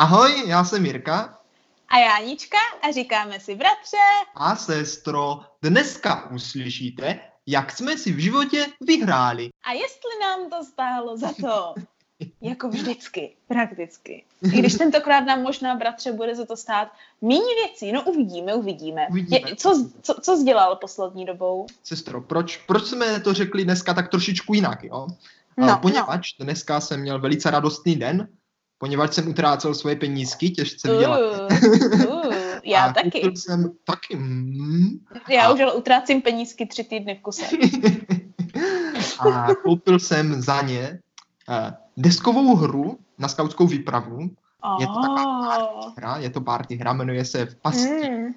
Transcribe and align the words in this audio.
Ahoj, 0.00 0.42
já 0.46 0.64
jsem 0.64 0.86
Jirka. 0.86 1.38
A 1.88 1.98
já 1.98 2.12
Anička 2.16 2.56
a 2.82 2.92
říkáme 2.92 3.40
si 3.40 3.54
bratře. 3.54 3.96
A 4.34 4.56
sestro, 4.56 5.40
dneska 5.62 6.30
uslyšíte, 6.30 7.20
jak 7.46 7.72
jsme 7.72 7.98
si 7.98 8.12
v 8.12 8.18
životě 8.18 8.66
vyhráli. 8.80 9.48
A 9.64 9.72
jestli 9.72 10.10
nám 10.20 10.50
to 10.50 10.64
stálo 10.64 11.16
za 11.16 11.28
to. 11.40 11.74
Jako 12.40 12.68
vždycky, 12.68 13.36
prakticky. 13.48 14.24
I 14.42 14.48
když 14.48 14.74
tentokrát 14.74 15.20
nám 15.20 15.42
možná, 15.42 15.74
bratře, 15.74 16.12
bude 16.12 16.34
za 16.34 16.46
to 16.46 16.56
stát 16.56 16.88
méně 17.20 17.54
věcí. 17.64 17.92
No 17.92 18.02
uvidíme, 18.02 18.54
uvidíme. 18.54 19.06
Uvidíme. 19.10 19.50
Je, 19.50 19.56
co, 19.56 19.90
co, 20.02 20.14
co 20.22 20.36
jsi 20.36 20.44
dělal 20.44 20.76
poslední 20.76 21.24
dobou? 21.24 21.66
Sestro, 21.84 22.20
proč, 22.20 22.56
proč 22.56 22.84
jsme 22.84 23.20
to 23.20 23.34
řekli 23.34 23.64
dneska 23.64 23.94
tak 23.94 24.08
trošičku 24.08 24.54
jinak, 24.54 24.84
jo? 24.84 25.06
No, 25.56 25.66
No, 25.66 25.78
poněvadž 25.82 26.38
no. 26.38 26.44
dneska 26.44 26.80
jsem 26.80 27.00
měl 27.00 27.20
velice 27.20 27.50
radostný 27.50 27.96
den, 27.96 28.28
poněvadž 28.80 29.14
jsem 29.14 29.28
utrácel 29.28 29.74
svoje 29.74 29.96
penízky, 29.96 30.50
těžce 30.50 30.92
vydělat. 30.92 31.20
Uh, 31.20 32.04
uh, 32.26 32.34
já 32.64 32.84
a 32.84 32.92
taky. 32.92 33.36
jsem 33.36 33.70
taky. 33.84 34.16
Mm, 34.16 34.88
Já 35.30 35.46
a- 35.46 35.52
už 35.52 35.60
ale 35.60 35.72
utrácím 35.72 36.22
penízky 36.22 36.66
tři 36.66 36.84
týdny 36.84 37.14
v 37.14 37.22
kuse. 37.22 37.42
a 39.20 39.54
koupil 39.54 39.98
jsem 39.98 40.42
za 40.42 40.62
ně 40.62 40.98
eh, 41.48 41.72
deskovou 41.96 42.56
hru 42.56 42.98
na 43.18 43.28
skautskou 43.28 43.66
výpravu. 43.66 44.18
Je 44.80 44.86
to 44.86 44.94
taková 45.02 45.58
Oh. 45.58 45.92
hra, 45.96 46.16
je 46.16 46.30
to 46.30 46.40
party 46.40 46.76
hra, 46.76 46.92
jmenuje 46.92 47.24
se 47.24 47.46
v 47.46 47.54
pasti. 47.54 48.10
Mm. 48.10 48.34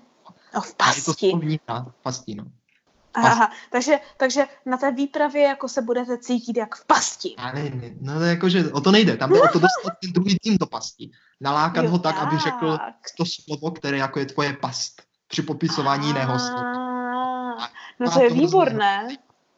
No, 0.55 0.61
v 0.61 0.75
A 0.79 0.89
je 0.89 1.01
to 1.01 1.11
pasti. 1.11 1.31
hra, 1.67 1.85
v 1.89 2.03
pasti, 2.03 2.35
no. 2.35 2.43
Aha, 3.13 3.51
takže, 3.69 3.99
takže 4.17 4.45
na 4.65 4.77
té 4.77 4.91
výpravě 4.91 5.41
jako 5.41 5.67
se 5.67 5.81
budete 5.81 6.17
cítit 6.17 6.57
jak 6.57 6.75
v 6.75 6.85
pasti. 6.85 7.35
Ale 7.37 7.53
ne, 7.63 7.91
no 8.01 8.19
to 8.19 8.25
jako, 8.25 8.49
že 8.49 8.71
o 8.71 8.81
to 8.81 8.91
nejde, 8.91 9.17
tam 9.17 9.29
jde 9.29 9.41
o 9.41 9.47
to 9.47 9.59
dostat 9.59 9.93
ten 10.01 10.11
druhý 10.11 10.37
tým 10.39 10.57
do 10.57 10.65
pasti. 10.65 11.11
Nalákat 11.41 11.85
Jo, 11.85 11.91
ho 11.91 11.99
tak, 11.99 12.17
aby 12.17 12.37
řekl 12.37 12.77
tak. 12.77 12.95
to 13.17 13.23
slovo, 13.25 13.71
které 13.71 13.97
jako 13.97 14.19
je 14.19 14.25
tvoje 14.25 14.53
past 14.53 15.01
při 15.27 15.41
popisování 15.41 16.07
jiného 16.07 16.39
slova. 16.39 16.73
Ah, 17.59 17.67
No 17.99 18.11
to 18.11 18.21
je 18.21 18.29
výborné. 18.29 19.07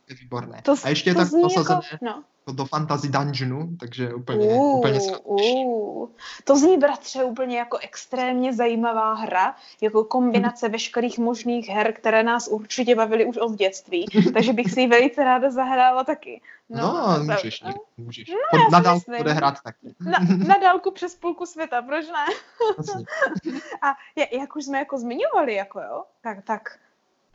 Je 0.10 0.16
výborné. 0.16 0.62
To, 0.64 0.76
A 0.84 0.90
ještě 0.90 1.10
je 1.10 1.14
to 1.14 1.20
tak 1.20 1.28
zní 1.28 1.42
posazené 1.42 1.82
Jako, 1.92 2.06
no. 2.06 2.24
do 2.54 2.66
fantasy 2.66 3.08
dungeonu, 3.10 3.70
takže 3.80 4.14
úplně, 4.14 4.48
Uh, 4.48 4.78
úplně 4.78 5.00
skvělé. 5.02 5.20
uh. 5.24 6.10
To 6.44 6.58
zní, 6.58 6.78
bratře, 6.78 7.24
úplně 7.24 7.58
jako 7.58 7.78
extrémně 7.78 8.54
zajímavá 8.54 9.14
hra, 9.14 9.56
jako 9.82 10.04
kombinace 10.04 10.70
veškerých 10.70 11.20
možných 11.20 11.70
her, 11.70 11.94
které 11.94 12.24
nás 12.24 12.48
určitě 12.48 12.96
bavily 12.96 13.26
už 13.26 13.38
od 13.38 13.56
dětství, 13.56 14.06
takže 14.34 14.54
bych 14.54 14.72
si 14.72 14.82
ji 14.82 14.88
velice 14.88 15.24
ráda 15.24 15.52
zahrála 15.52 16.04
taky. 16.04 16.42
No, 16.70 16.82
no 16.82 17.16
to- 17.18 17.24
můžeš, 17.24 17.62
někdy, 17.62 17.80
můžeš. 17.98 18.30
No, 18.54 18.70
na 18.72 18.80
dálku 18.80 19.12
bude 19.18 19.34
hrát 19.34 19.56
taky. 19.64 19.96
Na, 20.00 20.20
na 20.48 20.56
dálku 20.62 20.92
přes 20.92 21.16
půlku 21.16 21.46
světa, 21.46 21.82
proč 21.82 22.06
ne? 22.08 22.26
Vlastně. 22.78 23.06
A 23.82 23.88
je- 24.16 24.38
jak 24.40 24.56
už 24.56 24.66
jsme 24.66 24.78
jako 24.80 24.98
zmiňovali, 24.98 25.54
jako 25.56 25.80
jo, 25.80 26.04
tak, 26.22 26.38
tak 26.44 26.80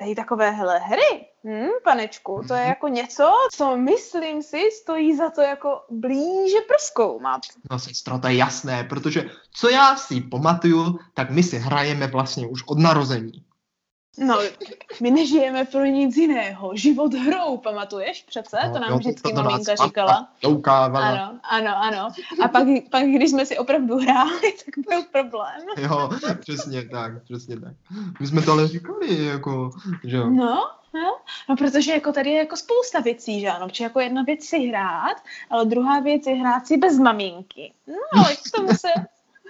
tady 0.01 0.15
takovéhle 0.15 0.79
hry, 0.79 1.27
hm, 1.45 1.69
panečku, 1.85 2.43
to 2.49 2.55
je 2.55 2.61
Mhm. 2.61 2.69
jako 2.69 2.89
něco, 2.89 3.31
co 3.53 3.77
myslím 3.77 4.43
si 4.43 4.71
stojí 4.83 5.17
za 5.17 5.31
to 5.31 5.41
jako 5.41 5.81
blíže 5.91 6.57
proskoumat. 6.69 7.41
No 7.71 7.79
sestro, 7.79 8.19
to 8.19 8.29
je 8.29 8.35
jasné, 8.37 8.85
protože 8.85 9.31
co 9.55 9.69
já 9.71 9.97
si 9.97 10.21
pamatuju, 10.21 10.99
tak 11.15 11.31
my 11.31 11.43
si 11.43 11.59
hrajeme 11.59 12.07
vlastně 12.07 12.47
už 12.49 12.63
od 12.67 12.79
narození. 12.79 13.45
No, 14.21 14.39
my 15.01 15.11
nežijeme 15.11 15.65
pro 15.65 15.85
nic 15.85 16.17
jiného. 16.17 16.71
Život 16.75 17.15
hrou, 17.15 17.57
pamatuješ 17.57 18.23
přece? 18.23 18.59
No, 18.67 18.73
to 18.73 18.79
nám 18.79 18.91
jo, 18.91 18.99
vždycky 18.99 19.33
nás 19.33 19.45
maminka 19.45 19.75
říkala. 19.75 20.29
Doukávala. 20.43 21.07
Ano, 21.07 21.39
ano, 21.51 21.77
ano. 21.77 22.09
A 22.45 22.49
pak, 22.49 22.67
pak, 22.91 23.05
když 23.05 23.31
jsme 23.31 23.47
si 23.47 23.59
opravdu 23.59 23.97
hráli, 23.97 24.55
tak 24.65 24.85
byl 24.89 25.03
problém. 25.13 25.61
Jo, 25.77 26.11
přesně 26.41 26.89
tak, 26.89 27.23
přesně 27.23 27.61
tak. 27.61 27.73
My 28.21 28.27
jsme 28.27 28.43
to 28.43 28.53
ale 28.53 28.69
říkali, 28.69 29.25
jako, 29.25 29.71
že 30.05 30.17
jo. 30.17 30.31
No, 30.31 30.71
no, 30.95 31.19
no, 31.49 31.57
protože 31.57 31.93
jako 31.93 32.13
tady 32.13 32.31
je 32.31 32.39
jako 32.39 32.57
spousta 32.57 33.01
věcí, 33.01 33.41
že 33.41 33.49
ano, 33.49 33.69
protože 33.69 33.85
jako 33.85 34.01
jedna 34.01 34.23
věc 34.23 34.45
si 34.45 34.59
hrát, 34.59 35.17
ale 35.51 35.65
druhá 35.65 36.01
věc 36.01 36.27
je 36.27 36.35
hrát 36.35 36.67
si 36.67 36.77
bez 36.77 36.99
maminky. 36.99 37.73
No, 37.87 38.21
ale 38.21 38.37
k 38.37 38.51
tomu 38.57 38.69
se... 38.69 38.89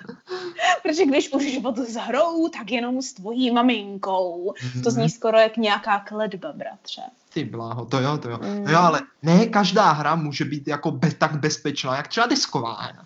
Protože 0.83 1.07
když 1.07 1.33
už 1.33 1.51
život 1.51 1.79
s 1.79 1.95
hrou, 1.95 2.49
tak 2.49 2.71
jenom 2.71 3.03
s 3.03 3.13
tvojí 3.13 3.51
maminkou. 3.51 4.55
To 4.85 4.91
zní 4.91 5.11
skoro 5.11 5.39
jak 5.39 5.57
nějaká 5.57 5.99
kledba, 5.99 6.53
bratře. 6.53 7.03
Ty 7.33 7.45
bláho, 7.45 7.85
to 7.85 8.01
jo, 8.01 8.19
to 8.19 8.31
jo. 8.31 8.39
Mm. 8.43 8.65
No 8.65 8.73
jo, 8.73 8.79
ale 8.79 9.01
ne 9.23 9.47
každá 9.47 9.93
hra 9.93 10.15
může 10.15 10.45
být 10.45 10.69
jako 10.69 10.91
be, 10.91 11.11
tak 11.11 11.41
bezpečná, 11.41 11.97
jak 11.97 12.09
třeba 12.09 12.27
disková 12.27 12.83
hra. 12.83 13.05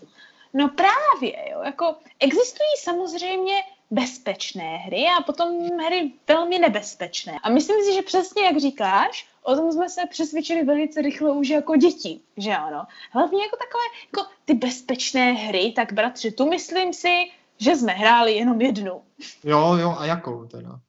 No 0.54 0.68
právě, 0.68 1.50
jo, 1.52 1.62
jako 1.64 1.94
existují 2.20 2.68
samozřejmě 2.82 3.54
bezpečné 3.94 4.76
hry 4.76 5.06
a 5.18 5.22
potom 5.22 5.68
hry 5.86 6.12
velmi 6.28 6.58
nebezpečné. 6.58 7.38
A 7.42 7.50
myslím 7.50 7.76
si, 7.84 7.94
že 7.94 8.02
přesně 8.02 8.44
jak 8.44 8.60
říkáš, 8.60 9.28
o 9.42 9.56
tom 9.56 9.72
jsme 9.72 9.88
se 9.88 10.00
přesvědčili 10.10 10.64
velice 10.64 11.02
rychle 11.02 11.32
už 11.32 11.48
jako 11.48 11.76
děti, 11.76 12.20
že 12.36 12.56
ano. 12.56 12.84
Hlavně 13.10 13.42
jako 13.42 13.56
takové, 13.56 13.84
jako 14.12 14.30
ty 14.44 14.54
bezpečné 14.54 15.32
hry, 15.32 15.72
tak 15.76 15.92
bratři, 15.92 16.32
tu 16.32 16.48
myslím 16.48 16.92
si, 16.92 17.24
že 17.58 17.76
jsme 17.76 17.92
hráli 17.92 18.32
jenom 18.32 18.60
jednu. 18.60 19.02
Jo, 19.44 19.76
jo, 19.80 19.96
a 19.98 20.06
jakou 20.06 20.44
teda? 20.44 20.80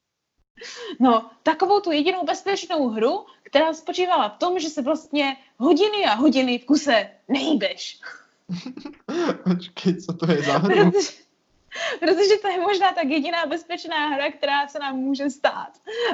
No, 1.00 1.30
takovou 1.44 1.80
tu 1.80 1.92
jedinou 1.92 2.26
bezpečnou 2.26 2.90
hru, 2.90 3.26
která 3.44 3.74
spočívala 3.74 4.30
v 4.30 4.38
tom, 4.38 4.60
že 4.60 4.70
se 4.70 4.82
vlastně 4.82 5.38
hodiny 5.58 6.06
a 6.06 6.14
hodiny 6.14 6.60
v 6.60 6.66
kuse 6.66 7.10
nehýbeš. 7.28 8.00
Počkej, 9.44 9.96
co 10.02 10.14
to 10.14 10.32
je 10.32 10.42
za 10.42 10.58
hru? 10.58 10.92
Protože, 10.92 11.25
protože 12.00 12.38
to 12.42 12.48
je 12.48 12.60
možná 12.62 12.94
tak 12.94 13.08
jediná 13.08 13.46
bezpečná 13.46 14.08
hra, 14.08 14.32
která 14.32 14.68
se 14.68 14.80
nám 14.80 14.96
může 14.96 15.30
stát. 15.30 15.70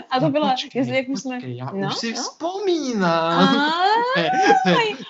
A 0.10 0.20
to 0.20 0.30
byla, 0.30 0.48
No, 0.48 0.54
počkej, 0.54 0.80
jestli 0.80 0.96
jak 0.96 1.08
jsme... 1.08 1.36
počkej, 1.36 1.58
já 1.58 1.72
no, 1.74 1.88
už 1.88 1.98
si 1.98 2.12
no. 2.12 2.22
vzpomínám. 2.22 3.72
To 4.14 4.20
je, 4.20 4.30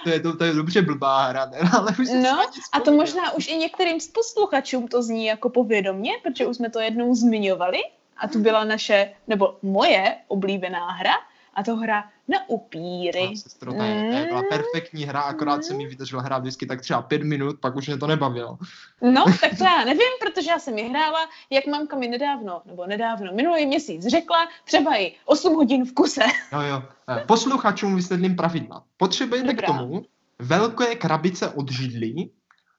to, 0.03 0.09
je, 0.09 0.33
to, 0.33 0.43
je, 0.43 0.53
dobře 0.53 0.81
blbá 0.81 1.25
hra, 1.25 1.45
teda, 1.45 1.69
ale 1.77 1.91
už 1.99 2.07
si 2.07 2.17
No, 2.17 2.45
a 2.71 2.79
to 2.79 2.91
možná 2.91 3.31
už 3.31 3.47
i 3.47 3.57
některým 3.57 3.99
z 3.99 4.07
posluchačům 4.07 4.87
to 4.87 5.03
zní 5.03 5.25
jako 5.25 5.49
povědomně, 5.49 6.11
protože 6.23 6.45
už 6.45 6.57
jsme 6.57 6.69
to 6.69 6.79
jednou 6.79 7.15
zmiňovali 7.15 7.79
a 8.17 8.27
to 8.27 8.39
byla 8.39 8.63
naše, 8.63 9.13
nebo 9.27 9.57
moje 9.61 10.15
oblíbená 10.27 10.91
hra 10.91 11.13
a 11.61 11.63
to 11.63 11.75
hra 11.75 12.03
na 12.27 12.37
upíry. 12.47 13.27
No, 13.29 13.35
sestro, 13.37 13.73
to, 13.73 13.83
je, 13.83 14.09
to 14.11 14.17
je 14.17 14.25
byla 14.25 14.41
perfektní 14.49 15.03
hra, 15.05 15.21
akorát 15.21 15.63
jsem 15.63 15.77
mi 15.77 15.87
vydržel 15.87 16.21
hrát 16.21 16.39
vždycky 16.39 16.65
tak 16.65 16.81
třeba 16.81 17.01
pět 17.01 17.23
minut, 17.23 17.59
pak 17.59 17.75
už 17.75 17.87
mě 17.87 17.97
to 17.97 18.07
nebavilo. 18.07 18.57
No, 19.01 19.25
tak 19.41 19.57
to 19.57 19.63
já 19.63 19.85
nevím, 19.85 20.11
protože 20.21 20.49
já 20.49 20.59
jsem 20.59 20.77
ji 20.77 20.89
hrála, 20.89 21.19
jak 21.49 21.67
mamka 21.67 21.97
mi 21.97 22.07
nedávno, 22.07 22.61
nebo 22.65 22.85
nedávno, 22.87 23.33
minulý 23.33 23.65
měsíc 23.65 24.07
řekla, 24.07 24.47
třeba 24.65 24.95
i 24.95 25.13
8 25.25 25.55
hodin 25.55 25.85
v 25.85 25.93
kuse. 25.93 26.21
Jo, 26.51 26.61
jo. 26.61 26.83
Eh, 27.09 27.23
Posluchačům 27.27 27.95
vysvětlím 27.95 28.35
pravidla. 28.35 28.83
Potřebujete 28.97 29.47
Dobrá. 29.47 29.67
k 29.67 29.71
tomu 29.71 30.01
velké 30.39 30.95
krabice 30.95 31.49
od 31.49 31.71
židlí, 31.71 32.31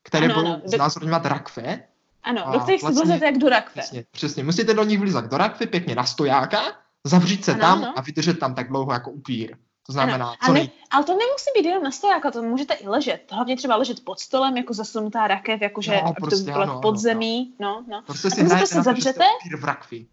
které 0.02 0.26
Ano, 0.26 0.34
budou 0.34 0.46
ano. 0.46 0.62
znázorňovat 0.64 1.26
rakve. 1.26 1.82
Ano, 2.22 2.48
A 2.48 2.52
do 2.52 2.60
kterých 2.60 2.80
si 2.80 2.86
vlastně- 2.86 3.04
vlezete 3.04 3.26
jak 3.26 3.38
do 3.38 3.48
rakve. 3.48 3.82
Přesně, 3.82 4.04
přesně. 4.10 4.44
Musíte 4.44 4.74
do 4.74 4.84
nich 4.84 4.98
vlizat 5.00 5.24
do 5.30 5.36
rakvy, 5.36 5.66
pěkně 5.66 5.94
na 5.94 6.04
stojáka, 6.04 6.62
zavřít 7.06 7.44
se 7.44 7.52
Ano, 7.52 7.60
tam 7.60 7.78
ano. 7.84 7.92
a 7.96 8.00
vydržet 8.00 8.38
tam 8.38 8.54
tak 8.54 8.68
dlouho 8.68 8.92
jako 8.92 9.10
upír. 9.10 9.56
To 9.86 9.92
znamená, 9.92 10.26
Ano, 10.26 10.36
co 10.46 10.52
ne, 10.52 10.68
ale 10.90 11.04
to 11.04 11.12
nemusí 11.12 11.50
být 11.56 11.64
jenom 11.68 11.82
na 11.82 11.90
stojáka, 11.90 12.30
to 12.30 12.42
můžete 12.42 12.74
i 12.74 12.88
ležet. 12.88 13.32
Hlavně 13.32 13.56
třeba 13.56 13.76
ležet 13.76 14.04
pod 14.04 14.20
stolem, 14.20 14.56
jako 14.56 14.74
zasunutá 14.74 15.26
rakev, 15.28 15.60
jakože 15.62 16.00
No, 16.04 16.12
prostě 16.14 16.44
to 16.44 16.50
bylo 16.52 16.62
ano, 16.62 16.78
v 16.78 16.80
podzemí. 16.80 17.54
No, 17.58 17.84
no. 17.88 18.02
Prostě 18.02 18.28
A 18.28 18.30
si 18.30 18.36
tam 18.40 18.48
se 18.48 18.56
prostě 18.56 18.82
zavřete? 18.82 19.24
upír 19.40 19.56
v 19.56 19.64
rakvi. 19.64 20.06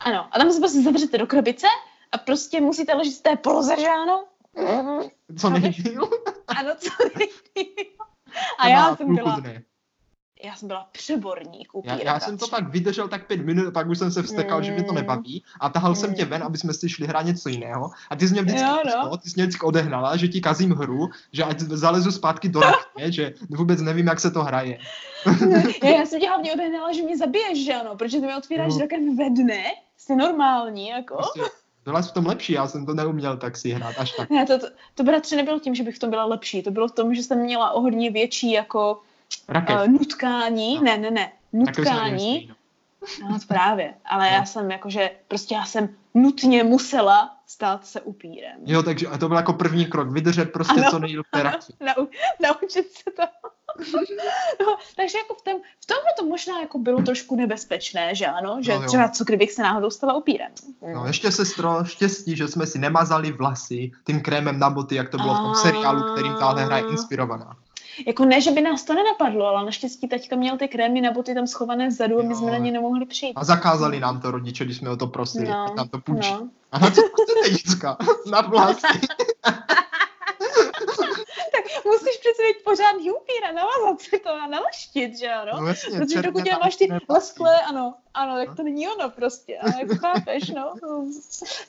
Ano, 0.00 0.28
a 0.32 0.38
tam 0.38 0.52
se 0.52 0.60
prostě 0.60 0.80
zavřete 0.82 1.18
do 1.18 1.26
krabice 1.26 1.66
a 2.12 2.18
prostě 2.18 2.60
musíte 2.60 2.94
ležet 2.94 3.14
v 3.14 3.22
té 3.22 3.36
poloze, 3.36 3.76
že 3.80 3.88
ano? 3.88 4.24
Co 5.38 5.50
nejdýl? 5.60 6.08
Ano, 6.48 6.70
co 6.78 6.90
nejdýl. 7.18 7.86
A 8.58 8.68
já 8.68 8.96
jsem 8.96 9.14
byla, 9.14 9.40
Dne. 9.40 9.62
Já 10.44 10.54
jsem 10.56 10.68
byla 10.68 10.88
přeborník 10.92 11.68
Já, 11.74 11.78
upíra. 11.78 11.96
já 12.12 12.20
jsem 12.20 12.38
to 12.38 12.46
tak 12.46 12.68
vydržel 12.68 13.08
tak 13.08 13.26
pět 13.26 13.40
minut, 13.44 13.74
pak 13.74 13.88
už 13.88 13.98
jsem 13.98 14.10
se 14.10 14.22
vstekal, 14.22 14.62
že 14.62 14.72
mě 14.72 14.82
to 14.82 14.92
Mm. 14.92 14.96
nebaví 14.96 15.44
a 15.60 15.68
tahal 15.68 15.94
jsem 15.94 16.14
tě 16.14 16.24
Mm. 16.24 16.30
ven, 16.30 16.42
aby 16.42 16.58
jsme 16.58 16.72
si 16.72 16.88
šli 16.88 17.06
hrát 17.06 17.22
něco 17.22 17.48
jiného 17.48 17.90
a 18.10 18.16
ty 18.16 18.28
jsi 18.28 18.32
mě 18.32 18.42
vždycky, 18.42 18.60
Jo, 18.62 18.78
no. 19.04 19.16
ty 19.16 19.30
jsi 19.30 19.34
mě 19.36 19.44
vždycky 19.46 19.66
odehnala, 19.66 20.16
že 20.16 20.28
ti 20.28 20.40
kazím 20.40 20.70
hru, 20.72 21.08
že 21.32 21.44
ať 21.44 21.60
zalezu 21.60 22.12
zpátky 22.12 22.48
do 22.48 22.60
rakve, 22.60 23.12
že 23.12 23.34
vůbec 23.50 23.80
nevím, 23.80 24.06
jak 24.06 24.20
se 24.20 24.30
to 24.30 24.42
hraje. 24.44 24.78
Já, 25.82 25.90
já 25.90 26.06
jsem 26.06 26.20
tě 26.20 26.28
hlavně 26.28 26.52
odehnala, 26.52 26.92
že 26.92 27.02
mě 27.02 27.16
zabiješ, 27.16 27.64
že 27.64 27.74
ano, 27.74 27.96
protože 27.96 28.20
ty 28.20 28.26
mi 28.26 28.34
otvíráš 28.36 28.72
No. 28.74 28.78
rokem 28.80 29.16
ve 29.16 29.30
dne, 29.30 29.62
jsi 29.96 30.16
normální, 30.16 30.88
jako. 30.88 31.14
Prostě 31.14 31.40
byla 31.84 32.02
jsi 32.02 32.08
v 32.08 32.12
tom 32.12 32.26
lepší, 32.26 32.52
já 32.52 32.66
jsem 32.68 32.86
to 32.86 32.94
neuměl 32.94 33.36
tak 33.36 33.56
si 33.56 33.70
hrát 33.70 33.94
až 33.98 34.12
tak. 34.12 34.30
Ne, 34.30 34.46
to, 34.46 34.58
to, 34.58 34.66
to 34.94 35.02
bratře 35.04 35.36
nebylo 35.36 35.60
tím, 35.60 35.74
že 35.74 35.82
bych 35.82 35.96
v 35.96 35.98
tom 35.98 36.10
byla 36.10 36.24
lepší, 36.24 36.62
to 36.62 36.70
bylo 36.70 36.88
v 36.88 36.92
tom, 36.92 37.14
že 37.14 37.22
jsem 37.22 37.38
měla 37.40 37.70
o 37.70 37.80
hodně 37.80 38.10
větší 38.10 38.52
jako 38.52 39.00
Rakev. 39.48 39.76
uh, 39.80 39.88
nutkání, 39.88 40.74
No. 40.76 40.82
ne, 40.82 40.96
ne, 40.98 41.10
ne, 41.10 41.32
nutkání, 41.52 42.50
no. 43.22 43.28
no 43.30 43.38
právě, 43.48 43.94
ale 44.04 44.30
No. 44.30 44.36
já 44.36 44.44
jsem 44.44 44.70
jakože, 44.70 45.10
prostě 45.28 45.54
já 45.54 45.64
jsem 45.64 45.88
nutně 46.14 46.64
musela 46.64 47.36
stát 47.46 47.86
se 47.86 48.00
upírem. 48.00 48.56
Jo, 48.66 48.82
takže 48.82 49.06
a 49.06 49.18
to 49.18 49.28
byl 49.28 49.36
jako 49.36 49.52
první 49.52 49.86
krok, 49.86 50.10
vydržet 50.10 50.52
prostě 50.52 50.80
Ano. 50.80 50.90
co 50.90 50.98
nejdíl 50.98 51.22
v 51.22 51.30
té 51.30 51.42
rakvi. 51.42 51.74
Nau, 51.80 52.06
naučit 52.42 52.92
se 52.92 53.10
to. 53.16 53.22
no, 54.66 54.76
takže 54.96 55.18
jako 55.18 55.34
v, 55.34 55.42
tom, 55.42 55.54
v 55.82 55.86
tomhle 55.86 56.10
to 56.18 56.24
možná 56.26 56.60
jako 56.60 56.78
bylo 56.78 57.02
trošku 57.02 57.36
nebezpečné, 57.36 58.14
že 58.14 58.26
ano? 58.26 58.58
Že 58.60 58.74
No 58.74 58.82
jo. 58.82 58.86
třeba 58.88 59.08
co 59.08 59.24
kdybych 59.24 59.52
se 59.52 59.62
náhodou 59.62 59.90
stala 59.90 60.14
upírem. 60.14 60.52
No, 60.94 61.06
ještě 61.06 61.32
sestro, 61.32 61.84
štěstí, 61.84 62.36
že 62.36 62.48
jsme 62.48 62.66
si 62.66 62.78
nemazali 62.78 63.32
vlasy 63.32 63.90
tím 64.06 64.20
krémem 64.20 64.58
na 64.58 64.70
boty, 64.70 64.94
jak 64.94 65.08
to 65.08 65.16
bylo 65.18 65.34
v 65.34 65.38
tom 65.38 65.54
seriálu, 65.54 66.12
kterým 66.12 66.34
tahle 66.34 66.64
hra 66.64 66.78
je 66.78 66.84
inspirovaná. 66.90 67.56
Jako 68.06 68.24
ne, 68.24 68.40
že 68.40 68.50
by 68.50 68.60
nás 68.60 68.84
to 68.84 68.94
nenapadlo, 68.94 69.46
ale 69.46 69.64
naštěstí 69.66 70.08
teďka 70.08 70.36
měl 70.36 70.56
ty 70.58 70.68
krémy 70.68 71.00
na 71.00 71.12
boty 71.12 71.34
tam 71.34 71.46
schované 71.46 71.88
vzadu 71.88 72.18
a 72.20 72.22
my 72.22 72.34
jsme 72.34 72.50
na 72.50 72.58
ně 72.58 72.72
nemohli 72.72 73.06
přijít. 73.06 73.32
A 73.36 73.44
zakázali 73.44 74.00
nám 74.00 74.20
to 74.20 74.30
rodiče, 74.30 74.64
když 74.64 74.76
jsme 74.76 74.90
o 74.90 74.96
to 74.96 75.06
prosili, 75.06 75.48
No, 75.48 75.66
nám 75.76 75.88
to 75.88 75.98
půjčí. 75.98 76.32
no. 76.32 76.48
A 76.72 76.78
na 76.78 76.90
co 76.90 77.02
chcete, 77.02 77.50
děcka? 77.50 77.96
Na 78.30 78.40
vlasy. 78.40 78.80
Musíš 81.84 82.16
přece 82.16 82.42
mít 82.42 82.64
pořádný 82.64 83.10
upír 83.10 83.44
a 83.48 83.52
navazat 83.52 84.00
si 84.00 84.18
to 84.18 84.30
a 84.30 84.46
nalaštit, 84.46 85.18
že 85.18 85.28
ano? 85.28 85.52
No 85.60 85.66
jasně, 85.66 85.98
Protože 85.98 86.22
dokud 86.22 86.42
máš 86.62 86.76
ty 86.76 86.88
lesklé, 87.08 87.60
ano, 87.60 87.94
ano, 88.14 88.44
tak 88.46 88.56
to 88.56 88.62
není 88.62 88.88
ono 88.88 89.10
prostě, 89.10 89.58
ale 89.58 89.72
jako 89.80 89.94
chápeš, 89.96 90.48
no. 90.50 90.74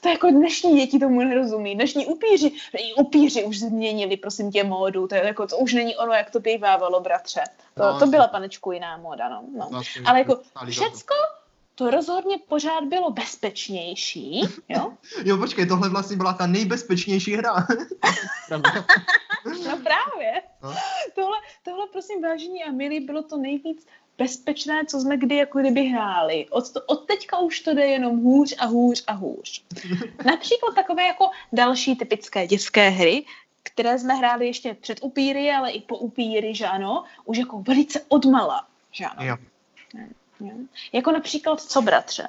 To 0.01 0.09
jako 0.09 0.29
dnešní 0.29 0.75
děti 0.79 0.99
tomu 0.99 1.21
nerozumí, 1.21 1.75
dnešní 1.75 2.05
upíři, 2.05 2.51
i 2.77 2.93
upíři 2.93 3.43
už 3.43 3.59
změnili, 3.59 4.17
prosím 4.17 4.51
tě, 4.51 4.63
módu, 4.63 5.07
to, 5.07 5.15
je 5.15 5.25
jako, 5.25 5.47
to 5.47 5.57
už 5.57 5.73
není 5.73 5.97
ono, 5.97 6.13
jak 6.13 6.31
to 6.31 6.39
bývávalo, 6.39 6.99
bratře. 6.99 7.43
To, 7.73 7.83
No, 7.83 7.99
to 7.99 8.05
byla 8.07 8.27
panečku 8.27 8.71
jiná 8.71 8.97
móda, 8.97 9.29
no. 9.29 9.43
no. 9.57 9.67
Vlastně 9.71 10.01
Ale 10.05 10.19
jako 10.19 10.41
všecko 10.69 11.15
to 11.75 11.91
rozhodně 11.91 12.37
pořád 12.47 12.83
bylo 12.83 13.11
bezpečnější, 13.11 14.41
jo? 14.69 14.93
Jo, 15.23 15.37
počkej, 15.37 15.67
tohle 15.67 15.89
vlastně 15.89 16.17
byla 16.17 16.33
ta 16.33 16.47
nejbezpečnější 16.47 17.35
hra. 17.35 17.53
No 19.45 19.77
právě. 19.77 20.41
No. 20.63 20.75
Tohle, 21.15 21.37
tohle 21.63 21.87
prosím 21.91 22.21
vážení 22.21 22.63
a 22.63 22.71
milí, 22.71 22.99
bylo 22.99 23.23
to 23.23 23.37
nejvíc 23.37 23.87
bezpečné, 24.17 24.85
co 24.85 24.99
jsme 24.99 25.17
kdy 25.17 25.35
jako 25.35 25.59
kdyby 25.59 25.81
hráli. 25.81 26.45
Od, 26.49 26.73
to, 26.73 26.81
od 26.81 27.07
teďka 27.07 27.39
už 27.39 27.59
to 27.59 27.73
jde 27.73 27.85
jenom 27.85 28.17
hůř 28.17 28.55
a 28.57 28.65
hůř 28.65 29.03
a 29.07 29.13
hůř. 29.13 29.63
Například 30.25 30.75
takové 30.75 31.03
jako 31.03 31.29
další 31.53 31.95
typické 31.95 32.47
dětské 32.47 32.89
hry, 32.89 33.25
které 33.63 33.99
jsme 33.99 34.13
hráli 34.13 34.47
ještě 34.47 34.73
před 34.73 34.99
upíry, 35.01 35.51
ale 35.51 35.71
i 35.71 35.81
po 35.81 35.97
upíry, 35.97 36.55
že 36.55 36.65
ano, 36.67 37.03
už 37.25 37.37
jako 37.37 37.61
velice 37.61 38.01
odmala, 38.07 38.67
že 38.91 39.05
ano. 39.05 39.25
Jo. 39.25 39.37
Jako 40.93 41.11
například 41.11 41.61
co, 41.61 41.81
bratře? 41.81 42.27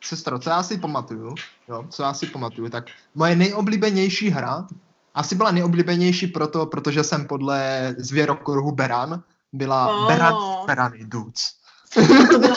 Sestro, 0.00 0.38
co 0.38 0.50
já 0.50 0.62
si 0.62 0.78
pamatuju, 0.78 1.34
jo, 1.68 1.86
co 1.90 2.02
já 2.02 2.14
si 2.14 2.26
pamatuju, 2.26 2.70
tak 2.70 2.84
moje 3.14 3.36
nejoblíbenější 3.36 4.30
hra, 4.30 4.66
asi 5.14 5.34
byla 5.34 5.50
nejoblíbenější 5.50 6.26
proto, 6.26 6.66
protože 6.66 7.04
jsem 7.04 7.26
podle 7.26 7.94
zvěrokruhu 7.98 8.72
Beran 8.72 9.22
byla 9.52 9.88
Oh. 9.88 10.06
Beran 10.08 10.34
Berany 10.66 10.98
Dudes. 11.04 11.42
To 12.30 12.38
byla, 12.38 12.56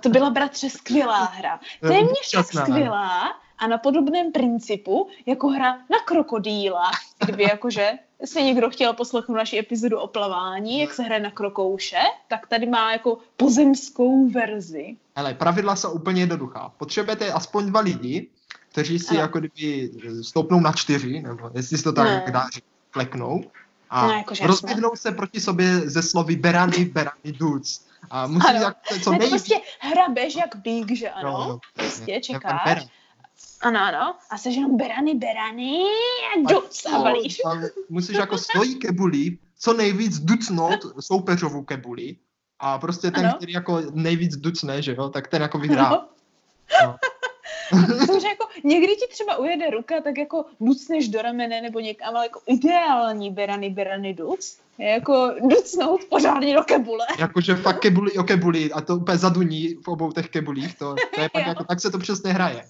to 0.00 0.08
byla 0.08 0.30
bratře 0.30 0.70
skvělá 0.70 1.24
hra. 1.24 1.60
Téměř 1.80 2.30
tak 2.34 2.44
Úžasná. 2.44 2.62
skvělá 2.62 3.22
a 3.58 3.66
na 3.66 3.78
podobném 3.78 4.32
principu 4.32 5.08
jako 5.26 5.48
hra 5.48 5.72
na 5.72 5.98
krokodýla, 6.04 6.90
kdyby 7.24 7.42
jakože 7.42 7.92
si 8.24 8.42
někdo 8.42 8.70
chtěl 8.70 8.92
poslechnout 8.92 9.36
naši 9.36 9.58
epizodu 9.58 9.98
o 9.98 10.06
plavání, 10.06 10.80
jak 10.80 10.94
se 10.94 11.02
hraje 11.02 11.20
na 11.22 11.30
krokouše, 11.30 12.00
tak 12.28 12.46
tady 12.46 12.66
má 12.66 12.92
jako 12.92 13.18
pozemskou 13.36 14.28
verzi. 14.28 14.96
Hele, 15.16 15.34
pravidla 15.34 15.76
jsou 15.76 15.90
úplně 15.90 16.22
jednoduchá. 16.22 16.72
Potřebujete 16.78 17.32
aspoň 17.32 17.66
dva 17.66 17.80
lidi, 17.80 18.30
kteří 18.74 18.98
si 18.98 19.08
Ano. 19.10 19.20
jako 19.20 19.38
kdyby 19.38 19.90
eh, 20.06 20.22
stoupnou 20.24 20.60
na 20.60 20.72
čtyři, 20.72 21.22
nebo 21.22 21.50
jestli 21.54 21.78
se 21.78 21.84
to 21.84 21.92
tak 21.92 22.06
Ne. 22.06 22.32
dá 22.32 22.48
říct, 22.54 22.64
kleknou. 22.90 23.44
A 23.90 24.06
No, 24.06 24.24
rozběhnou 24.42 24.90
se 24.96 25.12
proti 25.12 25.40
sobě 25.40 25.80
ze 25.90 26.02
slovy 26.02 26.36
Berany, 26.36 26.84
Berany 26.84 27.32
Dudes. 27.38 27.86
A 28.10 28.26
musí 28.26 28.48
Ano. 28.48 28.58
jak, 28.60 28.76
co 29.02 29.10
nejvíc... 29.10 29.30
prostě 29.30 29.60
hrabeš 29.80 30.34
jak 30.36 30.56
bík, 30.56 30.90
že 30.96 31.10
ano? 31.10 31.30
Jo, 31.30 31.48
jo, 31.48 31.58
prostě 31.74 32.20
čekáš. 32.20 32.86
Ano, 33.62 33.80
ano. 33.80 34.14
A 34.30 34.38
jsi 34.38 34.48
jenom 34.50 34.76
berany, 34.76 35.14
berany 35.14 35.82
a 36.34 36.52
duc 36.52 36.86
a 36.86 36.98
balíš. 36.98 37.40
No, 37.46 37.60
musíš 37.88 38.16
jako 38.16 38.38
svojí 38.38 38.74
kebuli 38.74 39.38
co 39.58 39.72
nejvíc 39.72 40.18
ducnout 40.18 40.80
soupeřovou 41.00 41.62
kebuli 41.62 42.16
a 42.58 42.78
prostě 42.78 43.10
ten, 43.10 43.26
Ano. 43.26 43.34
který 43.36 43.52
jako 43.52 43.82
nejvíc 43.92 44.36
ducne, 44.36 44.82
že 44.82 44.94
jo, 44.98 45.08
tak 45.08 45.28
ten 45.28 45.42
jako 45.42 45.58
vyhrá. 45.64 45.90
No. 45.90 46.96
Protože 47.70 48.28
jako 48.28 48.48
někdy 48.64 48.96
ti 48.96 49.06
třeba 49.10 49.36
ujede 49.36 49.70
ruka, 49.70 50.00
tak 50.00 50.18
jako 50.18 50.44
ducneš 50.60 51.08
do 51.08 51.22
ramene 51.22 51.60
nebo 51.60 51.80
někam, 51.80 52.16
ale 52.16 52.26
jako 52.26 52.40
ideální 52.46 53.30
berany, 53.30 53.70
berany 53.70 54.14
duc 54.14 54.58
je 54.78 54.88
jako 54.88 55.34
ducnout 55.40 56.04
pořádně 56.04 56.54
do 56.54 56.62
kebule. 56.62 57.06
Jakože 57.18 57.54
fakt 57.54 57.80
kebuli 57.80 58.12
o 58.12 58.24
kebuli 58.24 58.72
a 58.72 58.80
to 58.80 58.96
úplně 58.96 59.18
zaduní 59.18 59.74
v 59.74 59.88
obou 59.88 60.12
těch 60.12 60.28
kebulích, 60.28 60.78
to, 60.78 60.94
to 61.14 61.20
je 61.20 61.28
pak 61.32 61.46
jako, 61.46 61.64
tak 61.64 61.80
se 61.80 61.90
to 61.90 61.98
přesně 61.98 62.32
hraje. 62.32 62.64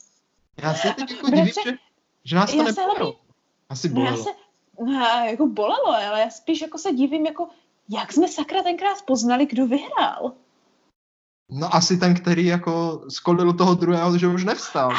Já 0.63 0.75
se 0.75 0.95
teď 0.97 1.11
jako 1.11 1.27
Bratře, 1.27 1.37
divím, 1.37 1.65
že, 1.65 1.79
že 2.25 2.37
nás 2.37 2.53
to 2.53 2.63
nebolelo. 2.63 3.17
Asi 3.69 3.89
No 3.89 4.05
já 4.05 4.11
bolelo. 4.11 4.25
se, 4.25 4.31
no 4.81 5.27
jako 5.31 5.47
bolelo, 5.47 5.87
ale 5.89 6.21
já 6.21 6.31
spíš 6.31 6.61
jako 6.61 6.79
se 6.79 6.93
divím, 6.93 7.27
jako 7.27 7.49
jak 7.89 8.13
jsme 8.13 8.29
sakra 8.29 8.63
tenkrát 8.63 9.03
poznali, 9.03 9.47
kdo 9.47 9.67
vyhrál. 9.67 10.33
No 11.57 11.75
asi 11.75 11.97
ten, 11.97 12.15
který 12.15 12.47
jako 12.47 13.05
skolil 13.09 13.53
toho 13.53 13.75
druhého, 13.75 14.19
že 14.19 14.27
už 14.29 14.45
nevstal. 14.45 14.93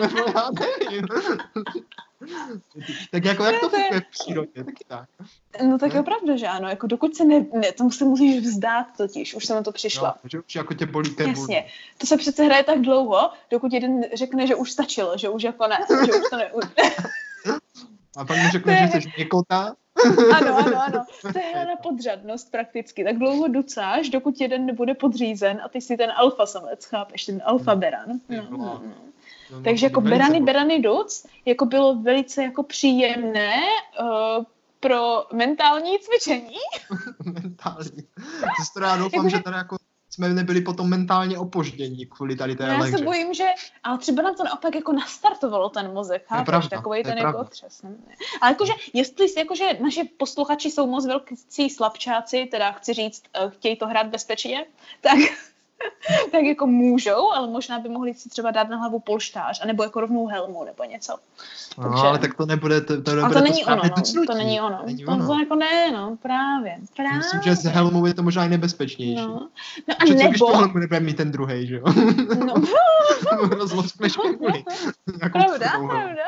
Nebo 0.00 0.18
já 0.36 0.50
nevím. 0.60 1.06
tak 3.10 3.24
jako 3.24 3.44
jak 3.44 3.60
to 3.60 3.68
to 3.70 3.76
je- 3.76 3.82
funguje 3.82 4.00
v 4.00 4.10
přírodě, 4.10 4.64
taky 4.64 4.84
tak. 4.88 5.08
no 5.68 5.78
tak 5.78 5.94
je 5.94 6.02
pravda, 6.02 6.36
že 6.36 6.46
ano, 6.46 6.68
jako 6.68 6.86
dokud 6.86 7.16
se 7.16 7.24
ne, 7.24 7.46
ne 7.52 7.72
tomu 7.72 7.90
se 7.90 8.04
musíš 8.04 8.42
vzdát 8.42 8.86
totiž, 8.96 9.34
už 9.34 9.44
jsem 9.46 9.56
na 9.56 9.62
to 9.62 9.72
přišla. 9.72 10.14
No, 10.24 10.28
že 10.32 10.38
už 10.40 10.54
jako 10.54 10.74
tě 10.74 10.86
bolí 10.86 11.14
kebul. 11.14 11.30
Jasně. 11.42 11.66
To 11.98 12.06
se 12.06 12.16
přece 12.16 12.44
hraje 12.44 12.64
tak 12.64 12.80
dlouho, 12.80 13.30
dokud 13.50 13.72
jeden 13.72 14.02
řekne, 14.14 14.46
že 14.46 14.54
už 14.54 14.72
stačilo, 14.72 15.18
že 15.18 15.28
už 15.28 15.42
jako 15.42 15.66
ne, 15.66 15.78
že 16.06 16.12
už 16.12 16.30
to 16.30 16.36
ne. 16.36 16.50
A 18.16 18.24
pak 18.24 18.36
mu 18.36 18.50
řekne, 18.50 18.90
že 18.94 19.00
jsi 19.00 19.12
měkota. 19.16 19.74
Ano, 20.36 20.56
ano, 20.58 20.82
ano. 20.82 21.04
To 21.32 21.38
je 21.38 21.44
hra 21.54 21.64
na 21.64 21.76
podřadnost 21.82 22.50
prakticky. 22.50 23.04
Tak 23.04 23.18
dlouho 23.18 23.48
ducáš, 23.48 24.08
dokud 24.08 24.40
jeden 24.40 24.66
nebude 24.66 24.94
podřízen 24.94 25.60
a 25.64 25.68
ty 25.68 25.80
jsi 25.80 25.96
ten 25.96 26.12
alfa 26.16 26.46
samec, 26.46 26.84
chápeš, 26.84 27.24
ten 27.24 27.42
alfa 27.44 27.74
beran. 27.74 28.08
No, 28.28 28.42
no, 28.50 28.56
no. 28.58 28.82
No, 29.50 29.62
Takže 29.62 29.86
jako 29.86 30.00
velice 30.00 30.16
berany, 30.18 30.32
bolí. 30.40 30.44
berany 30.46 30.80
duc, 30.80 31.26
jako 31.44 31.64
bylo 31.66 31.94
velice 31.94 32.42
jako 32.42 32.62
příjemné 32.62 33.56
uh, 34.00 34.44
pro 34.80 35.26
mentální 35.32 35.98
cvičení. 35.98 36.56
mentální. 37.24 38.06
Sestro, 38.60 38.84
já 38.84 38.96
doufám, 38.96 39.10
Jakože- 39.14 39.36
že 39.36 39.42
tady 39.42 39.56
jako 39.56 39.76
jsme 40.16 40.28
nebyli 40.28 40.60
potom 40.60 40.88
mentálně 40.88 41.38
opoždění 41.38 42.06
kvůli 42.06 42.36
tady 42.36 42.56
té 42.56 42.66
No, 42.66 42.72
já 42.72 42.78
lehře. 42.78 42.98
se 42.98 43.04
bojím, 43.04 43.34
že, 43.34 43.44
ale 43.82 43.98
třeba 43.98 44.22
nám 44.22 44.34
to 44.34 44.44
naopak 44.44 44.74
jako 44.74 44.92
nastartovalo 44.92 45.68
ten 45.68 45.92
mozek, 45.92 46.22
je 46.22 46.26
chápeš, 46.28 46.68
to 46.68 46.94
je 46.94 47.04
ten 47.04 47.18
jako 47.18 47.22
pravda. 47.22 47.38
otřes. 47.38 47.82
no. 47.82 47.90
Ale 48.40 48.50
jakože, 48.52 48.72
jestli 48.92 49.26
jakože 49.36 49.64
naše 49.82 50.02
posluchači 50.16 50.70
jsou 50.70 50.86
moc 50.86 51.06
velcí 51.06 51.70
slabčáci, 51.70 52.48
teda 52.50 52.72
chci 52.72 52.92
říct, 52.92 53.22
eh, 53.34 53.50
chtějí 53.50 53.76
to 53.76 53.86
hrát 53.86 54.06
bezpečně, 54.06 54.66
tak, 55.00 55.18
tak 56.32 56.42
jako 56.42 56.66
můžou, 56.66 57.32
ale 57.32 57.48
možná 57.48 57.78
by 57.78 57.88
mohli 57.88 58.14
si 58.14 58.28
třeba 58.28 58.50
dát 58.50 58.68
na 58.68 58.76
hlavu 58.76 58.98
polštář, 59.00 59.60
anebo 59.62 59.82
jako 59.82 60.00
rovnou 60.00 60.26
helmu, 60.26 60.64
nebo 60.64 60.84
něco. 60.84 61.16
No, 61.78 61.84
takže- 61.84 62.06
ale 62.06 62.18
tak 62.18 62.34
to 62.34 62.46
nebude, 62.46 62.80
to, 62.80 63.02
to 63.02 63.10
A 63.10 63.14
nebude 63.14 63.34
to 63.34 63.40
není 63.40 63.64
ono, 63.64 63.76
správné 63.76 63.90
no. 64.14 64.26
to 64.26 64.34
není 64.34 64.60
ono. 64.60 64.82
Není 64.86 65.04
To, 65.04 65.12
ono. 65.12 65.26
to 65.26 65.38
jako 65.38 65.54
ne, 65.54 65.90
no, 65.92 66.16
právě, 66.22 66.76
právě. 66.96 67.18
Myslím, 67.18 67.40
že 67.42 67.56
s 67.56 67.64
helmou 67.64 68.06
je 68.06 68.14
to 68.14 68.22
možná 68.22 68.44
i 68.44 68.48
nebezpečnější. 68.48 69.14
No, 69.16 69.48
no 69.88 69.94
a 69.98 70.06
Že 70.06 70.14
co, 70.14 70.28
když 70.28 70.38
tu 70.38 70.46
nebo, 70.46 70.58
helmu 70.58 70.78
nebude 70.78 71.00
mít 71.00 71.16
ten 71.16 71.32
druhý, 71.32 71.66
že 71.66 71.76
jo? 71.76 71.84
no, 72.46 72.54
Rozloskneš 73.50 74.16
kebuli. 74.16 74.64
Jako 75.22 75.38
Pravda, 75.38 75.70
pravda. 75.88 76.22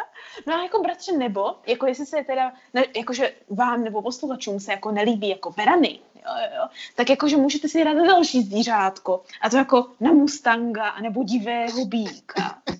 No 0.46 0.54
a 0.54 0.62
jako 0.62 0.82
bratře, 0.82 1.12
nebo, 1.12 1.54
jako 1.66 1.86
jestli 1.86 2.06
se 2.06 2.16
teda, 2.26 2.52
ne, 2.74 2.84
jakože 2.96 3.32
vám 3.50 3.84
nebo 3.84 4.02
posluchačům 4.02 4.60
se 4.60 4.72
jako 4.72 4.90
nelíbí 4.92 5.28
jako 5.28 5.50
berany, 5.50 5.98
jo, 6.26 6.32
jo, 6.56 6.68
tak 6.94 7.10
jakože 7.10 7.36
můžete 7.36 7.68
si 7.68 7.84
na 7.84 7.94
další 7.94 8.42
zvířátko. 8.42 9.22
A 9.40 9.50
to 9.50 9.56
jako 9.56 9.86
na 10.00 10.12
mustanga, 10.12 10.88
anebo 10.88 11.24
divého 11.24 11.84
býka. 11.84 12.58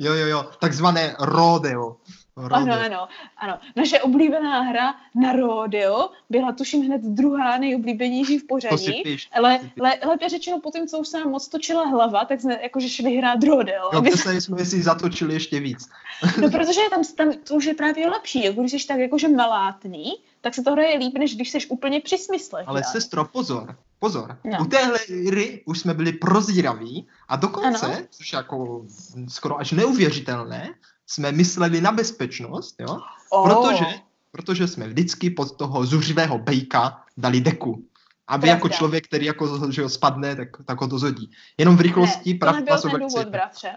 Jo, 0.00 0.14
jo, 0.14 0.26
jo, 0.26 0.50
takzvané 0.60 1.16
rodeo. 1.18 1.96
Rodeo. 2.36 2.56
Ano, 2.56 2.72
ano, 2.84 3.08
ano. 3.36 3.58
Naše 3.76 4.00
oblíbená 4.00 4.60
hra 4.60 4.94
na 5.14 5.32
rodeo 5.32 6.10
byla 6.30 6.52
tuším 6.52 6.82
hned 6.82 7.02
druhá 7.02 7.58
nejoblíbenější 7.58 8.38
v 8.38 8.46
pořadí. 8.46 9.02
píš. 9.02 9.28
Ale 9.32 9.58
le, 9.80 9.98
lépe 10.06 10.28
řečeno 10.28 10.60
po 10.60 10.70
tom, 10.70 10.86
co 10.86 10.98
už 10.98 11.08
se 11.08 11.18
nám 11.18 11.30
moc 11.30 11.48
točila 11.48 11.84
hlava, 11.86 12.24
tak 12.24 12.40
jsme 12.40 12.58
jakože 12.62 12.88
šli 12.88 13.16
hrát 13.16 13.44
rodeo. 13.44 13.90
Jo, 13.92 13.98
aby 13.98 14.10
přesně 14.10 14.40
jsme 14.40 14.64
si 14.64 14.82
zatočili 14.82 15.34
ještě 15.34 15.60
víc. 15.60 15.88
No, 16.40 16.50
protože 16.50 16.80
tam, 16.90 17.02
tam 17.16 17.32
to 17.32 17.54
už 17.54 17.64
je 17.64 17.74
právě 17.74 18.08
lepší. 18.08 18.44
Jako 18.44 18.60
když 18.60 18.72
jsi 18.72 18.86
tak 18.88 18.98
jakože 18.98 19.28
malátný, 19.28 20.12
tak 20.40 20.54
se 20.54 20.62
to 20.62 20.72
hraje 20.72 20.98
líp, 20.98 21.18
než 21.18 21.34
když 21.34 21.50
jsi 21.50 21.66
úplně 21.66 22.00
při 22.00 22.18
smyslech. 22.18 22.68
Ale 22.68 22.80
že? 22.80 22.84
sestro, 22.92 23.24
pozor, 23.24 23.76
pozor. 23.98 24.38
No. 24.44 24.58
U 24.60 24.64
téhle 24.64 24.98
hry 25.26 25.62
už 25.66 25.78
jsme 25.80 25.94
byli 25.94 26.12
prozíraví 26.12 27.06
a 27.28 27.36
dokonce, 27.36 27.86
Ano. 27.86 27.96
což 28.10 28.32
je 28.32 28.36
jako 28.36 28.84
skoro 29.28 29.58
až 29.58 29.72
neuvěřitelné, 29.72 30.74
jsme 31.06 31.32
mysleli 31.32 31.80
na 31.80 31.92
bezpečnost, 31.92 32.74
jo? 32.80 32.98
Oh. 33.30 33.48
Protože, 33.48 33.84
protože 34.30 34.68
jsme 34.68 34.88
vždycky 34.88 35.30
pod 35.30 35.56
toho 35.56 35.86
zuřivého 35.86 36.38
bejka 36.38 37.04
dali 37.16 37.40
deku. 37.40 37.84
Aby 38.28 38.40
Pravda. 38.40 38.52
jako 38.54 38.68
člověk, 38.68 39.04
který 39.04 39.26
jako, 39.26 39.72
že 39.72 39.82
ho 39.82 39.88
spadne, 39.88 40.36
tak, 40.36 40.48
tak 40.64 40.80
ho 40.80 40.88
to 40.88 40.98
zhodí. 40.98 41.30
Jenom 41.58 41.76
v 41.76 41.80
rychlosti 41.80 42.32
ne, 42.32 42.38
to 42.38 42.52
nebyl 42.52 42.78
ten 42.80 42.90
důvod, 43.00 43.28
bratře. 43.28 43.74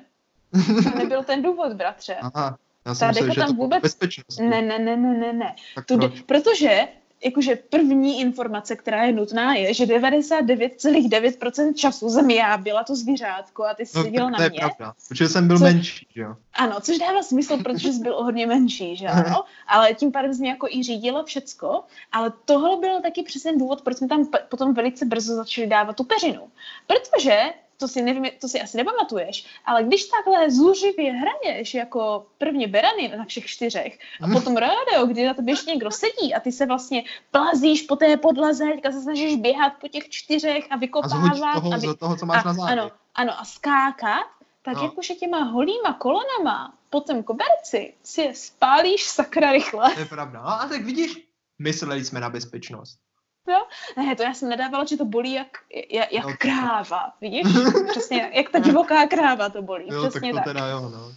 To 0.83 0.89
nebyl 0.97 1.23
ten 1.23 1.41
důvod, 1.41 1.73
bratře. 1.73 2.15
Aha, 2.15 2.57
já 2.85 2.91
Ta 2.91 2.95
jsem 2.95 3.07
myslel, 3.07 3.27
deka 3.27 3.33
že 3.33 3.39
tam 3.39 3.55
to 3.55 3.61
vůbec- 3.61 3.81
bezpečnost. 3.81 4.39
Ne, 4.39 4.61
ne, 4.61 4.79
ne, 4.79 4.97
ne, 4.97 5.17
ne, 5.17 5.33
ne. 5.33 5.55
Tak 5.75 5.85
proč? 5.87 6.21
protože 6.21 6.87
jakože 7.23 7.55
první 7.55 8.19
informace, 8.21 8.75
která 8.75 9.03
je 9.03 9.11
nutná, 9.11 9.55
je, 9.55 9.73
že 9.73 9.85
99,9% 9.85 11.73
času 11.73 12.09
byla 12.57 12.83
to 12.83 12.95
zvířátko 12.95 13.65
a 13.65 13.73
ty 13.73 13.85
jsi 13.85 13.97
No, 13.97 14.03
seděl 14.03 14.29
na 14.29 14.37
to 14.37 14.43
je 14.43 14.49
mě. 14.49 14.59
pravda, 14.59 14.93
protože 15.07 15.29
jsem 15.29 15.47
byl 15.47 15.57
Co- 15.57 15.63
menší, 15.63 16.07
že 16.15 16.21
jo. 16.21 16.35
Ano, 16.53 16.75
což 16.81 16.97
dává 16.97 17.23
smysl, 17.23 17.57
protože 17.63 17.93
jsi 17.93 17.99
byl 17.99 18.15
o 18.15 18.23
hodně 18.23 18.47
menší, 18.47 18.95
že 18.95 19.07
ano? 19.07 19.43
Ale 19.67 19.93
tím 19.93 20.11
pádem 20.11 20.33
jsi 20.33 20.39
mě 20.41 20.49
jako 20.49 20.67
i 20.69 20.83
řídila 20.83 21.23
všecko. 21.23 21.83
Ale 22.11 22.33
tohle 22.45 22.77
byl 22.77 23.01
taky 23.01 23.23
přesně 23.23 23.57
důvod, 23.57 23.81
proč 23.81 23.97
jsme 23.97 24.07
tam 24.07 24.29
potom 24.49 24.73
velice 24.73 25.05
brzo 25.05 25.35
začali 25.35 25.67
dávat 25.67 25.95
tu 25.95 26.03
peřinu. 26.03 26.41
Protože, 26.87 27.39
to 27.79 27.87
si, 27.87 28.01
nevím, 28.01 28.25
to 28.41 28.47
si 28.47 28.61
asi 28.61 28.77
nepamatuješ, 28.77 29.45
ale 29.65 29.83
když 29.83 30.05
takhle 30.05 30.51
zuřivě 30.51 31.11
hraješ 31.13 31.73
jako 31.73 32.25
prvně 32.37 32.67
berany 32.67 33.13
na 33.17 33.25
všech 33.25 33.45
čtyřech 33.45 33.99
a 34.21 34.27
Mhm. 34.27 34.35
potom 34.35 34.57
radio, 34.57 35.05
kdy 35.05 35.25
na 35.27 35.33
tobě 35.33 35.51
ještě 35.51 35.71
někdo 35.71 35.91
sedí 35.91 36.33
a 36.35 36.39
ty 36.39 36.51
se 36.51 36.65
vlastně 36.65 37.03
plazíš 37.31 37.81
po 37.81 37.95
té 37.95 38.17
podlaze, 38.17 38.65
teďka 38.65 38.91
se 38.91 39.01
snažíš 39.01 39.35
běhat 39.35 39.73
po 39.81 39.87
těch 39.87 40.09
čtyřech 40.09 40.65
a 40.69 40.73
A 40.73 40.77
vykopávat. 40.77 41.35
zhodit 41.35 41.53
toho, 41.61 41.73
a 41.73 41.77
vy- 41.77 41.95
toho, 41.97 42.15
co 42.17 42.25
máš 42.25 42.45
a, 42.45 42.53
na 42.53 42.67
ano, 42.67 42.91
ano, 43.15 43.39
a 43.39 43.45
skákat, 43.45 44.25
tak 44.63 44.73
No. 44.75 44.81
no. 44.81 44.87
jakože 44.87 45.13
těma 45.15 45.43
holýma 45.43 45.93
kolonama 45.93 46.73
po 46.89 47.01
tom 47.01 47.23
koberci 47.23 47.93
si 48.03 48.21
je 48.21 48.35
spálíš 48.35 49.03
sakra 49.03 49.51
rychle. 49.51 49.93
To 49.93 49.99
je 49.99 50.05
pravda. 50.05 50.41
No 50.41 50.47
a 50.49 50.67
tak 50.69 50.81
vidíš, 50.85 51.27
mysleli 51.59 52.05
jsme 52.05 52.19
na 52.19 52.29
bezpečnost. 52.29 52.99
Ne, 53.97 54.15
to 54.15 54.23
já 54.23 54.33
jsem 54.33 54.49
nedávala, 54.49 54.85
že 54.85 54.97
to 54.97 55.05
bolí 55.05 55.33
jak, 55.33 55.47
jak, 55.91 56.11
jak 56.13 56.25
No, 56.25 56.33
kráva, 56.37 57.13
vidíš? 57.21 57.43
Přesně, 57.89 58.31
jak 58.33 58.49
ta 58.49 58.59
divoká 58.59 59.07
kráva 59.07 59.49
to 59.49 59.61
bolí, 59.61 59.85
Jo, 59.87 60.01
tak 60.01 60.11
přesně 60.11 60.31
to 60.31 60.35
tak. 60.35 60.45
teda 60.45 60.67
jo, 60.67 60.79
no. 60.81 61.11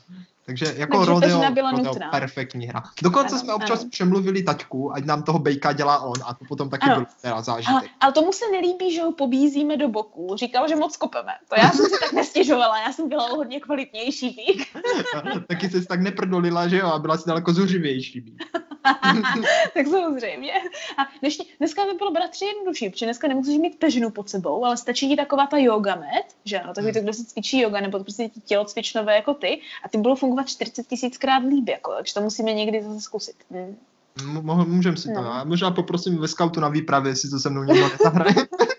Takže 0.47 0.75
jako 0.77 0.97
Takže 0.99 1.11
rodeo, 1.13 1.53
byla 1.53 1.71
rodeo 1.71 1.85
nutná. 1.93 2.09
perfektní 2.11 2.67
hra. 2.67 2.83
Dokonce 3.03 3.35
Ano, 3.35 3.39
jsme 3.45 3.55
občas 3.55 3.81
ano. 3.81 3.91
přemluvili 3.91 4.43
taťku, 4.43 4.95
ať 4.95 5.05
nám 5.05 5.23
toho 5.23 5.39
bejka 5.39 5.73
dělá 5.73 5.99
on 6.01 6.15
a 6.25 6.35
to 6.35 6.45
potom 6.49 6.71
taky 6.71 6.87
Ano. 6.87 6.95
byl 6.95 7.07
teda 7.21 7.35
Ale, 7.35 7.43
zážitek. 7.45 7.91
ale 8.01 8.13
tomu 8.13 8.33
se 8.33 8.45
nelíbí, 8.53 8.95
že 8.95 9.03
ho 9.03 9.13
pobízíme 9.13 9.77
do 9.77 9.89
boku. 9.89 10.37
Říkal, 10.37 10.69
že 10.69 10.77
moc 10.77 10.97
kopeme. 10.97 11.33
To 11.49 11.55
já 11.61 11.71
jsem 11.71 11.85
si 11.85 12.01
tak 12.01 12.13
nestěžovala, 12.13 12.79
já 12.81 12.93
jsem 12.93 13.09
byla 13.09 13.31
o 13.31 13.37
hodně 13.37 13.61
kvalitnější 13.61 14.29
vík. 14.29 14.77
taky 15.49 15.71
jsi 15.71 15.87
tak 15.87 16.01
neprdolila, 16.01 16.69
že 16.69 16.79
jo, 16.79 16.87
a 16.87 16.99
byla 16.99 17.17
si 17.17 17.29
daleko 17.29 17.53
zuřivější. 17.53 18.21
být. 18.21 18.35
tak 19.75 19.87
samozřejmě. 19.87 20.53
A 20.99 21.03
dnešní, 21.21 21.47
dneska 21.59 21.83
by 21.85 21.95
bylo 21.99 22.11
bratři 22.11 22.45
jednodušší, 22.45 22.91
protože 22.91 23.07
dneska 23.07 23.29
nemusíš 23.29 23.59
mít 23.59 23.79
peřinu 23.79 24.11
pod 24.11 24.31
sebou, 24.31 24.65
ale 24.65 24.77
stačí 24.77 25.09
ti 25.09 25.17
taková 25.17 25.47
ta 25.47 25.57
yoga 25.59 25.95
mat, 25.95 26.25
že 26.45 26.61
ano, 26.61 26.75
takový 26.75 26.93
to, 26.93 27.01
kdo 27.01 27.13
si 27.13 27.25
cvičí 27.25 27.61
yoga, 27.61 27.81
nebo 27.81 28.01
prostě 28.05 28.29
ti 28.29 28.41
tělocvičnové 28.41 29.17
jako 29.17 29.35
ty, 29.35 29.61
a 29.85 29.89
ty 29.89 29.99
budou 29.99 30.15
fungovat 30.15 30.49
40 30.49 30.87
tisíckrát 30.87 31.43
líp, 31.45 31.69
jako, 31.69 31.93
takže 31.97 32.15
to 32.15 32.21
musíme 32.21 32.53
někdy 32.53 32.83
zase 32.83 33.01
zkusit. 33.01 33.37
Hm. 33.51 33.77
M- 34.23 34.43
mohl- 34.43 34.67
Můžem 34.67 34.97
si 34.97 35.09
to. 35.09 35.23
No. 35.23 35.23
Já 35.23 35.45
možná 35.45 35.71
poprosím 35.71 36.19
ve 36.19 36.29
scoutu 36.29 36.61
na 36.61 36.69
výpravě, 36.69 37.13
jestli 37.13 37.31
to 37.31 37.39
se 37.39 37.51
mnou 37.51 37.63
někdo 37.63 37.89
nezahraje. 37.89 38.35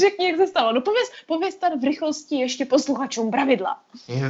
Řekni, 0.00 0.26
jak 0.26 0.36
se 0.36 0.46
stalo. 0.46 0.72
No 0.72 0.80
pověz, 0.80 1.08
pověz 1.26 1.54
tady 1.54 1.76
v 1.76 1.84
rychlosti 1.84 2.36
ještě 2.36 2.64
posluchačům 2.64 3.30
pravidla. 3.30 3.80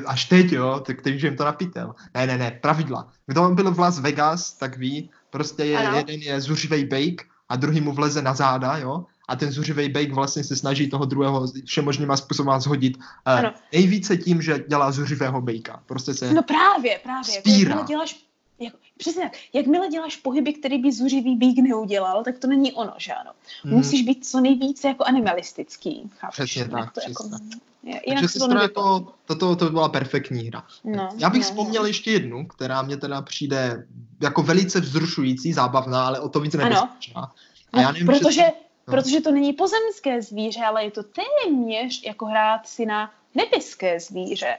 Až 0.07 0.25
teď, 0.25 0.53
jo, 0.53 0.81
tak 0.87 1.03
teď 1.03 1.17
už 1.17 1.23
jim 1.23 1.37
to 1.37 1.45
napítel. 1.45 1.95
Ne, 2.15 2.27
ne, 2.27 2.39
ne, 2.39 2.59
pravidla. 2.63 3.13
Kdo 3.27 3.49
byl 3.49 3.71
v 3.71 3.79
Las 3.79 3.99
Vegas, 3.99 4.53
tak 4.53 4.77
ví, 4.77 5.11
prostě 5.31 5.65
je, 5.65 5.79
Ano. 5.79 5.97
jeden 5.97 6.21
je 6.21 6.41
zuřivej 6.41 6.85
bake 6.85 7.25
a 7.49 7.57
druhý 7.57 7.81
mu 7.81 7.93
vleze 7.93 8.23
na 8.23 8.35
záda, 8.35 8.77
jo, 8.77 9.05
a 9.29 9.37
ten 9.37 9.53
zuřivej 9.53 9.89
bake 9.89 10.13
vlastně 10.13 10.45
se 10.45 10.57
snaží 10.57 10.91
toho 10.91 11.05
druhého 11.05 11.47
všemožnýma 11.65 12.17
způsobem 12.17 12.61
zhodit. 12.61 12.97
Uh, 12.97 13.03
Ano. 13.25 13.53
nejvíce 13.73 14.17
tím, 14.17 14.43
že 14.43 14.65
dělá 14.69 14.93
zuřivého 14.93 15.41
bejka. 15.41 15.83
Prostě 15.87 16.15
se... 16.15 16.35
No 16.35 16.43
právě, 16.43 17.01
právě. 17.03 17.25
Spírá. 17.25 17.83
děláš, 17.83 18.25
jako, 18.65 18.79
přesně 18.99 19.23
tak. 19.23 19.33
Jakmile 19.53 19.89
děláš 19.89 20.17
pohyby, 20.17 20.53
který 20.53 20.79
by 20.79 20.93
zuřivý 20.93 21.37
bík 21.37 21.59
neudělal, 21.59 22.25
tak 22.25 22.39
to 22.39 22.47
není 22.47 22.73
ono, 22.73 22.95
že 22.97 23.13
ano. 23.13 23.31
Mhm. 23.65 23.75
Musíš 23.75 24.03
být 24.03 24.27
co 24.27 24.41
nejvíce 24.41 24.89
jako 24.89 25.05
animalistický. 25.05 26.11
Chápeš? 26.19 26.35
Přesně 26.35 26.69
tak, 26.69 26.93
to 26.93 27.01
jako, 27.09 27.23
přesně 27.29 27.61
Takže 27.85 28.01
jinak 28.07 28.31
se 28.31 28.39
to 28.39 28.49
nevyplatí. 28.49 28.71
jako, 28.71 29.13
toto 29.27 29.57
to 29.57 29.71
byla 29.71 29.89
perfektní 29.89 30.43
hra. 30.43 30.67
No, 30.85 31.09
Já 31.19 31.31
bych 31.31 31.41
no, 31.41 31.45
vzpomněl 31.45 31.85
ještě 31.87 32.11
jednu, 32.11 32.47
která 32.47 32.83
mě 32.83 32.97
teda 32.97 33.23
přijde 33.23 33.87
jako 34.23 34.43
velice 34.43 34.81
vzrušující, 34.81 35.53
zábavná, 35.53 36.07
ale 36.07 36.21
o 36.21 36.29
to 36.29 36.41
víc 36.41 36.55
nebezpečná. 36.55 37.23
A 37.23 37.33
No, 37.77 37.83
já 37.83 37.93
nevím, 37.93 38.07
protože, 38.07 38.21
přesně- 38.29 38.53
no. 38.87 38.93
protože 38.95 39.21
to 39.21 39.31
není 39.33 39.53
pozemské 39.53 40.23
zvíře, 40.23 40.61
ale 40.61 40.85
je 40.85 40.91
to 40.91 41.03
téměř 41.03 42.03
jako 42.07 42.27
hrát 42.27 42.69
si 42.69 42.87
na 42.87 43.13
nebeské 43.35 44.01
zvíře. 44.01 44.57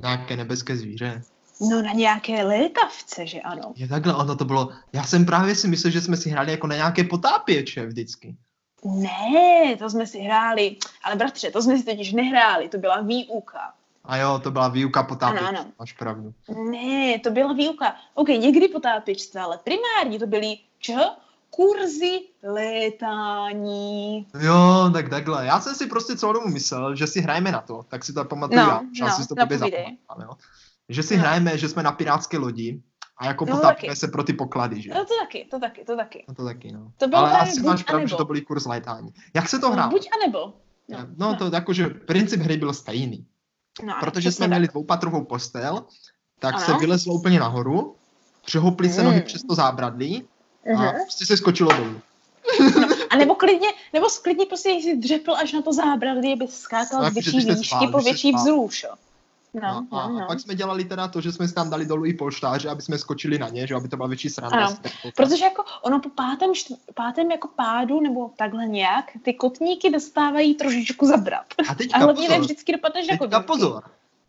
nějaké 0.00 0.36
nebeské 0.36 0.76
zvíře. 0.76 1.22
No 1.60 1.82
na 1.82 1.92
nějaké 1.92 2.44
létavce, 2.44 3.26
že 3.26 3.40
ano. 3.40 3.72
Je 3.76 3.88
takhle, 3.88 4.14
ono 4.14 4.36
to 4.36 4.44
bylo, 4.44 4.68
já 4.92 5.04
jsem 5.04 5.26
právě 5.26 5.54
si 5.54 5.68
myslel, 5.68 5.90
že 5.90 6.00
jsme 6.00 6.16
si 6.16 6.30
hráli 6.30 6.50
jako 6.50 6.66
na 6.66 6.74
nějaké 6.76 7.04
potápěče 7.04 7.86
vždycky. 7.86 8.36
Ne, 8.84 9.76
to 9.78 9.90
jsme 9.90 10.06
si 10.06 10.18
hráli, 10.18 10.76
ale 11.04 11.16
bratře, 11.16 11.50
to 11.50 11.62
jsme 11.62 11.78
si 11.78 11.84
totiž 11.84 12.12
nehráli, 12.12 12.68
to 12.68 12.78
byla 12.78 13.00
výuka. 13.00 13.72
A 14.04 14.16
jo, 14.16 14.40
to 14.42 14.50
byla 14.50 14.68
výuka 14.68 15.02
potápěče, 15.02 15.44
Ano, 15.44 15.58
ano. 15.58 15.70
máš 15.78 15.92
pravdu. 15.92 16.34
Ne, 16.70 17.18
to 17.18 17.30
byla 17.30 17.52
výuka. 17.52 17.96
OK, 18.14 18.28
někdy 18.28 18.68
potápěčství, 18.68 19.40
ale 19.40 19.58
primární 19.64 20.18
to 20.18 20.26
byly, 20.26 20.56
čeho? 20.78 21.16
Kurzy 21.50 22.20
létání. 22.42 24.26
Jo, 24.40 24.90
tak 24.92 25.08
takhle. 25.08 25.46
Já 25.46 25.60
jsem 25.60 25.74
si 25.74 25.86
prostě 25.86 26.16
celou 26.16 26.32
dobu 26.32 26.48
myslel, 26.48 26.96
že 26.96 27.06
si 27.06 27.20
hrajeme 27.20 27.52
na 27.52 27.60
to, 27.60 27.84
tak 27.88 28.04
si 28.04 28.12
to 28.12 28.24
pamatuju 28.24 28.60
No, 28.60 28.80
já, 29.00 29.06
no, 29.06 29.12
si 29.12 29.28
to 29.28 29.34
jo. 30.22 30.36
Že 30.88 31.02
si 31.02 31.16
No. 31.16 31.22
hrajeme, 31.22 31.58
že 31.58 31.68
jsme 31.68 31.82
na 31.82 31.92
pirátské 31.92 32.38
lodi 32.38 32.82
a 33.18 33.26
jako 33.26 33.44
No, 33.46 33.56
potápíme 33.56 33.96
se 33.96 34.08
pro 34.08 34.24
ty 34.24 34.32
poklady, 34.32 34.82
že? 34.82 34.90
No 34.94 35.04
to 35.04 35.14
taky, 35.22 35.46
to 35.50 35.58
taky, 35.60 35.84
to 35.84 35.96
taky. 35.96 36.24
No 36.28 36.34
to 36.34 36.44
taky, 36.44 36.72
no. 36.72 36.92
To 36.98 37.08
bylo 37.08 37.20
Ale 37.20 37.38
asi 37.38 37.60
máš 37.62 37.82
pravdu, 37.82 38.06
že 38.06 38.16
to 38.16 38.24
byl 38.24 38.40
kurz 38.40 38.64
létání. 38.66 39.08
Jak 39.34 39.48
se 39.48 39.58
to 39.58 39.66
No, 39.68 39.72
hrálo? 39.72 39.90
buď 39.90 40.08
anebo. 40.22 40.52
No, 40.88 40.98
no 41.16 41.36
to 41.36 41.50
jakože 41.54 41.86
princip 41.88 42.40
hry 42.40 42.56
byl 42.56 42.72
stejný. 42.72 43.26
no, 43.84 43.94
Protože 44.00 44.32
jsme 44.32 44.46
měli 44.48 44.66
tak. 44.66 44.70
dvoupatrovou 44.72 45.24
postel, 45.24 45.84
tak 46.38 46.54
Ano. 46.54 46.64
se 46.64 46.72
vylezlo 46.74 47.14
úplně 47.14 47.40
nahoru, 47.40 47.96
přehoupli 48.46 48.88
se 48.88 49.00
Mm. 49.00 49.06
nohy 49.06 49.20
přes 49.20 49.42
to 49.42 49.54
zábradlí 49.54 50.24
a 50.76 50.82
Mhm. 50.82 50.92
prostě 51.02 51.26
se 51.26 51.36
skočilo 51.36 51.72
dolů. 51.76 52.00
A 53.10 53.16
nebo 53.16 53.34
klidně, 53.34 53.68
nebo 53.92 54.06
klidně 54.22 54.46
prostě 54.46 54.68
si 54.82 54.96
dřepl 54.96 55.34
až 55.34 55.52
na 55.52 55.62
to 55.62 55.72
zábradlí, 55.72 56.32
aby 56.32 56.48
skákal 56.48 57.02
No, 57.02 57.10
z 57.10 57.16
jakože 57.16 57.30
větší 57.30 57.48
výšky 57.50 57.66
spál, 57.66 57.90
po 57.90 57.98
větší 57.98 58.32
vzrůš. 58.34 58.86
No, 59.62 59.86
No, 59.92 59.98
a, 59.98 60.08
no, 60.08 60.24
a 60.24 60.26
pak 60.26 60.40
jsme 60.40 60.54
dělali 60.54 60.84
teda 60.84 61.08
to, 61.08 61.20
že 61.20 61.32
jsme 61.32 61.48
si 61.48 61.54
tam 61.54 61.70
dali 61.70 61.86
dolů 61.86 62.04
i 62.04 62.14
polštáře, 62.14 62.68
aby 62.68 62.82
jsme 62.82 62.98
skočili 62.98 63.38
na 63.38 63.48
ně, 63.48 63.66
že 63.66 63.74
aby 63.74 63.88
to 63.88 63.96
byla 63.96 64.08
větší 64.08 64.30
sranda. 64.30 64.66
Ano, 64.66 64.76
Protože 65.16 65.44
jako 65.44 65.64
ono 65.82 66.00
po 66.00 66.08
pátém, 66.08 66.52
štv- 66.52 66.76
pátém 66.94 67.30
jako 67.30 67.48
pádu 67.48 68.00
nebo 68.00 68.30
takhle 68.38 68.66
nějak, 68.66 69.04
ty 69.22 69.34
kotníky 69.34 69.90
dostávají 69.90 70.54
trošičku 70.54 71.06
zabrat. 71.06 71.46
A 71.68 71.72
A 71.72 71.74
teďka 71.74 71.98
hlavně 71.98 72.22
ne 72.22 72.34
pozor, 72.34 72.40
vždycky 72.44 72.72
dopadneš 72.72 73.06
na 73.06 73.12
teďka 73.12 73.24
kotníky. 73.24 73.46
pozor, 73.46 73.82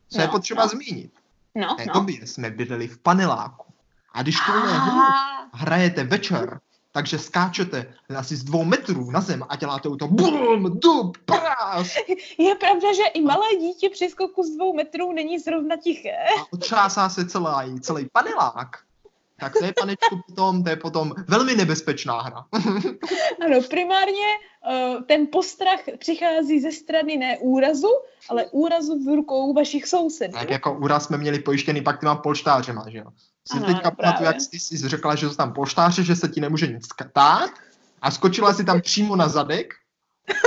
co 0.09 0.21
je 0.21 0.25
No, 0.27 0.31
potřeba 0.31 0.63
no. 0.63 0.69
zmínit. 0.69 1.11
No, 1.55 1.73
V 1.73 1.77
té 1.77 1.85
no. 1.85 1.93
době 1.93 2.27
jsme 2.27 2.49
bydleli 2.49 2.87
v 2.87 2.97
paneláku. 2.97 3.65
A 4.13 4.21
když 4.21 4.39
tuhle 4.45 4.73
hru 4.79 5.01
hrajete 5.53 6.03
večer, 6.03 6.59
takže 6.95 7.19
skáčete 7.19 7.93
asi 8.17 8.35
z 8.35 8.43
dvou 8.43 8.63
metrů 8.63 9.11
na 9.11 9.21
zem 9.21 9.43
a 9.49 9.55
děláte 9.55 9.89
to 9.99 10.07
bum, 10.07 10.79
dub, 10.79 11.17
prás 11.25 11.95
je 12.37 12.55
pravda, 12.55 12.93
že 12.93 13.03
i 13.13 13.21
malé 13.21 13.47
dítě 13.59 13.89
při 13.89 14.09
skoku 14.09 14.43
z 14.43 14.55
dvou 14.55 14.75
metrů 14.75 15.11
není 15.11 15.39
zrovna 15.39 15.75
tiché. 15.77 16.15
a 16.39 16.53
otřásá 16.53 17.09
se 17.09 17.25
celý, 17.25 17.79
celý 17.81 18.07
panelák. 18.11 18.69
Tak 19.39 19.53
to 19.59 19.65
je, 19.65 19.73
panečku, 19.79 20.19
potom, 20.27 20.63
to 20.63 20.69
je 20.69 20.75
potom 20.75 21.13
velmi 21.27 21.55
nebezpečná 21.55 22.21
hra. 22.21 22.45
Ano, 23.45 23.61
primárně 23.69 24.27
uh, 24.69 25.03
ten 25.03 25.27
postrach 25.31 25.79
přichází 25.99 26.59
ze 26.59 26.71
strany 26.71 27.17
ne 27.17 27.37
úrazu, 27.37 27.89
ale 28.29 28.45
úrazu 28.51 29.03
v 29.03 29.15
rukou 29.15 29.53
vašich 29.53 29.87
sousedů. 29.87 30.33
Tak 30.33 30.49
jako 30.49 30.73
úraz 30.73 31.05
jsme 31.05 31.17
měli 31.17 31.39
pojištěný 31.39 31.81
pak 31.81 31.99
těma 31.99 32.15
polštářema, 32.15 32.85
že 32.89 32.97
jo. 32.97 33.05
Si 33.51 33.57
Ano, 33.57 33.65
teďka 33.65 33.91
pamatuju, 33.91 34.25
jak 34.25 34.41
jsi 34.41 34.59
si 34.59 34.77
řekla, 34.89 35.15
že 35.15 35.29
jsou 35.29 35.35
tam 35.35 35.53
polštáře, 35.53 36.03
že 36.03 36.15
se 36.15 36.27
ti 36.27 36.41
nemůže 36.41 36.67
nic 36.67 36.85
stát 36.85 37.49
a 38.01 38.11
skočila 38.11 38.53
si 38.53 38.63
tam 38.63 38.81
přímo 38.81 39.15
na 39.15 39.27
zadek 39.29 39.73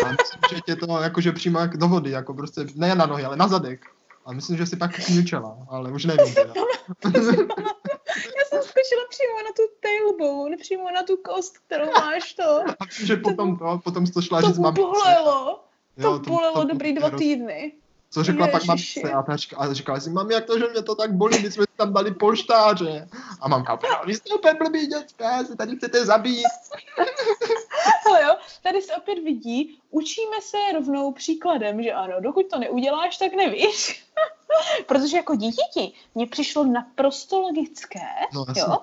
a 0.05 0.09
myslím, 0.09 0.40
že 0.57 0.61
tě 0.67 0.76
to 0.76 1.02
jakože 1.02 1.33
přímo 1.33 1.59
jak 1.59 1.76
do 1.76 1.88
vody, 1.88 2.11
jako 2.11 2.35
prostě 2.35 2.61
ne 2.75 2.95
na 2.95 3.07
nohy, 3.07 3.25
ale 3.25 3.37
na 3.37 3.49
zadek. 3.49 3.81
A 4.26 4.33
myslím, 4.33 4.57
že 4.57 4.67
si 4.67 4.76
pak 4.76 4.95
kňučela, 5.05 5.59
ale 5.71 5.93
už 5.93 6.05
nevím 6.05 6.35
teda. 6.35 6.52
Já 8.14 8.45
jsem 8.49 8.62
skočila 8.62 9.05
přímo 9.11 9.37
na 9.45 9.50
tu 9.57 9.62
tailbone, 9.83 10.57
přímo 10.57 10.85
na 10.95 11.02
tu 11.02 11.17
kost, 11.17 11.59
kterou 11.59 11.87
máš 11.93 12.33
to. 12.33 12.61
A 12.81 12.85
že 13.05 13.17
potom, 13.17 13.57
to, 13.57 13.81
potom 13.85 14.07
jsi 14.07 14.12
to 14.12 14.23
šla 14.23 14.40
To 14.40 14.47
říct 14.47 14.59
mamince. 14.59 14.81
bolelo. 14.83 15.64
Jo, 15.97 16.19
To 16.19 16.31
bolelo 16.31 16.55
to- 16.62 16.64
dobrý 16.69 16.95
to 16.95 17.00
dva 17.00 17.19
týdny. 17.19 17.73
Co 18.10 18.22
řekla 18.22 18.48
pak 18.48 18.62
Ježiši. 18.62 19.00
mamce 19.00 19.16
a, 19.16 19.22
ta 19.22 19.36
říkala, 19.36 19.66
a 19.66 19.72
říkala 19.72 20.00
si, 20.00 20.10
mami, 20.10 20.34
jak 20.34 20.44
to, 20.44 20.58
že 20.58 20.68
mě 20.68 20.82
to 20.82 20.94
tak 20.94 21.12
bolí, 21.12 21.42
my 21.42 21.50
jsme 21.50 21.62
si 21.62 21.76
tam 21.76 21.92
dali 21.92 22.14
polštáře. 22.14 23.08
A 23.40 23.48
mamka, 23.48 23.78
vy 24.06 24.14
jste 24.14 24.34
úplně 24.34 24.54
blbý 24.54 24.86
děcka, 24.86 25.44
se 25.44 25.56
tady 25.56 25.76
chcete 25.76 26.06
zabít. 26.06 26.46
Ale 28.08 28.22
jo, 28.22 28.36
tady 28.62 28.82
se 28.82 28.94
opět 28.96 29.18
vidí, 29.24 29.80
učíme 29.90 30.36
se 30.42 30.56
rovnou 30.74 31.12
příkladem, 31.12 31.82
že 31.82 31.92
ano, 31.92 32.20
dokud 32.20 32.46
to 32.50 32.58
neuděláš, 32.58 33.16
tak 33.16 33.32
nevíš. 33.32 34.04
Protože 34.86 35.16
jako 35.16 35.34
dítěti 35.34 35.92
mně 36.14 36.26
přišlo 36.26 36.64
naprosto 36.64 37.40
logické, 37.40 38.08
No, 38.34 38.44
jo, 38.56 38.78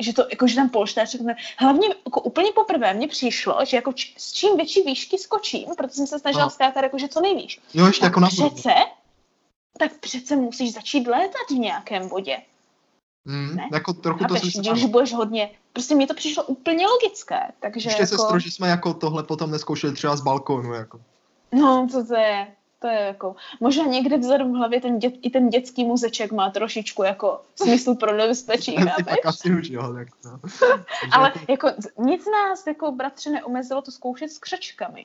že 0.00 0.12
to, 0.12 0.26
jako, 0.30 0.46
že 0.46 0.54
tam 0.54 0.68
polštář, 0.68 1.10
řekne, 1.10 1.36
hlavně 1.58 1.88
jako 2.06 2.20
úplně 2.20 2.52
poprvé 2.52 2.94
mně 2.94 3.08
přišlo, 3.08 3.58
že 3.64 3.76
jako 3.76 3.92
č- 3.92 4.12
s 4.16 4.32
čím 4.32 4.56
větší 4.56 4.82
výšky 4.82 5.18
skočím, 5.18 5.68
protože 5.76 5.94
jsem 5.94 6.06
se 6.06 6.18
snažila 6.18 6.44
No. 6.44 6.50
skákat 6.50 6.82
jako, 6.82 6.98
že 6.98 7.08
co 7.08 7.20
nejvíš. 7.20 7.60
Jo, 7.74 7.86
ještě 7.86 8.00
Tak 8.00 8.06
jako 8.06 8.20
na 8.20 8.28
přece, 8.28 8.70
tak 9.78 9.92
přece 10.00 10.36
musíš 10.36 10.72
začít 10.72 11.06
létat 11.06 11.46
v 11.50 11.54
nějakém 11.54 12.08
bodě. 12.08 12.38
Hmm, 13.26 13.56
ne? 13.56 13.68
jako 13.72 13.92
trochu 13.92 14.18
to 14.24 14.34
Chápeš, 14.34 14.52
jsem 14.52 14.64
si 14.64 14.70
když 14.70 14.84
budeš 14.84 15.12
hodně, 15.12 15.50
prostě 15.72 15.94
mi 15.94 16.06
to 16.06 16.14
přišlo 16.14 16.42
úplně 16.44 16.86
logické, 16.86 17.40
takže 17.60 17.88
Ještě 17.88 18.02
jako, 18.02 18.16
sestro, 18.16 18.38
že 18.38 18.50
jsme 18.50 18.68
jako 18.68 18.94
tohle 18.94 19.22
potom 19.22 19.50
neskoušeli 19.50 19.94
třeba 19.94 20.16
z 20.16 20.20
balkónu, 20.20 20.74
jako. 20.74 21.00
no 21.52 21.86
co 21.90 22.04
to 22.06 22.14
je, 22.14 22.46
to 22.80 22.88
je 22.88 23.00
jako, 23.00 23.36
možná 23.60 23.84
někde 23.84 24.18
vzadu 24.18 24.52
v 24.52 24.56
hlavě 24.56 24.80
ten 24.80 24.98
dět, 24.98 25.14
i 25.22 25.30
ten 25.30 25.48
dětský 25.48 25.84
muzeček 25.84 26.32
má 26.32 26.50
trošičku 26.50 27.02
jako 27.02 27.40
smysl 27.56 27.94
pro 27.94 28.16
nebezpečí, 28.16 28.76
tak 29.04 29.26
asi 29.26 29.54
už, 29.54 29.68
jo, 29.68 29.94
tak 29.94 30.08
no. 30.24 30.38
Takže 31.00 31.12
Ale 31.12 31.32
jako, 31.48 31.66
jako 31.66 31.80
nic 31.98 32.24
nás 32.26 32.66
jako 32.66 32.92
bratře 32.92 33.30
neomezilo 33.30 33.82
to 33.82 33.90
zkoušet 33.90 34.28
s 34.32 34.38
křečkami. 34.38 35.04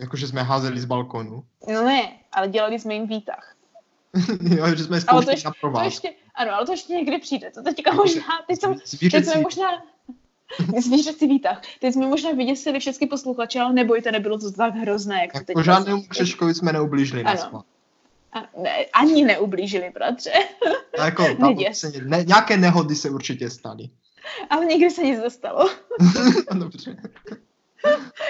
jako, 0.00 0.16
že 0.16 0.26
jsme 0.28 0.42
házeli 0.42 0.80
z 0.80 0.84
balkonu. 0.84 1.44
No 1.72 1.84
ne, 1.84 2.18
ale 2.32 2.48
dělali 2.48 2.78
jsme 2.78 2.94
jim 2.94 3.06
výtah. 3.06 3.54
jo, 4.40 4.74
že 4.76 4.84
jsme 4.84 4.96
je 4.96 5.02
Ale 5.08 5.22
to 5.22 5.22
zkoušeli 5.22 5.32
ještě, 5.32 5.48
na 5.48 5.52
to 5.52 5.60
provázku. 5.60 5.86
ještě, 5.86 6.10
ano, 6.34 6.52
ale 6.54 6.66
to 6.66 6.72
ještě 6.72 6.92
někdy 6.92 7.18
přijde. 7.18 7.50
To 7.50 7.62
teďka 7.62 7.92
možná, 7.92 8.22
teď 8.46 8.60
jsem, 8.60 8.74
teď 8.74 8.86
Zvířecí. 8.88 9.30
jsme 9.30 9.40
možná, 9.40 9.68
zvířecí 10.82 11.26
výtah. 11.26 11.62
Teď 11.80 11.94
jsme 11.94 12.06
možná 12.06 12.30
vyděsili 12.30 12.80
všechny 12.80 13.06
posluchače, 13.06 13.60
ale 13.60 13.72
nebojte, 13.72 14.12
nebylo 14.12 14.38
to 14.38 14.52
tak 14.52 14.74
hrozné, 14.74 15.20
jak 15.22 15.32
to 15.32 15.38
teď 15.38 15.48
Jako 15.48 15.62
žádnému 15.62 16.02
křeškovi 16.08 16.54
jsme 16.54 16.72
neublížili 16.72 17.22
Ano. 17.24 17.64
A 18.32 18.38
ne, 18.62 18.70
ani 18.94 19.24
neublížili, 19.24 19.90
bratře. 19.94 20.32
A 20.98 21.04
Jako, 21.04 21.22
tam 21.40 21.48
Neděs. 21.54 21.78
se, 21.78 21.92
ne, 22.04 22.24
nějaké 22.24 22.56
nehody 22.56 22.94
se 22.94 23.10
určitě 23.10 23.50
staly. 23.50 23.88
Ale 24.50 24.66
nikdy 24.66 24.90
se 24.90 25.02
nic 25.02 25.18
nestalo. 25.18 25.70
Dobře. 26.58 26.96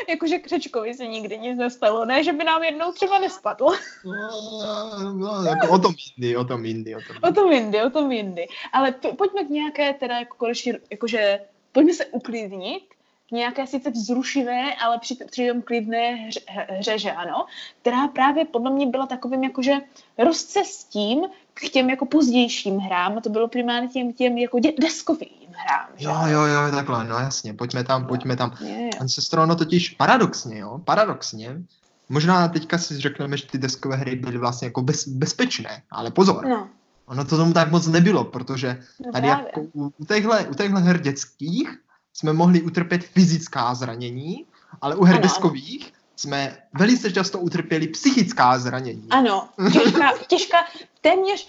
Jakože 0.09 0.39
křečkovi 0.39 0.95
se 0.95 1.07
nikdy 1.07 1.39
nic 1.39 1.59
nestalo. 1.59 2.05
Ne, 2.05 2.25
že 2.25 2.33
by 2.33 2.45
nám 2.45 2.63
jednou 2.63 2.93
třeba 2.93 3.19
nespadl. 3.19 3.67
No, 4.05 5.13
no, 5.13 5.45
jako 5.45 5.69
o 5.69 5.79
tom 5.79 5.95
jindy, 6.17 6.37
o 6.37 6.45
tom 6.45 6.65
jindy, 6.65 6.95
o 6.97 7.01
tom 7.01 7.17
O 7.23 7.33
tom 7.33 7.53
jindy, 7.53 7.83
o 7.83 7.91
tom 7.91 8.13
jindy. 8.13 8.47
Ale 8.73 8.93
p- 8.93 9.13
pojďme 9.13 9.45
k 9.45 9.49
nějaké 9.49 9.95
teda 9.95 10.19
jako 10.19 10.37
konečně, 10.37 10.79
jakože 10.91 11.41
pojďme 11.73 11.93
se 11.95 12.07
uklidnit 12.07 12.83
k 13.29 13.31
nějaké 13.31 13.67
sice 13.67 13.91
vzrušivé, 13.91 14.75
ale 14.75 14.99
při- 14.99 15.25
přitom 15.31 15.63
klidné 15.63 16.15
hře, 16.15 16.41
hře, 16.69 16.99
že 16.99 17.13
ano, 17.13 17.47
která 17.81 18.09
právě 18.09 18.45
podle 18.45 18.71
mě 18.71 18.87
byla 18.87 19.07
takovým 19.07 19.45
jakože 19.45 19.73
rozcestím 20.19 21.21
k 21.55 21.69
těm 21.71 21.91
jako 21.91 22.07
pozdějším 22.07 22.79
hrám 22.79 23.19
a 23.19 23.21
to 23.21 23.31
bylo 23.31 23.49
primárně 23.49 23.89
těm, 23.89 24.13
těm 24.13 24.39
jako 24.39 24.59
dě, 24.59 24.73
deskovým 24.81 25.49
hrám. 25.53 25.89
že 25.97 26.05
Jo, 26.07 26.15
jo, 26.27 26.41
jo, 26.41 26.71
takhle, 26.71 27.05
no 27.05 27.19
jasně, 27.19 27.55
pojďme 27.55 27.85
tam, 27.85 28.07
pojďme 28.07 28.37
tam. 28.37 28.53
Je, 28.61 28.69
je. 28.71 28.91
Ancestro, 29.01 29.47
no 29.47 29.57
totiž 29.57 29.91
paradoxně, 29.91 30.59
jo, 30.59 30.81
paradoxně, 30.85 31.51
možná 32.09 32.49
teďka 32.49 32.79
si 32.79 33.01
řekneme, 33.01 33.37
že 33.37 33.47
ty 33.47 33.59
deskové 33.59 33.97
hry 33.97 34.17
byly 34.17 34.39
vlastně 34.39 34.67
jako 34.67 34.83
bez, 34.83 35.09
bezpečné, 35.09 35.83
ale 35.91 36.11
pozor, 36.11 36.47
No, 36.47 36.69
ono 37.09 37.25
to 37.25 37.37
tomu 37.37 37.53
tak 37.53 37.71
moc 37.71 37.87
nebylo, 37.87 38.25
protože 38.25 38.85
no 39.07 39.13
tady 39.13 39.27
právě. 39.29 39.47
jako 39.47 39.61
u, 39.73 39.93
u, 39.99 40.05
těchhle, 40.05 40.47
u 40.47 40.55
těchhle 40.55 40.81
her 40.81 40.99
dětských 41.01 41.79
jsme 42.15 42.33
mohli 42.33 42.63
utrpět 42.63 43.05
fyzická 43.05 43.75
zranění, 43.75 44.47
ale 44.81 44.97
u 44.97 45.05
her 45.05 45.15
Ano, 45.15 45.19
ano. 45.19 45.23
deskových 45.23 45.93
jsme 46.17 46.57
velice 46.79 47.13
často 47.13 47.39
utrpěli 47.39 47.89
psychická 47.89 48.59
zranění. 48.59 49.07
Ano, 49.11 49.49
těžká, 49.73 50.13
těžká 50.29 50.59
téměř 51.01 51.49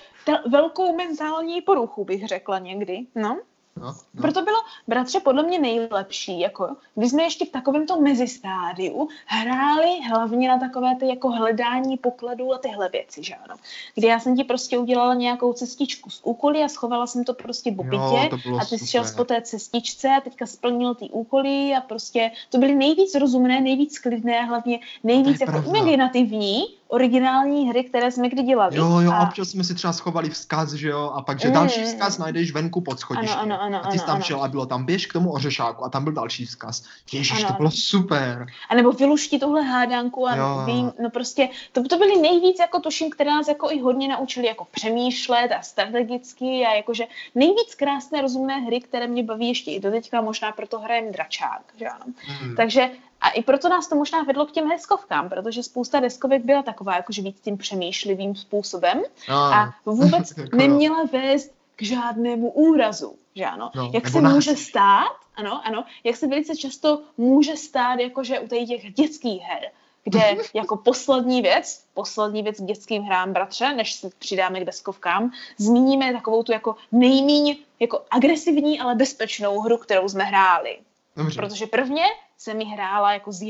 velkou 0.52 0.96
mentální 0.98 1.62
poruchu 1.62 2.06
bych 2.06 2.28
řekla 2.28 2.60
někdy. 2.60 3.00
No. 3.16 3.40
No, 3.80 3.96
no. 4.14 4.22
Proto 4.22 4.42
bylo, 4.42 4.58
bratře, 4.88 5.20
podle 5.20 5.44
mě 5.44 5.60
nejlepší, 5.60 6.40
jako, 6.40 6.76
když 6.96 7.12
jsme 7.12 7.24
ještě 7.24 7.46
v 7.46 7.50
takovémto 7.50 8.02
mezistádiu 8.02 9.08
hráli 9.26 10.02
hlavně 10.10 10.50
na 10.50 10.60
takové 10.60 10.96
ty 10.96 11.08
jako 11.08 11.30
hledání 11.30 11.98
pokladů 11.98 12.54
a 12.54 12.58
tyhle 12.58 12.90
věci, 12.90 13.24
že 13.24 13.36
ano. 13.36 13.56
Kdy 13.96 14.08
já 14.08 14.20
jsem 14.20 14.36
ti 14.36 14.44
prostě 14.44 14.78
udělala 14.78 15.14
nějakou 15.14 15.54
cestičku 15.54 16.10
z 16.10 16.22
úkoly 16.24 16.64
a 16.64 16.68
schovala 16.68 17.08
jsem 17.08 17.24
to 17.24 17.34
prostě 17.34 17.72
po 17.72 17.84
Jo, 17.84 17.90
bytě 17.90 18.36
a 18.62 18.66
ty 18.66 18.78
jsi 18.78 18.88
šel 18.88 19.04
po 19.18 19.24
té 19.24 19.42
cestičce 19.42 20.10
a 20.18 20.22
teďka 20.22 20.46
splnil 20.46 20.96
ty 20.96 21.10
úkoly 21.10 21.74
a 21.78 21.82
prostě 21.82 22.32
to 22.50 22.58
byly 22.58 22.76
nejvíc 22.76 23.16
rozumné, 23.16 23.62
nejvíc 23.62 24.00
klidné, 24.00 24.46
hlavně 24.46 24.80
nejvíc 25.04 25.40
je 25.40 25.46
jako 25.48 25.52
pravda. 25.52 25.70
imaginativní 25.70 26.79
originální 26.92 27.70
hry, 27.70 27.84
které 27.84 28.12
jsme 28.12 28.30
kdy 28.30 28.44
dělali. 28.44 28.78
Jo, 28.78 29.00
jo, 29.00 29.12
a 29.12 29.28
občas 29.28 29.50
jsme 29.50 29.64
si 29.64 29.76
třeba 29.76 29.94
schovali 29.94 30.30
vzkaz, 30.30 30.74
že 30.74 30.90
jo, 30.90 31.12
a 31.16 31.22
pak, 31.22 31.40
že 31.40 31.48
Mm, 31.48 31.54
další 31.54 31.84
vzkaz 31.84 32.18
najdeš 32.18 32.52
venku 32.52 32.82
pod 32.82 33.00
schodištěm. 33.00 33.40
Ano, 33.40 33.62
ano, 33.62 33.78
ano, 33.78 33.88
a 33.88 33.92
ty 33.92 34.00
jsi 34.00 34.06
tam 34.06 34.16
ano. 34.16 34.24
šel 34.24 34.44
a 34.44 34.48
bylo 34.48 34.66
tam 34.66 34.86
běž 34.86 35.06
k 35.06 35.14
tomu 35.14 35.32
ořešáku 35.32 35.86
a 35.86 35.90
tam 35.90 36.04
byl 36.04 36.14
další 36.14 36.46
vzkaz. 36.46 36.84
Ježíš, 37.14 37.40
Ano, 37.44 37.48
to 37.48 37.54
bylo 37.54 37.72
super. 37.72 38.48
A 38.70 38.76
nebo 38.76 38.92
vylušti 38.92 39.40
tuhle 39.40 39.62
hádanku 39.62 40.28
a 40.28 40.36
Jo. 40.36 40.64
vím, 40.66 40.92
no 41.04 41.10
prostě, 41.10 41.50
to, 41.72 41.84
to 41.84 41.98
byly 41.98 42.22
nejvíc, 42.22 42.60
jako 42.60 42.80
tuším, 42.80 43.10
které 43.10 43.32
nás 43.32 43.48
jako 43.48 43.72
i 43.72 43.80
hodně 43.80 44.08
naučili 44.08 44.48
jako 44.48 44.68
přemýšlet 44.72 45.52
a 45.52 45.62
strategicky 45.62 46.66
a 46.66 46.74
jakože 46.74 47.04
nejvíc 47.36 47.76
krásné 47.76 48.22
rozumné 48.22 48.60
hry, 48.60 48.82
které 48.82 49.08
mě 49.08 49.24
baví 49.24 49.48
ještě 49.48 49.72
i 49.72 49.80
do 49.80 49.92
teďka, 49.92 50.22
možná 50.22 50.52
proto 50.52 50.80
hrajem 50.80 51.12
dračák, 51.12 51.62
že 51.78 51.88
ano. 51.90 52.06
Hmm. 52.26 52.56
Takže 52.56 52.90
a 53.22 53.30
i 53.30 53.44
proto 53.44 53.70
nás 53.70 53.88
to 53.88 53.96
možná 53.96 54.24
vedlo 54.24 54.46
k 54.46 54.52
těm 54.52 54.70
deskovkám, 54.70 55.30
protože 55.30 55.64
spousta 55.64 56.00
deskovek 56.00 56.46
byla 56.46 56.64
taková 56.64 56.96
jakože 56.96 57.22
víc 57.22 57.42
tím 57.42 57.58
přemýšlivým 57.58 58.36
způsobem 58.36 59.02
no, 59.30 59.36
a 59.36 59.74
vůbec 59.86 60.34
Jako 60.38 60.56
neměla 60.56 61.04
vést 61.12 61.52
k 61.76 61.82
žádnému 61.82 62.52
úrazu, 62.52 63.16
že 63.36 63.46
ano. 63.46 63.72
No, 63.76 63.92
jak 63.94 64.08
se 64.08 64.22
násilí. 64.22 64.36
může 64.36 64.56
stát, 64.56 65.16
ano, 65.36 65.62
ano, 65.66 65.86
jak 66.04 66.16
se 66.16 66.28
velice 66.28 66.56
často 66.56 67.02
může 67.18 67.58
stát, 67.58 68.00
jakože 68.00 68.40
u 68.40 68.48
těch 68.48 68.94
dětských 68.94 69.42
her, 69.42 69.72
kde 70.04 70.36
jako 70.54 70.78
poslední 70.78 71.42
věc, 71.42 71.84
poslední 71.94 72.44
věc 72.44 72.58
k 72.58 72.64
dětským 72.64 73.04
hrám, 73.04 73.34
bratře, 73.34 73.74
než 73.74 73.94
se 73.94 74.10
přidáme 74.20 74.62
k 74.62 74.66
deskovkám, 74.66 75.32
zmíníme 75.58 76.14
takovou 76.14 76.44
tu 76.44 76.52
jako 76.52 76.76
nejmíň 76.92 77.58
jako 77.80 78.02
agresivní, 78.12 78.80
ale 78.80 78.96
bezpečnou 78.96 79.60
hru, 79.60 79.78
kterou 79.78 80.10
jsme 80.10 80.24
hráli. 80.24 80.78
Dobře. 81.16 81.42
Protože 81.42 81.68
prvně 81.68 82.04
jsem 82.40 82.62
ji 82.62 82.68
hrála 82.68 83.14
jako 83.14 83.32
s 83.32 83.44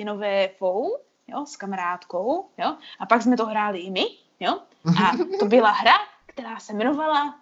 Fou, 0.58 0.97
jo, 1.28 1.45
s 1.45 1.56
kamarádkou, 1.56 2.45
jo, 2.58 2.75
a 2.99 3.06
pak 3.06 3.21
jsme 3.21 3.38
to 3.38 3.45
hráli 3.45 3.80
i 3.80 3.91
my, 3.91 4.06
jo, 4.39 4.60
a 4.86 5.12
to 5.39 5.45
byla 5.45 5.71
hra, 5.71 5.93
která 6.25 6.60
se 6.60 6.73
jmenovala 6.73 7.36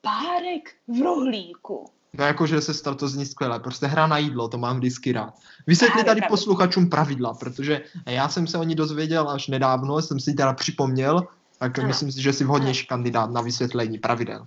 Párek 0.00 0.74
v 0.88 1.02
rohlíku. 1.02 1.90
No 2.12 2.24
jakože 2.24 2.60
se 2.60 2.94
to 2.94 3.08
zní 3.08 3.26
skvěle, 3.26 3.60
prostě 3.60 3.86
hra 3.86 4.06
na 4.06 4.18
jídlo, 4.18 4.48
to 4.48 4.58
mám 4.58 4.76
vždycky 4.76 5.12
rád. 5.12 5.34
Vysvětli 5.66 6.04
tady 6.04 6.20
posluchačům 6.28 6.90
pravidla, 6.90 7.34
protože 7.34 7.82
já 8.06 8.28
jsem 8.28 8.46
se 8.46 8.58
o 8.58 8.62
ní 8.62 8.74
dozvěděl 8.74 9.30
až 9.30 9.48
nedávno, 9.48 10.02
jsem 10.02 10.20
si 10.20 10.34
teda 10.34 10.52
připomněl, 10.52 11.26
tak 11.58 11.78
Ano. 11.78 11.88
myslím 11.88 12.12
si, 12.12 12.22
že 12.22 12.32
jsi 12.32 12.44
vhodnější 12.44 12.86
kandidát 12.86 13.30
na 13.30 13.40
vysvětlení 13.40 13.98
pravidel. 13.98 14.46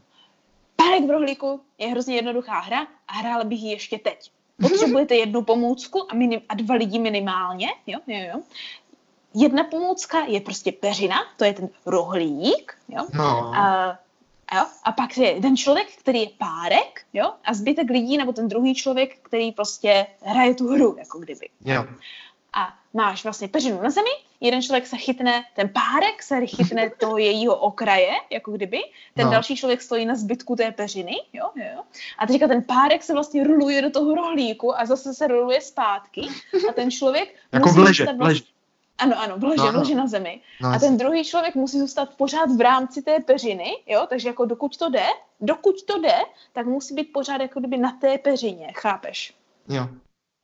Párek 0.75 1.07
v 1.07 1.11
rohlíku 1.11 1.61
je 1.77 1.87
hrozně 1.87 2.15
jednoduchá 2.15 2.59
hra 2.59 2.87
a 3.07 3.13
hrála 3.13 3.43
bych 3.43 3.59
ji 3.59 3.71
ještě 3.71 3.97
teď. 3.97 4.31
Potřebujete 4.61 5.15
jednu 5.15 5.41
pomůcku 5.41 6.11
a, 6.11 6.15
minim, 6.15 6.41
a 6.49 6.55
dva 6.55 6.75
lidi 6.75 6.99
minimálně, 6.99 7.67
jo, 7.87 7.99
jo, 8.07 8.19
jo. 8.33 8.41
Jedna 9.33 9.63
pomůcka 9.63 10.19
je 10.27 10.41
prostě 10.41 10.71
peřina, 10.71 11.15
to 11.37 11.45
je 11.45 11.53
ten 11.53 11.69
rohlík, 11.85 12.77
jo. 12.89 13.07
No, 13.13 13.53
A, 13.55 13.87
jo? 14.55 14.65
a 14.83 14.91
pak 14.91 15.17
je 15.17 15.41
ten 15.41 15.57
člověk, 15.57 15.87
který 15.95 16.21
je 16.21 16.29
párek, 16.37 17.01
jo, 17.13 17.33
a 17.45 17.53
zbytek 17.53 17.89
lidí, 17.89 18.17
nebo 18.17 18.33
ten 18.33 18.47
druhý 18.47 18.75
člověk, 18.75 19.17
který 19.21 19.51
prostě 19.51 20.07
hraje 20.21 20.55
tu 20.55 20.67
hru, 20.67 20.95
jako 20.99 21.19
kdyby. 21.19 21.49
jo. 21.65 21.85
A 22.53 22.73
máš 22.93 23.23
vlastně 23.23 23.47
peřinu 23.47 23.81
na 23.81 23.89
zemi, 23.89 24.09
jeden 24.39 24.61
člověk 24.61 24.87
se 24.87 24.97
chytne, 24.97 25.43
ten 25.55 25.69
párek 25.69 26.23
se 26.23 26.45
chytne 26.45 26.89
toho 26.99 27.17
jejího 27.17 27.55
okraje, 27.55 28.11
jako 28.29 28.51
kdyby, 28.51 28.79
ten 29.13 29.25
No. 29.25 29.31
další 29.31 29.55
člověk 29.55 29.81
stojí 29.81 30.05
na 30.05 30.15
zbytku 30.15 30.55
té 30.55 30.71
peřiny, 30.71 31.15
jo, 31.33 31.49
jo. 31.55 31.83
A 32.17 32.27
teďka 32.27 32.47
ten 32.47 32.63
párek 32.63 33.03
se 33.03 33.13
vlastně 33.13 33.43
ruluje 33.43 33.81
do 33.81 33.89
toho 33.89 34.15
rohlíku 34.15 34.79
a 34.79 34.85
zase 34.85 35.13
se 35.13 35.27
ruluje 35.27 35.61
zpátky 35.61 36.27
a 36.69 36.73
ten 36.73 36.91
člověk 36.91 37.35
Jako 37.51 37.69
musí 37.69 37.79
v 37.79 37.83
leže, 37.83 38.03
zůstat 38.03 38.17
v 38.17 38.21
leže. 38.21 38.43
Ano, 38.97 39.19
ano, 39.19 39.37
v 39.37 39.43
leže, 39.43 39.63
No, 39.63 39.71
v 39.71 39.75
leže 39.75 39.95
na 39.95 40.07
zemi. 40.07 40.41
No, 40.61 40.69
A 40.69 40.79
ten 40.79 40.97
druhý 40.97 41.23
člověk 41.25 41.55
musí 41.55 41.79
zůstat 41.79 42.15
pořád 42.17 42.51
v 42.51 42.61
rámci 42.61 43.01
té 43.01 43.19
peřiny, 43.19 43.77
jo, 43.87 44.05
takže 44.09 44.27
jako 44.29 44.45
dokud 44.45 44.77
to 44.77 44.89
jde, 44.89 45.05
dokud 45.41 45.83
to 45.83 45.99
jde, 46.01 46.15
tak 46.53 46.65
musí 46.65 46.93
být 46.95 47.13
pořád 47.13 47.41
jako 47.41 47.59
kdyby 47.59 47.77
na 47.77 47.91
té 47.91 48.17
peřině, 48.17 48.73
chápeš? 48.75 49.33
jo. 49.69 49.87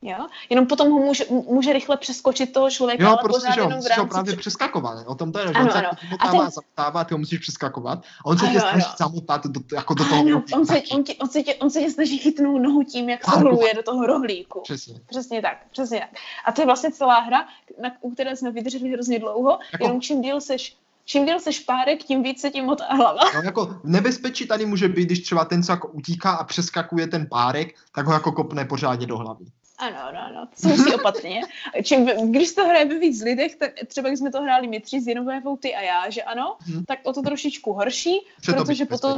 Jo? 0.05 0.27
Jenom 0.49 0.67
potom 0.67 0.91
ho 0.91 0.99
může, 0.99 1.25
může 1.49 1.73
rychle 1.73 1.97
přeskočit 1.97 2.53
toho 2.53 2.71
člověka, 2.71 3.03
Jo, 3.03 3.09
ale 3.09 3.17
prostě, 3.23 3.39
pořád 3.39 3.53
že 3.53 3.59
jo, 3.59 3.65
jenom 3.67 3.81
v 3.83 3.87
rámci... 3.87 4.09
právě 4.09 4.35
přeskakovat. 4.37 5.07
O 5.07 5.15
tom 5.15 5.31
to 5.31 5.39
je, 5.39 5.47
že 5.47 5.53
Ano, 5.53 5.65
on 5.65 5.71
se 5.71 5.77
ano. 5.77 5.87
jako 5.87 5.95
zamotává, 6.05 6.43
ten- 6.43 6.51
zamotává, 6.51 7.03
ty 7.03 7.13
ho 7.13 7.17
musíš 7.17 7.39
přeskakovat. 7.39 7.99
A 7.99 8.25
on 8.25 8.37
se 8.37 8.45
Ano, 8.45 8.53
tě 8.53 8.59
snaží 8.59 8.85
ano. 8.85 8.95
zamotat 8.97 9.45
do, 9.47 9.61
jako 9.75 9.93
do 9.93 10.03
toho. 10.05 10.21
Ano, 10.21 10.43
on 10.53 10.65
se, 10.65 10.81
on, 10.91 11.03
tě, 11.03 11.13
on, 11.15 11.29
se 11.29 11.43
tě, 11.43 11.55
on 11.55 11.69
se 11.69 11.79
tě 11.79 11.91
snaží 11.91 12.17
chytnout 12.17 12.61
nohu 12.61 12.83
tím, 12.83 13.09
jak 13.09 13.25
se 13.25 13.43
roluje 13.43 13.73
do 13.73 13.83
toho 13.83 14.05
rohlíku. 14.05 14.61
Přesně. 14.63 14.99
Přesně 15.09 15.41
tak, 15.41 15.57
přesně 15.71 15.99
tak. 15.99 16.09
A 16.45 16.51
to 16.51 16.61
je 16.61 16.65
vlastně 16.65 16.91
celá 16.91 17.19
hra, 17.19 17.45
na, 17.81 17.89
u 18.01 18.11
které 18.11 18.35
jsme 18.35 18.51
vydrželi 18.51 18.89
hrozně 18.91 19.19
dlouho, 19.19 19.59
Jako- 19.73 19.85
jenom 19.85 20.01
čím 20.01 20.21
díl 20.21 20.41
seš, 20.41 20.75
čím 21.05 21.25
díl 21.25 21.39
seš 21.39 21.59
párek, 21.59 22.03
tím 22.03 22.23
víc 22.23 22.41
se 22.41 22.49
tím 22.51 22.65
motá 22.65 22.85
hlava. 22.89 23.19
No, 23.35 23.41
jako 23.41 23.75
nebezpečí 23.83 24.47
tady 24.47 24.65
může 24.65 24.87
být, 24.89 25.05
když 25.05 25.23
třeba 25.23 25.45
ten, 25.45 25.63
co 25.63 25.71
jako 25.71 25.87
utíká 25.87 26.31
a 26.31 26.43
přeskakuje 26.43 27.07
ten 27.07 27.27
párek, 27.29 27.75
tak 27.95 28.05
ho 28.05 28.13
jako 28.13 28.31
kopne 28.31 28.65
pořádně 28.65 29.07
do 29.07 29.17
hlavy. 29.17 29.45
Ano, 29.83 29.97
ano, 30.07 30.19
ano, 30.25 30.45
to 30.45 30.55
se 30.55 30.67
musí 30.67 30.95
opatrně. 30.95 31.41
Čím, 31.83 32.05
když 32.31 32.53
to 32.55 32.65
hraje 32.65 32.85
ve 32.85 32.99
víc 32.99 33.21
lidech, 33.23 33.55
tak 33.55 33.71
třeba 33.87 34.09
když 34.09 34.19
jsme 34.19 34.31
to 34.31 34.41
hráli 34.41 34.67
my 34.67 34.79
tři 34.79 35.01
s 35.01 35.07
Jenovévou, 35.07 35.57
ty 35.57 35.75
a 35.75 35.81
já, 35.81 36.09
že 36.09 36.23
ano, 36.23 36.55
Mhm. 36.67 36.85
tak 36.85 36.99
o 37.03 37.13
to 37.13 37.21
trošičku 37.21 37.73
horší, 37.73 38.19
to 38.45 38.53
protože 38.53 38.85
potom, 38.85 39.17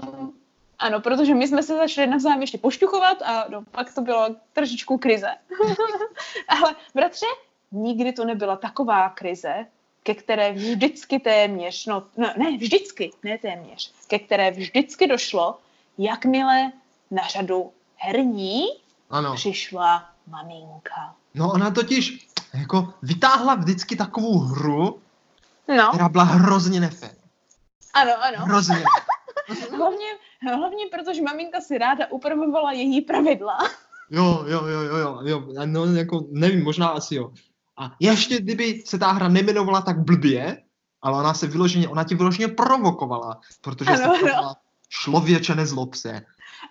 ano, 0.79 1.01
protože 1.01 1.35
my 1.35 1.47
jsme 1.47 1.63
se 1.63 1.75
začali 1.75 2.07
navzájem 2.07 2.41
ještě 2.41 2.57
pošťuchovat 2.57 3.21
a 3.21 3.45
no, 3.49 3.63
pak 3.71 3.93
to 3.93 4.01
bylo 4.01 4.35
trošičku 4.53 4.97
krize. 4.97 5.29
Ale 6.47 6.75
bratře, 6.93 7.25
nikdy 7.71 8.13
to 8.13 8.25
nebyla 8.25 8.55
taková 8.55 9.09
krize, 9.09 9.65
ke 10.03 10.15
které 10.15 10.51
vždycky 10.53 11.19
téměř, 11.19 11.85
no, 11.85 12.03
no 12.17 12.29
ne, 12.37 12.57
vždycky, 12.57 13.11
ne 13.23 13.37
téměř, 13.37 13.91
ke 14.07 14.19
které 14.19 14.51
vždycky 14.51 15.07
došlo, 15.07 15.57
jakmile 15.97 16.71
na 17.11 17.27
řadu 17.27 17.71
herní 17.97 18.65
Ano. 19.09 19.35
přišla 19.35 20.09
maminka. 20.27 21.15
No 21.33 21.51
ona 21.51 21.71
totiž 21.71 22.27
jako 22.53 22.93
vytáhla 23.01 23.55
vždycky 23.55 23.95
takovou 23.95 24.39
hru, 24.39 24.99
No, 25.77 25.89
která 25.89 26.09
byla 26.09 26.23
hrozně 26.23 26.79
nefér. 26.79 27.11
ano, 27.93 28.11
ano. 28.23 28.45
Hrozně. 28.45 28.83
Hlavně, 29.77 30.07
hlavně 30.41 30.85
protože 30.91 31.21
maminka 31.21 31.61
si 31.61 31.77
ráda 31.77 32.07
upravovala 32.11 32.71
její 32.71 33.01
pravidla. 33.01 33.57
Jo, 34.09 34.43
jo, 34.47 34.65
jo, 34.65 34.81
jo, 34.81 34.97
jo, 34.97 35.21
jo, 35.25 35.43
no 35.65 35.85
jako 35.85 36.25
nevím, 36.31 36.63
možná 36.63 36.87
asi 36.87 37.15
jo. 37.15 37.31
A 37.77 37.91
ještě 37.99 38.41
kdyby 38.41 38.83
se 38.85 38.99
ta 38.99 39.11
hra 39.11 39.27
nemenovala 39.27 39.81
tak 39.81 39.99
blbě, 39.99 40.63
ale 41.01 41.19
ona 41.19 41.33
se 41.33 41.47
vyloženě, 41.47 41.87
ona 41.87 42.03
ti 42.03 42.15
vyloženě 42.15 42.47
provokovala, 42.47 43.39
protože 43.61 43.89
Ano, 43.89 43.97
se 43.97 44.19
povedala, 44.19 44.55
člověče 44.89 45.55
nezlob 45.55 45.95
se. 45.95 46.21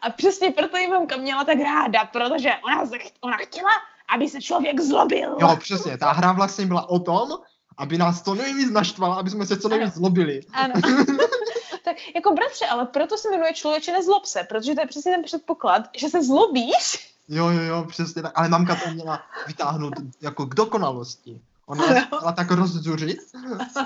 A 0.04 0.10
přesně 0.10 0.50
proto 0.50 0.76
ji 0.76 0.88
mamka 0.88 1.16
měla 1.16 1.44
tak 1.44 1.58
ráda, 1.58 2.04
protože 2.04 2.50
ona, 2.64 2.86
se, 2.86 2.98
ch- 2.98 3.12
ona 3.20 3.36
chtěla, 3.36 3.70
aby 4.14 4.28
se 4.28 4.42
člověk 4.42 4.80
zlobil. 4.80 5.36
Jo, 5.40 5.56
přesně, 5.56 5.98
ta 5.98 6.12
hra 6.12 6.32
vlastně 6.32 6.66
byla 6.66 6.88
o 6.88 6.98
tom, 6.98 7.28
aby 7.78 7.98
nás 7.98 8.22
to 8.22 8.34
nejvíc 8.34 8.70
naštvala, 8.70 9.14
aby 9.14 9.30
jsme 9.30 9.46
se 9.46 9.58
co 9.60 9.68
nejvíc 9.68 9.94
zlobili. 9.94 10.40
Ano. 10.52 10.74
tak 11.84 11.96
jako 12.14 12.34
bratře, 12.34 12.66
ale 12.66 12.86
proto 12.86 13.18
se 13.18 13.30
jmenuje 13.30 13.52
člověče 13.54 13.92
nezlob 13.92 14.24
se, 14.24 14.44
protože 14.48 14.74
to 14.74 14.80
je 14.80 14.86
přesně 14.86 15.12
ten 15.12 15.22
předpoklad, 15.22 15.82
že 15.96 16.08
se 16.08 16.22
zlobíš. 16.24 17.14
Jo, 17.28 17.48
jo, 17.48 17.62
jo, 17.62 17.84
přesně 17.88 18.22
tak. 18.22 18.32
Ale 18.34 18.48
mamka 18.48 18.76
to 18.76 18.90
měla 18.90 19.22
vytáhnout 19.46 19.94
jako 20.20 20.46
k 20.46 20.54
dokonalosti. 20.54 21.40
Ona 21.66 21.86
měla 21.86 22.32
tak 22.32 22.50
rozzuřit, 22.50 23.18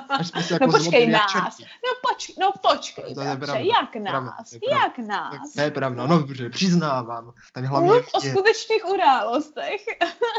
až 0.09 0.29
jsme 0.29 0.43
se 0.43 0.55
jako 0.55 0.67
No 0.67 0.73
počkej 0.73 1.07
nás. 1.07 1.59
No, 1.61 1.91
poč, 2.11 2.31
no 2.41 2.53
počkej, 2.71 3.15
To 3.15 3.21
je 3.21 3.37
pravda, 3.37 3.59
jak 3.59 3.97
nás, 3.97 4.11
pravda. 4.13 4.35
jak 4.71 4.97
Tak 4.97 5.07
nás. 5.07 5.53
To 5.55 5.61
je 5.61 5.71
pravda, 5.71 6.07
no 6.07 6.19
dobře, 6.19 6.51
přiznávám. 6.51 7.33
Tak 7.53 7.65
hlavně 7.65 7.89
Mluv 7.89 8.07
o 8.15 8.21
skutečných 8.21 8.85
událostech. 8.95 9.85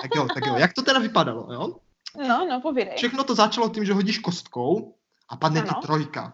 tak 0.01 0.15
jo, 0.15 0.27
tak 0.33 0.45
jo, 0.45 0.55
jak 0.55 0.73
to 0.73 0.81
teda 0.81 0.99
vypadalo, 0.99 1.53
jo? 1.53 1.75
No, 2.27 2.45
no, 2.49 2.61
povídej. 2.61 2.93
Všechno 2.97 3.23
to 3.23 3.35
začalo 3.35 3.69
tím, 3.69 3.85
že 3.85 3.93
hodíš 3.93 4.17
kostkou 4.19 4.95
a 5.29 5.37
padne 5.37 5.61
ti 5.61 5.69
Ano. 5.69 5.81
trojka. 5.81 6.33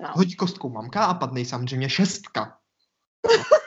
No. 0.00 0.08
Hodí 0.12 0.36
kostkou 0.36 0.68
mamka 0.70 1.04
a 1.04 1.14
padne 1.14 1.44
samozřejmě 1.44 1.90
šestka. 1.90 2.56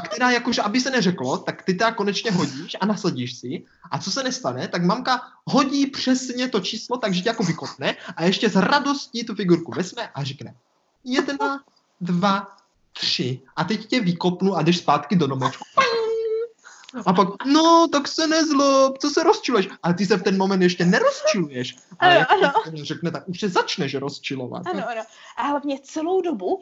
Pak 0.00 0.08
teda, 0.08 0.30
jakože, 0.30 0.62
aby 0.62 0.80
se 0.80 0.90
neřeklo, 0.90 1.38
tak 1.38 1.62
ty 1.62 1.74
teda 1.74 1.92
konečně 1.92 2.30
hodíš 2.30 2.76
a 2.80 2.86
nasadíš 2.86 3.38
si. 3.38 3.64
A 3.90 3.98
co 3.98 4.10
se 4.10 4.22
nestane, 4.22 4.68
tak 4.68 4.84
mamka 4.84 5.22
hodí 5.44 5.86
přesně 5.86 6.48
to 6.48 6.60
číslo, 6.60 6.96
takže 6.96 7.22
tě 7.22 7.28
jako 7.28 7.42
vykopne 7.42 7.96
a 8.16 8.24
ještě 8.24 8.50
s 8.50 8.56
radostí 8.56 9.24
tu 9.24 9.34
figurku 9.34 9.72
vezme 9.72 10.08
a 10.14 10.24
řekne 10.24 10.54
jedna, 11.04 11.64
dva, 12.00 12.56
tři. 12.92 13.40
A 13.56 13.64
teď 13.64 13.86
tě 13.86 14.00
vykopnu 14.00 14.56
a 14.56 14.62
jdeš 14.62 14.78
zpátky 14.78 15.16
do 15.16 15.26
domečku. 15.26 15.64
A 17.06 17.12
pak, 17.12 17.28
no, 17.46 17.88
tak 17.92 18.08
se 18.08 18.26
nezlob, 18.26 18.98
co 18.98 19.10
se 19.10 19.22
rozčiluješ? 19.22 19.68
Ale 19.82 19.94
ty 19.94 20.06
se 20.06 20.16
v 20.16 20.22
ten 20.22 20.36
moment 20.36 20.62
ještě 20.62 20.84
nerozčiluješ. 20.84 21.76
Ale 21.98 22.26
Ano, 22.26 22.40
jak 22.42 22.54
ano. 22.66 22.84
řekne, 22.84 23.10
tak 23.10 23.28
už 23.28 23.40
se 23.40 23.48
začneš 23.48 23.94
rozčilovat. 23.94 24.66
Ano, 24.66 24.88
ano. 24.90 25.02
A 25.36 25.42
hlavně 25.42 25.78
celou 25.82 26.20
dobu, 26.20 26.60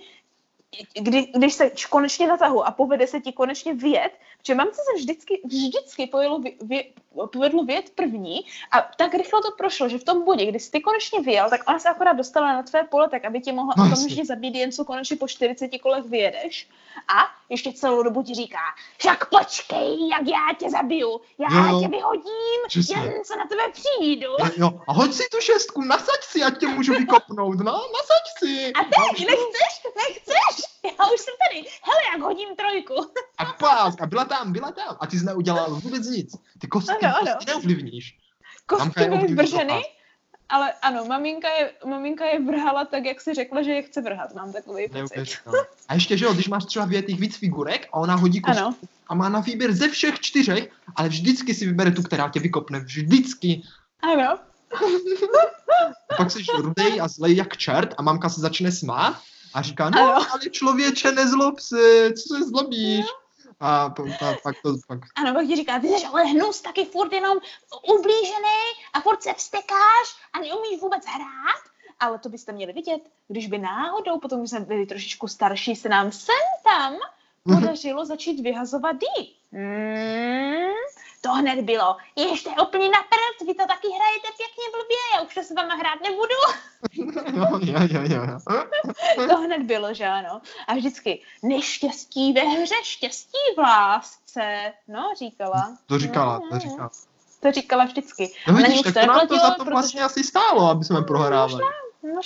kdy, 1.00 1.26
když 1.36 1.54
se 1.54 1.70
konečně 1.90 2.26
natahu 2.26 2.64
a 2.64 2.70
povede 2.70 3.06
se 3.06 3.20
ti 3.20 3.32
konečně 3.32 3.74
vyjet, 3.74 4.12
protože 4.38 4.54
mamce 4.54 4.80
se 4.90 5.02
vždycky, 5.02 5.40
vždycky 5.44 6.06
pojelo, 6.06 6.38
vy, 6.38 6.56
vy, 6.62 6.92
povedlo 7.32 7.64
vyjet 7.64 7.90
první 7.90 8.40
a 8.70 8.80
tak 8.96 9.14
rychle 9.14 9.42
to 9.42 9.50
prošlo, 9.58 9.88
že 9.88 9.98
v 9.98 10.04
tom 10.04 10.24
bodě, 10.24 10.46
kdy 10.46 10.60
jsi 10.60 10.70
ty 10.70 10.80
konečně 10.80 11.20
vyjel, 11.20 11.50
tak 11.50 11.60
ona 11.68 11.78
se 11.78 11.88
akorát 11.88 12.12
dostala 12.12 12.52
na 12.52 12.62
tvé 12.62 12.84
pole, 12.84 13.08
tak 13.08 13.24
aby 13.24 13.40
ti 13.40 13.52
mohla 13.52 13.74
No, 13.78 13.84
okamžitě 13.84 14.24
zabít 14.24 14.54
jen 14.54 14.72
co 14.72 14.84
konečně 14.84 15.16
po 15.16 15.28
40 15.28 15.68
kolech 15.82 16.04
vyjedeš. 16.04 16.68
A 17.08 17.26
ještě 17.48 17.72
celou 17.72 18.02
dobu 18.02 18.22
ti 18.22 18.34
říká, 18.34 18.58
však 18.98 19.28
počkej, 19.28 20.08
jak 20.08 20.22
já 20.28 20.54
tě 20.58 20.70
zabiju, 20.70 21.20
já 21.38 21.48
Jo, 21.66 21.72
jo. 21.74 21.80
tě 21.80 21.88
vyhodím, 21.88 22.60
Přesně. 22.68 22.96
jen 22.96 23.24
co 23.24 23.36
na 23.36 23.46
tebe 23.46 23.62
přijdu. 23.72 24.26
Jo, 24.26 24.46
Jo, 24.56 24.80
a 24.88 24.92
hoď 24.92 25.12
si 25.12 25.22
tu 25.32 25.40
šestku, 25.40 25.82
nasaď 25.84 26.20
si, 26.22 26.42
ať 26.42 26.58
tě 26.60 26.66
můžu 26.68 26.92
vykopnout, 26.94 27.58
no, 27.58 27.72
nasaď 27.72 28.24
si. 28.38 28.72
A 28.72 28.84
teď 28.84 29.26
nechceš? 29.26 29.82
Nechceš? 29.96 30.77
Já 30.84 31.06
už 31.14 31.20
jsem 31.20 31.34
tady. 31.48 31.68
Hele, 31.82 32.00
jak 32.12 32.22
hodím 32.22 32.48
trojku. 32.56 32.94
A 33.38 33.44
pás, 33.44 33.94
a 34.00 34.06
byla 34.06 34.24
tam, 34.24 34.52
byla 34.52 34.72
tam. 34.72 34.96
A 35.00 35.06
ty 35.06 35.18
jsi 35.18 35.24
neudělal 35.24 35.74
vůbec 35.74 36.06
nic. 36.06 36.36
Ty 36.58 36.66
kostky 36.66 37.06
Ano, 37.06 37.16
ano. 37.16 37.32
prostě 37.32 37.50
neovlivníš. 37.50 38.18
Kostky 38.66 39.04
byly 39.04 39.34
vrženy, 39.34 39.82
ale 40.48 40.72
ano, 40.72 41.04
maminka 41.04 41.48
je, 41.48 41.72
maminka 41.86 42.24
je 42.26 42.44
vrhala 42.44 42.84
tak, 42.84 43.04
jak 43.04 43.20
si 43.20 43.34
řekla, 43.34 43.62
že 43.62 43.70
je 43.70 43.82
chce 43.82 44.00
vrhat. 44.02 44.34
Mám 44.34 44.52
takový 44.52 44.82
pocit. 44.82 44.94
Neuvěřitelné. 44.94 45.58
A 45.88 45.94
ještě, 45.94 46.16
že 46.18 46.24
jo, 46.24 46.32
když 46.34 46.48
máš 46.48 46.64
třeba 46.64 46.84
vyjetých 46.84 47.20
víc 47.20 47.36
figurek 47.36 47.88
a 47.92 47.94
ona 47.94 48.14
hodí 48.14 48.40
kostku 48.40 48.64
Ano, 48.64 48.74
a 49.08 49.14
má 49.14 49.28
na 49.28 49.40
výběr 49.40 49.72
ze 49.72 49.88
všech 49.88 50.20
čtyřech, 50.20 50.70
ale 50.96 51.08
vždycky 51.08 51.54
si 51.54 51.66
vybere 51.66 51.90
tu, 51.90 52.02
která 52.02 52.28
tě 52.28 52.40
vykopne. 52.40 52.80
Vždycky. 52.80 53.62
ano. 54.02 54.38
A 56.10 56.14
pak 56.16 56.30
jsi 56.30 56.38
rudej 56.56 57.00
a 57.00 57.08
zlej 57.08 57.36
jak 57.36 57.56
čert 57.56 57.94
a 57.98 58.02
mamka 58.02 58.28
se 58.28 58.40
začne 58.40 58.72
smát 58.72 59.20
a 59.54 59.62
říká, 59.62 59.90
no, 59.90 60.00
Ano. 60.00 60.26
ale 60.32 60.40
člověče, 60.50 61.12
nezlob 61.12 61.60
se, 61.60 62.12
co 62.12 62.34
se 62.34 62.44
zlobíš? 62.44 63.06
A, 63.60 63.90
p- 63.90 64.02
a 64.02 64.34
pak 64.42 64.56
to, 64.62 64.74
pak 64.88 64.98
Ano, 65.16 65.34
pak 65.34 65.46
ti 65.46 65.56
říká, 65.56 65.80
ty 65.80 65.88
jsi 65.88 66.06
ale 66.06 66.24
hnus, 66.24 66.60
taky 66.60 66.84
furt 66.84 67.12
jenom 67.12 67.38
ublížený 67.94 68.58
a 68.92 69.00
furt 69.00 69.22
se 69.22 69.32
vstekáš 69.34 70.16
a 70.32 70.38
neumíš 70.38 70.80
vůbec 70.80 71.04
hrát. 71.06 71.62
Ale 72.00 72.18
to 72.18 72.28
byste 72.28 72.52
měli 72.52 72.72
vidět, 72.72 73.00
když 73.28 73.46
by 73.46 73.58
náhodou, 73.58 74.18
potom, 74.18 74.38
když 74.38 74.50
jsme 74.50 74.60
byli 74.60 74.86
trošičku 74.86 75.28
starší, 75.28 75.76
se 75.76 75.88
nám 75.88 76.12
sem 76.12 76.34
tam 76.64 76.94
podařilo 77.42 78.04
začít 78.06 78.40
vyhazovat 78.40 78.96
dý. 78.96 79.34
Hmm, 79.52 80.72
to 81.20 81.32
hned 81.32 81.60
bylo. 81.60 81.96
Ještě 82.16 82.50
úplně 82.50 82.88
na 82.88 82.98
prd, 83.02 83.46
vy 83.46 83.54
to 83.54 83.66
taky 83.66 83.88
hrajete 83.96 84.28
pěkně 84.36 84.64
blbě, 84.72 84.96
já 85.14 85.20
už 85.22 85.34
to 85.34 85.40
s 85.42 85.54
váma 85.54 85.74
hrát 85.74 85.98
nebudu. 86.02 86.38
jo, 87.62 87.78
jo, 87.90 88.00
jo, 88.02 88.22
jo. 88.22 89.26
To 89.28 89.36
hned 89.36 89.62
bylo, 89.62 89.94
že 89.94 90.06
ano. 90.06 90.40
A 90.68 90.74
vždycky 90.74 91.22
neštěstí 91.42 92.32
ve 92.32 92.40
hře, 92.40 92.74
štěstí 92.82 93.38
v 93.56 93.60
lásce. 93.60 94.72
No, 94.88 95.10
říkala. 95.18 95.76
To 95.86 95.98
říkala, 95.98 96.34
No, 96.34 96.40
to 96.48 96.54
no, 96.54 96.60
říkala. 96.60 96.90
To 97.40 97.52
říkala 97.52 97.84
vždycky. 97.84 98.32
No 98.48 98.54
vidíš, 98.54 98.82
tak 98.82 98.94
to 98.94 99.00
nám 99.00 99.06
to 99.06 99.14
neplatilo, 99.14 99.38
za 99.40 99.50
to 99.50 99.56
protože- 99.64 99.70
vlastně 99.70 100.02
asi 100.02 100.24
stálo, 100.24 100.70
aby 100.70 100.84
jsme 100.84 101.02
prohrávali. 101.02 101.52
Možná, 101.52 101.66
no 102.02 102.20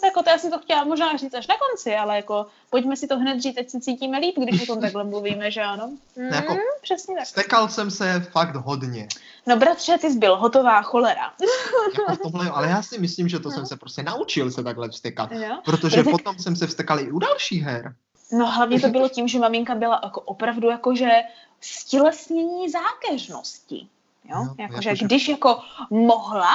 tak 0.00 0.02
jako 0.04 0.22
to 0.22 0.30
já 0.30 0.38
jsem 0.38 0.50
to 0.50 0.58
chtěla 0.58 0.84
možná 0.84 1.16
říct 1.16 1.34
až 1.34 1.46
na 1.46 1.54
konci, 1.58 1.96
ale 1.96 2.16
jako 2.16 2.46
pojďme 2.70 2.96
si 2.96 3.06
to 3.06 3.18
hned 3.18 3.40
říct, 3.40 3.58
ať 3.58 3.70
se 3.70 3.80
cítíme 3.80 4.18
líp, 4.18 4.34
když 4.38 4.62
o 4.62 4.66
tom 4.66 4.80
takhle 4.80 5.04
mluvíme, 5.04 5.50
že 5.50 5.60
ano? 5.62 5.90
Mm, 6.16 6.26
Jako- 6.26 6.56
přesně 6.82 7.14
tak. 7.16 7.26
Stekal 7.26 7.68
jsem 7.68 7.90
se 7.90 8.20
fakt 8.32 8.54
hodně. 8.56 9.08
No 9.46 9.56
bratře, 9.56 9.98
ty 9.98 10.10
jsi 10.10 10.18
byl 10.18 10.36
hotová 10.36 10.82
cholera. 10.82 11.32
Jako 11.98 12.14
v 12.14 12.18
tomhle, 12.18 12.50
ale 12.50 12.68
já 12.68 12.82
si 12.82 12.98
myslím, 12.98 13.28
že 13.28 13.38
to 13.38 13.50
jsem 13.50 13.66
se 13.66 13.76
prostě 13.76 14.02
naučil 14.02 14.50
se 14.50 14.62
takhle 14.64 14.88
vstekat. 14.88 15.32
Jo? 15.32 15.58
Protože 15.64 15.96
No 15.96 16.04
tak- 16.04 16.10
potom 16.12 16.38
jsem 16.38 16.56
se 16.56 16.66
vstekal 16.66 17.00
i 17.00 17.10
u 17.10 17.18
dalších 17.18 17.62
her. 17.62 17.94
No 18.32 18.46
hlavně 18.50 18.80
to 18.80 18.88
bylo 18.88 19.08
tím, 19.08 19.28
že 19.28 19.38
maminka 19.38 19.74
byla 19.74 20.00
jako 20.04 20.20
opravdu 20.20 20.70
jakože 20.70 21.10
stělesnění 21.60 22.70
zákeřnosti. 22.70 23.86
Jo? 24.24 24.36
Jo, 24.44 24.54
jakože 24.58 24.88
jakože- 24.88 25.04
když 25.04 25.28
jako 25.28 25.60
mohla 25.90 26.48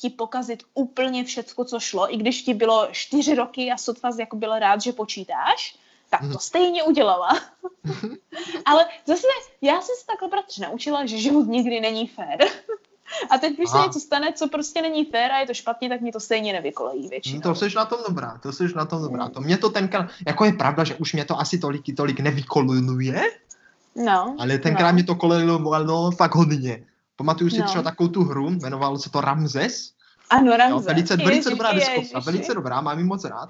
ti 0.00 0.10
pokazit 0.10 0.62
úplně 0.74 1.24
všecko, 1.24 1.64
co 1.64 1.80
šlo, 1.80 2.14
i 2.14 2.16
když 2.16 2.42
ti 2.42 2.54
bylo 2.54 2.88
čtyři 2.92 3.34
roky 3.34 3.70
a 3.72 3.76
sotva 3.76 4.10
jako 4.18 4.36
byl 4.36 4.58
rád, 4.58 4.82
že 4.82 4.92
počítáš, 4.92 5.76
tak 6.10 6.20
to 6.32 6.38
stejně 6.38 6.82
udělala. 6.82 7.28
Ale 8.64 8.86
zase 9.06 9.26
já 9.62 9.80
jsem 9.80 9.94
se 10.00 10.06
takhle 10.06 10.28
bratře 10.28 10.62
naučila, 10.62 11.06
že 11.06 11.18
život 11.18 11.46
nikdy 11.46 11.80
není 11.80 12.06
fér. 12.06 12.38
A 13.30 13.38
teď, 13.38 13.56
když 13.56 13.68
Aha. 13.72 13.82
se 13.82 13.86
něco 13.86 14.00
stane, 14.00 14.32
co 14.32 14.48
prostě 14.48 14.82
není 14.82 15.04
fér 15.04 15.32
a 15.32 15.38
je 15.38 15.46
to 15.46 15.54
špatně, 15.54 15.88
tak 15.88 16.00
mě 16.00 16.12
to 16.12 16.20
stejně 16.20 16.52
nevykolejí 16.52 17.08
většinou. 17.08 17.40
No 17.44 17.54
to 17.54 17.54
jsi 17.54 17.76
na 17.76 17.84
tom 17.84 17.98
dobrá, 18.08 18.38
to 18.42 18.52
jsi 18.52 18.64
na 18.76 18.84
tom 18.84 19.02
dobrá. 19.02 19.28
To 19.28 19.40
mě 19.40 19.58
to 19.58 19.70
tenkrát, 19.70 20.10
jako 20.26 20.44
je 20.44 20.52
pravda, 20.52 20.84
že 20.84 20.94
už 20.94 21.12
mě 21.12 21.24
to 21.24 21.40
asi 21.40 21.58
tolik, 21.58 21.96
tolik 21.96 22.20
nevykoluje, 22.20 23.22
no, 23.96 24.36
ale 24.38 24.58
tenkrát 24.58 24.90
no. 24.90 24.94
mě 24.94 25.04
to 25.04 25.14
kolejovalo 25.14 26.10
fakt 26.10 26.34
hodně. 26.34 26.84
Pamatuju 27.20 27.50
si 27.50 27.58
no. 27.58 27.66
třeba 27.66 27.82
takovou 27.82 28.08
tu 28.08 28.24
hru, 28.24 28.50
jmenovalo 28.50 28.98
se 28.98 29.10
to 29.10 29.20
Ramzes. 29.20 29.92
Ano, 30.30 30.56
Ramzes. 30.56 30.70
Jo, 30.70 30.80
velice, 30.80 31.16
velice 31.16 31.50
dobrá 31.50 31.72
deskovka, 31.72 32.18
velice 32.20 32.54
dobrá, 32.54 32.80
mám 32.80 32.98
ji 32.98 33.04
moc 33.04 33.24
rád. 33.24 33.48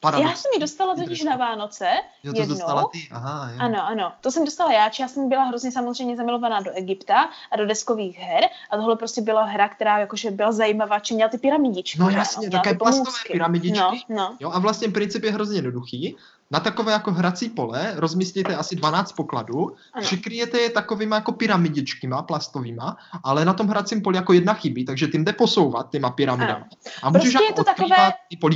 Paradox. 0.00 0.30
Já 0.30 0.36
jsem 0.36 0.50
ji 0.54 0.60
dostala 0.60 0.94
totiž 0.94 1.22
na 1.22 1.36
Vánoce. 1.36 1.88
Jo, 2.22 2.32
to 2.32 2.40
jednou. 2.40 2.54
dostala 2.54 2.88
ty, 2.92 3.08
aha. 3.10 3.50
Jo. 3.52 3.56
Ano, 3.58 3.86
ano, 3.86 4.12
to 4.20 4.30
jsem 4.30 4.44
dostala 4.44 4.72
já, 4.72 4.90
já 5.00 5.08
jsem 5.08 5.28
byla 5.28 5.44
hrozně 5.44 5.72
samozřejmě 5.72 6.16
zamilovaná 6.16 6.60
do 6.60 6.70
Egypta 6.74 7.28
a 7.50 7.56
do 7.56 7.66
deskových 7.66 8.18
her 8.18 8.44
a 8.70 8.76
tohle 8.76 8.96
prostě 8.96 9.20
byla 9.20 9.44
hra, 9.44 9.68
která 9.68 9.98
jakože 9.98 10.30
byla 10.30 10.52
zajímavá, 10.52 11.00
či 11.00 11.14
měla 11.14 11.30
ty 11.30 11.38
pyramidičky. 11.38 11.98
No 11.98 12.10
jasně, 12.10 12.46
no, 12.46 12.58
také 12.58 12.74
plastové 12.74 13.18
pyramidičky. 13.32 13.78
No, 13.78 13.92
no. 14.08 14.36
Jo, 14.40 14.50
a 14.54 14.58
vlastně 14.58 14.88
princip 14.88 15.24
je 15.24 15.32
hrozně 15.32 15.58
jednoduchý. 15.58 16.16
Na 16.52 16.60
takové 16.60 16.92
jako 16.92 17.12
hrací 17.12 17.48
pole 17.48 17.92
rozmístíte 17.96 18.56
asi 18.56 18.76
12 18.76 19.12
pokladů, 19.12 19.76
přikryjete 20.00 20.58
je 20.58 20.70
takovými 20.70 21.14
jako 21.14 21.32
pyramidičkýma 21.32 22.22
plastovýma, 22.22 22.96
ale 23.24 23.44
na 23.44 23.52
tom 23.52 23.68
hracím 23.68 24.02
poli 24.02 24.16
jako 24.16 24.32
jedna 24.32 24.54
chybí, 24.54 24.84
takže 24.84 25.06
tím 25.06 25.24
jde 25.24 25.32
posouvat 25.32 25.90
těma 25.90 26.10
pyramidama. 26.10 26.66
A 27.02 27.10
můžeš 27.10 27.32
prostě 27.32 27.44
jako 27.44 27.44
je 27.44 27.54
to 27.54 27.64
takové 27.64 28.12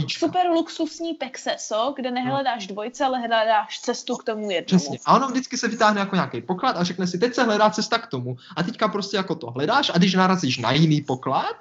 super 0.09 0.47
luxusní 0.47 1.15
pexeso, 1.15 1.93
kde 1.97 2.11
nehledáš 2.11 2.67
dvojce, 2.67 3.05
ale 3.05 3.19
hledáš 3.19 3.81
cestu 3.81 4.17
k 4.17 4.25
tomu 4.25 4.51
jednomu. 4.51 4.79
Přesně. 4.79 4.99
A 5.07 5.17
ono 5.17 5.29
vždycky 5.29 5.57
se 5.57 5.69
vytáhne 5.69 6.01
jako 6.01 6.15
nějaký 6.15 6.41
poklad 6.41 6.77
a 6.77 6.85
řekne 6.85 7.07
si, 7.07 7.19
teď 7.19 7.35
se 7.35 7.45
hledá 7.45 7.71
cesta 7.71 7.99
k 7.99 8.07
tomu. 8.07 8.37
A 8.57 8.63
teďka 8.63 8.89
prostě 8.89 9.17
jako 9.17 9.35
to 9.35 9.51
hledáš 9.51 9.91
a 9.95 9.99
když 9.99 10.15
narazíš 10.15 10.59
na 10.59 10.73
jiný 10.73 11.01
poklad, 11.01 11.57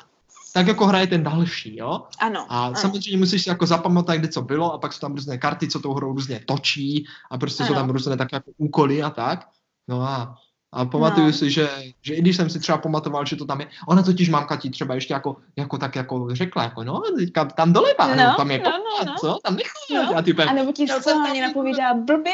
tak 0.54 0.68
jako 0.68 0.86
hraje 0.86 1.08
ten 1.08 1.24
další, 1.24 1.78
jo? 1.78 2.02
Ano. 2.20 2.46
A 2.50 2.66
ano. 2.66 2.76
samozřejmě 2.76 3.18
musíš 3.18 3.44
si 3.44 3.50
jako 3.50 3.66
zapamatovat, 3.66 4.18
kde 4.18 4.28
co 4.28 4.42
bylo 4.42 4.74
a 4.74 4.78
pak 4.78 4.94
jsou 4.94 5.00
tam 5.00 5.16
různé 5.16 5.38
karty, 5.38 5.68
co 5.68 5.80
tou 5.80 5.94
hrou 5.94 6.14
různě 6.14 6.44
točí 6.48 7.06
a 7.32 7.38
prostě 7.38 7.64
ano. 7.64 7.68
jsou 7.68 7.74
tam 7.76 7.90
různé 7.90 8.18
tak 8.18 8.32
jako 8.32 8.52
úkoly 8.58 9.04
a 9.04 9.10
tak. 9.10 9.48
No 9.88 10.02
a 10.02 10.36
a 10.74 10.86
pamatuju 10.86 11.26
no. 11.26 11.34
si, 11.34 11.52
že, 11.52 11.70
že 12.02 12.14
i 12.14 12.22
když 12.22 12.36
jsem 12.36 12.50
si 12.50 12.60
třeba 12.60 12.78
pamatoval, 12.78 13.26
že 13.26 13.36
to 13.36 13.46
tam 13.46 13.62
je, 13.62 13.68
ona 13.88 14.04
totiž 14.04 14.30
mamka 14.30 14.56
ti 14.56 14.70
třeba 14.70 14.96
ještě 14.96 15.14
jako, 15.14 15.36
jako 15.56 15.78
tak 15.78 15.96
jako 15.96 16.28
řekla, 16.32 16.64
jako 16.64 16.84
no, 16.84 17.02
teďka 17.18 17.46
tam 17.46 17.74
doleva, 17.74 18.08
no, 18.08 18.16
no 18.16 18.34
tam 18.38 18.52
je 18.52 18.60
no, 18.60 18.72
no, 18.72 19.06
no. 19.06 19.16
co, 19.20 19.40
tam 19.44 19.56
nechoj. 19.56 20.06
No. 20.06 20.18
A, 20.18 20.22
ty 20.22 20.34
a 20.34 20.54
nebo 20.54 20.72
ti 20.72 20.86
ani 21.28 21.42
napovídá 21.42 21.94
blbě, 21.94 22.34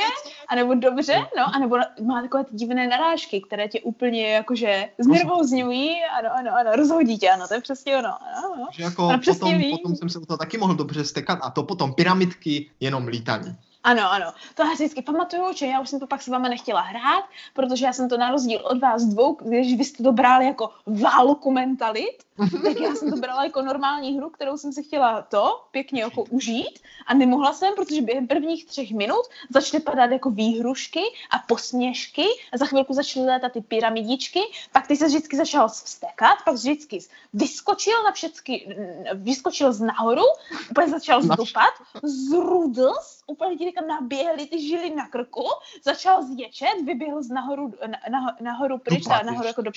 anebo 0.49 0.73
dobře, 0.75 1.15
no, 1.37 1.55
anebo 1.55 1.77
má 2.05 2.21
takové 2.21 2.43
ty 2.43 2.55
divné 2.55 2.87
narážky, 2.87 3.41
které 3.41 3.67
tě 3.67 3.79
úplně 3.79 4.27
jakože 4.27 4.89
znervozňují, 4.97 5.95
ano, 6.19 6.29
ano, 6.39 6.51
ano, 6.59 6.75
rozhodí 6.75 7.17
tě, 7.17 7.29
ano, 7.29 7.47
to 7.47 7.53
je 7.53 7.61
přesně 7.61 7.97
ono, 7.97 8.07
ano, 8.07 8.53
ano. 8.55 8.67
Že 8.71 8.83
jako 8.83 9.11
potom, 9.25 9.61
potom 9.71 9.95
jsem 9.95 10.09
se 10.09 10.19
u 10.19 10.25
toho 10.25 10.37
taky 10.37 10.57
mohl 10.57 10.75
dobře 10.75 11.03
stekat 11.03 11.39
a 11.41 11.49
to 11.49 11.63
potom 11.63 11.93
pyramidky 11.93 12.69
jenom 12.79 13.07
lítaní. 13.07 13.55
Ano, 13.83 14.11
ano. 14.11 14.33
To 14.55 14.63
já 14.63 14.69
si 14.69 14.75
vždycky 14.75 15.01
pamatuju, 15.01 15.53
že 15.53 15.65
já 15.65 15.79
už 15.79 15.89
jsem 15.89 15.99
to 15.99 16.07
pak 16.07 16.21
s 16.21 16.27
váma 16.27 16.49
nechtěla 16.49 16.81
hrát, 16.81 17.25
protože 17.53 17.85
já 17.85 17.93
jsem 17.93 18.09
to 18.09 18.17
na 18.17 18.31
rozdíl 18.31 18.59
od 18.63 18.79
vás 18.79 19.03
dvou, 19.03 19.37
když 19.41 19.77
vy 19.77 19.85
jste 19.85 20.03
to 20.03 20.11
brali 20.11 20.45
jako 20.45 20.69
válku 20.85 21.51
mentalit, 21.51 22.23
tak 22.63 22.79
já 22.79 22.95
jsem 22.95 23.11
to 23.11 23.17
brala 23.17 23.43
jako 23.43 23.61
normální 23.61 24.17
hru, 24.17 24.29
kterou 24.29 24.57
jsem 24.57 24.73
si 24.73 24.83
chtěla 24.83 25.21
to 25.21 25.65
pěkně 25.71 26.01
jako 26.01 26.23
užít 26.23 26.79
a 27.07 27.13
nemohla 27.13 27.53
jsem, 27.53 27.73
protože 27.75 28.01
během 28.01 28.27
prvních 28.27 28.65
třech 28.65 28.91
minut 28.91 29.21
začaly 29.49 29.83
padat 29.83 30.11
jako 30.11 30.29
výhrušky 30.29 31.01
a 31.31 31.39
posměšky 31.47 32.25
a 32.53 32.57
za 32.57 32.65
chvilku 32.65 32.93
začaly 32.93 33.25
létat 33.25 33.51
ty 33.51 33.61
pyramidičky, 33.61 34.39
pak 34.71 34.87
ty 34.87 34.95
se 34.95 35.07
vždycky 35.07 35.37
začal 35.37 35.69
vstekat, 35.69 36.37
pak 36.45 36.53
vždycky 36.53 36.99
vyskočil 37.33 38.03
na 38.03 38.11
všechny, 38.11 38.77
vyskočil 39.13 39.73
z 39.73 39.81
nahoru, 39.81 40.23
úplně 40.71 40.87
začal 40.87 41.21
zdupat, 41.21 41.73
zrudl, 42.03 42.93
úplně 43.27 43.57
ti 43.57 43.65
říkám, 43.65 43.87
naběhly 43.87 44.45
ty 44.45 44.67
žily 44.67 44.95
na 44.95 45.07
krku, 45.07 45.45
začal 45.83 46.23
zječet, 46.23 46.81
vyběhl 46.85 47.23
z 47.23 47.29
nahoru, 47.29 47.73
na, 47.87 47.97
na, 48.09 48.37
nahoru 48.41 48.77
pryč, 48.77 49.03
dupat, 49.03 49.23
nahoru 49.23 49.47
jako 49.47 49.61
do... 49.61 49.71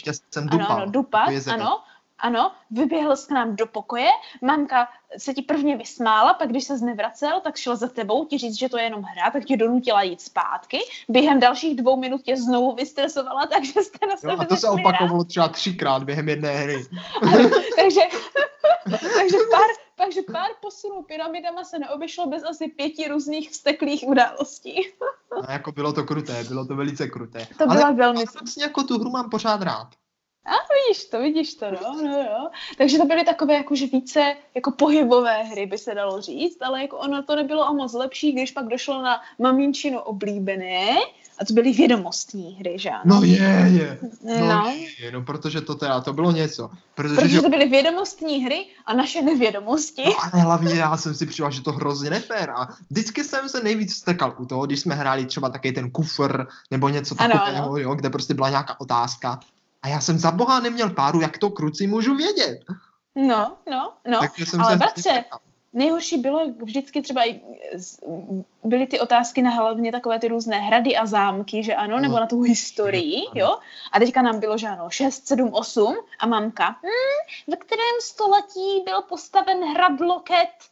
Ano, 0.51 0.70
ano, 0.70 0.90
dupat, 0.90 1.29
ano, 1.53 1.83
ano, 2.18 2.53
vyběhl 2.70 3.16
s 3.16 3.27
k 3.27 3.31
nám 3.31 3.57
do 3.57 3.66
pokoje, 3.66 4.09
mamka 4.42 4.88
se 5.18 5.35
ti 5.35 5.42
prvně 5.42 5.77
vysmála, 5.77 6.35
pak 6.35 6.48
když 6.48 6.64
se 6.64 6.79
znevracel, 6.79 7.40
tak 7.40 7.57
šla 7.57 7.77
za 7.77 7.88
tebou 7.88 8.25
ti 8.25 8.38
říct, 8.38 8.59
že 8.59 8.68
to 8.68 8.79
je 8.79 8.85
jenom 8.85 9.03
hra, 9.03 9.31
tak 9.31 9.44
tě 9.44 9.57
donutila 9.57 10.03
jít 10.03 10.20
zpátky. 10.20 10.79
Během 11.09 11.40
dalších 11.40 11.77
dvou 11.77 11.96
minut 11.96 12.22
tě 12.22 12.37
znovu 12.37 12.75
vystresovala, 12.75 13.46
takže 13.46 13.83
jste 13.83 14.07
na 14.07 14.16
sebe 14.16 14.33
jo, 14.33 14.38
A 14.40 14.44
to 14.44 14.57
se 14.57 14.68
opakovalo 14.68 15.25
třeba 15.25 15.48
třikrát 15.48 16.05
během 16.05 16.29
jedné 16.29 16.57
hry. 16.57 16.87
ano, 17.22 17.51
takže, 17.77 18.01
takže 19.16 19.37
pár, 19.51 19.70
takže 19.96 20.20
pár 20.33 20.51
posunů 20.61 21.03
pyramidama 21.03 21.64
se 21.64 21.79
neobešlo 21.79 22.27
bez 22.27 22.44
asi 22.44 22.68
pěti 22.68 23.09
různých 23.09 23.51
vzteklých 23.51 24.05
událostí. 24.07 24.75
no, 25.37 25.42
jako 25.48 25.72
bylo 25.72 25.92
to 25.92 26.05
kruté, 26.05 26.44
bylo 26.44 26.66
to 26.66 26.77
velice 26.77 27.09
kruté. 27.09 27.46
To 27.59 27.66
byla 27.66 27.85
ale, 27.85 27.94
velmi... 27.94 28.16
Ale 28.16 28.27
vlastně 28.35 28.62
jako 28.62 28.83
tu 28.83 28.98
hru 28.98 29.11
mám 29.11 29.31
pořád 29.31 29.62
rád. 29.62 29.88
A 30.46 30.50
vidíš 30.50 31.05
to, 31.05 31.20
vidíš 31.20 31.55
to, 31.55 31.66
no, 31.70 32.02
no, 32.02 32.11
no. 32.11 32.50
Takže 32.78 32.98
to 32.98 33.05
byly 33.05 33.24
takové 33.24 33.55
jakože 33.55 33.87
více 33.87 34.35
jako 34.55 34.70
pohybové 34.70 35.42
hry, 35.42 35.66
by 35.66 35.78
se 35.78 35.94
dalo 35.94 36.20
říct, 36.20 36.62
ale 36.62 36.83
jako 36.83 36.98
ono 36.98 37.22
to 37.22 37.37
nebylo 37.37 37.70
o 37.70 37.74
moc 37.74 37.92
lepší, 37.92 38.33
když 38.33 38.50
pak 38.50 38.66
došlo 38.66 39.02
na 39.02 39.20
maminčinu 39.38 39.98
oblíbené, 39.98 40.96
a 41.38 41.44
to 41.44 41.55
byly 41.55 41.72
vědomostní 41.72 42.57
hry, 42.61 42.78
že 42.78 42.90
ano? 42.90 43.02
No 43.05 43.22
je, 43.22 43.70
je. 43.72 43.98
No, 44.24 44.46
no. 44.46 44.72
Je, 44.98 45.12
no 45.12 45.22
protože 45.22 45.61
to 45.61 45.74
teda, 45.74 46.00
to 46.00 46.12
bylo 46.12 46.33
něco. 46.33 46.70
Protože, 46.94 47.14
protože 47.14 47.28
že... 47.28 47.42
to 47.42 47.48
byly 47.48 47.68
vědomostní 47.68 48.44
hry 48.44 48.66
a 48.87 48.94
naše 48.94 49.22
nevědomosti. 49.22 50.02
No 50.07 50.12
ale 50.33 50.42
hlavně 50.42 50.74
já 50.74 50.96
jsem 50.96 51.14
si 51.14 51.26
přišel, 51.26 51.50
že 51.50 51.62
to 51.62 51.72
hrozně 51.72 52.11
nefér 52.11 52.50
a 52.50 52.68
vždycky 52.90 53.24
jsem 53.24 53.48
se 53.48 53.62
nejvíc 53.62 53.94
stekal 53.94 54.35
u 54.38 54.46
toho, 54.46 54.66
když 54.66 54.81
jsme 54.81 54.94
hráli 54.94 55.26
třeba 55.26 55.48
taky 55.48 55.72
ten 55.72 55.90
kufr 55.90 56.46
nebo 56.70 56.88
něco 56.88 57.14
takového, 57.14 57.78
jo, 57.78 57.94
kde 57.94 58.11
prostě 58.11 58.35
byla 58.35 58.50
nějaká 58.50 58.81
otázka 58.81 59.40
a 59.83 59.88
já 59.88 60.01
jsem 60.01 60.18
za 60.18 60.31
boha 60.31 60.61
neměl 60.61 60.90
páru, 60.90 61.21
jak 61.21 61.38
to 61.38 61.51
kruci 61.51 61.87
můžu 61.87 62.16
vědět. 62.16 62.61
No, 63.14 63.57
no, 63.71 63.92
no, 64.09 64.21
jsem 64.37 64.61
ale 64.61 64.77
bratře, 64.77 65.25
nejhorší 65.73 66.18
bylo 66.18 66.53
vždycky 66.64 67.03
třeba, 67.03 67.23
byly 68.64 68.87
ty 68.87 69.01
otázky 69.01 69.42
na 69.42 69.51
hlavně 69.51 69.92
takové 69.92 70.18
ty 70.18 70.29
různé 70.29 70.59
hrady 70.59 70.97
a 70.97 71.07
zámky, 71.07 71.62
že 71.62 71.75
ano, 71.75 72.01
nebo 72.01 72.14
na 72.14 72.27
tu 72.27 72.42
historii, 72.42 73.23
jo. 73.35 73.59
A 73.92 73.99
teďka 73.99 74.23
nám 74.23 74.40
bylo, 74.40 74.59
že 74.59 74.68
ano, 74.68 74.90
6, 74.90 75.27
7, 75.27 75.51
8 75.53 75.97
a 76.18 76.27
mamka, 76.27 76.66
hmm, 76.66 77.47
ve 77.47 77.57
kterém 77.57 77.97
století 78.03 78.83
byl 78.85 79.03
postaven 79.03 79.64
hrad 79.64 80.01
Loket 80.01 80.71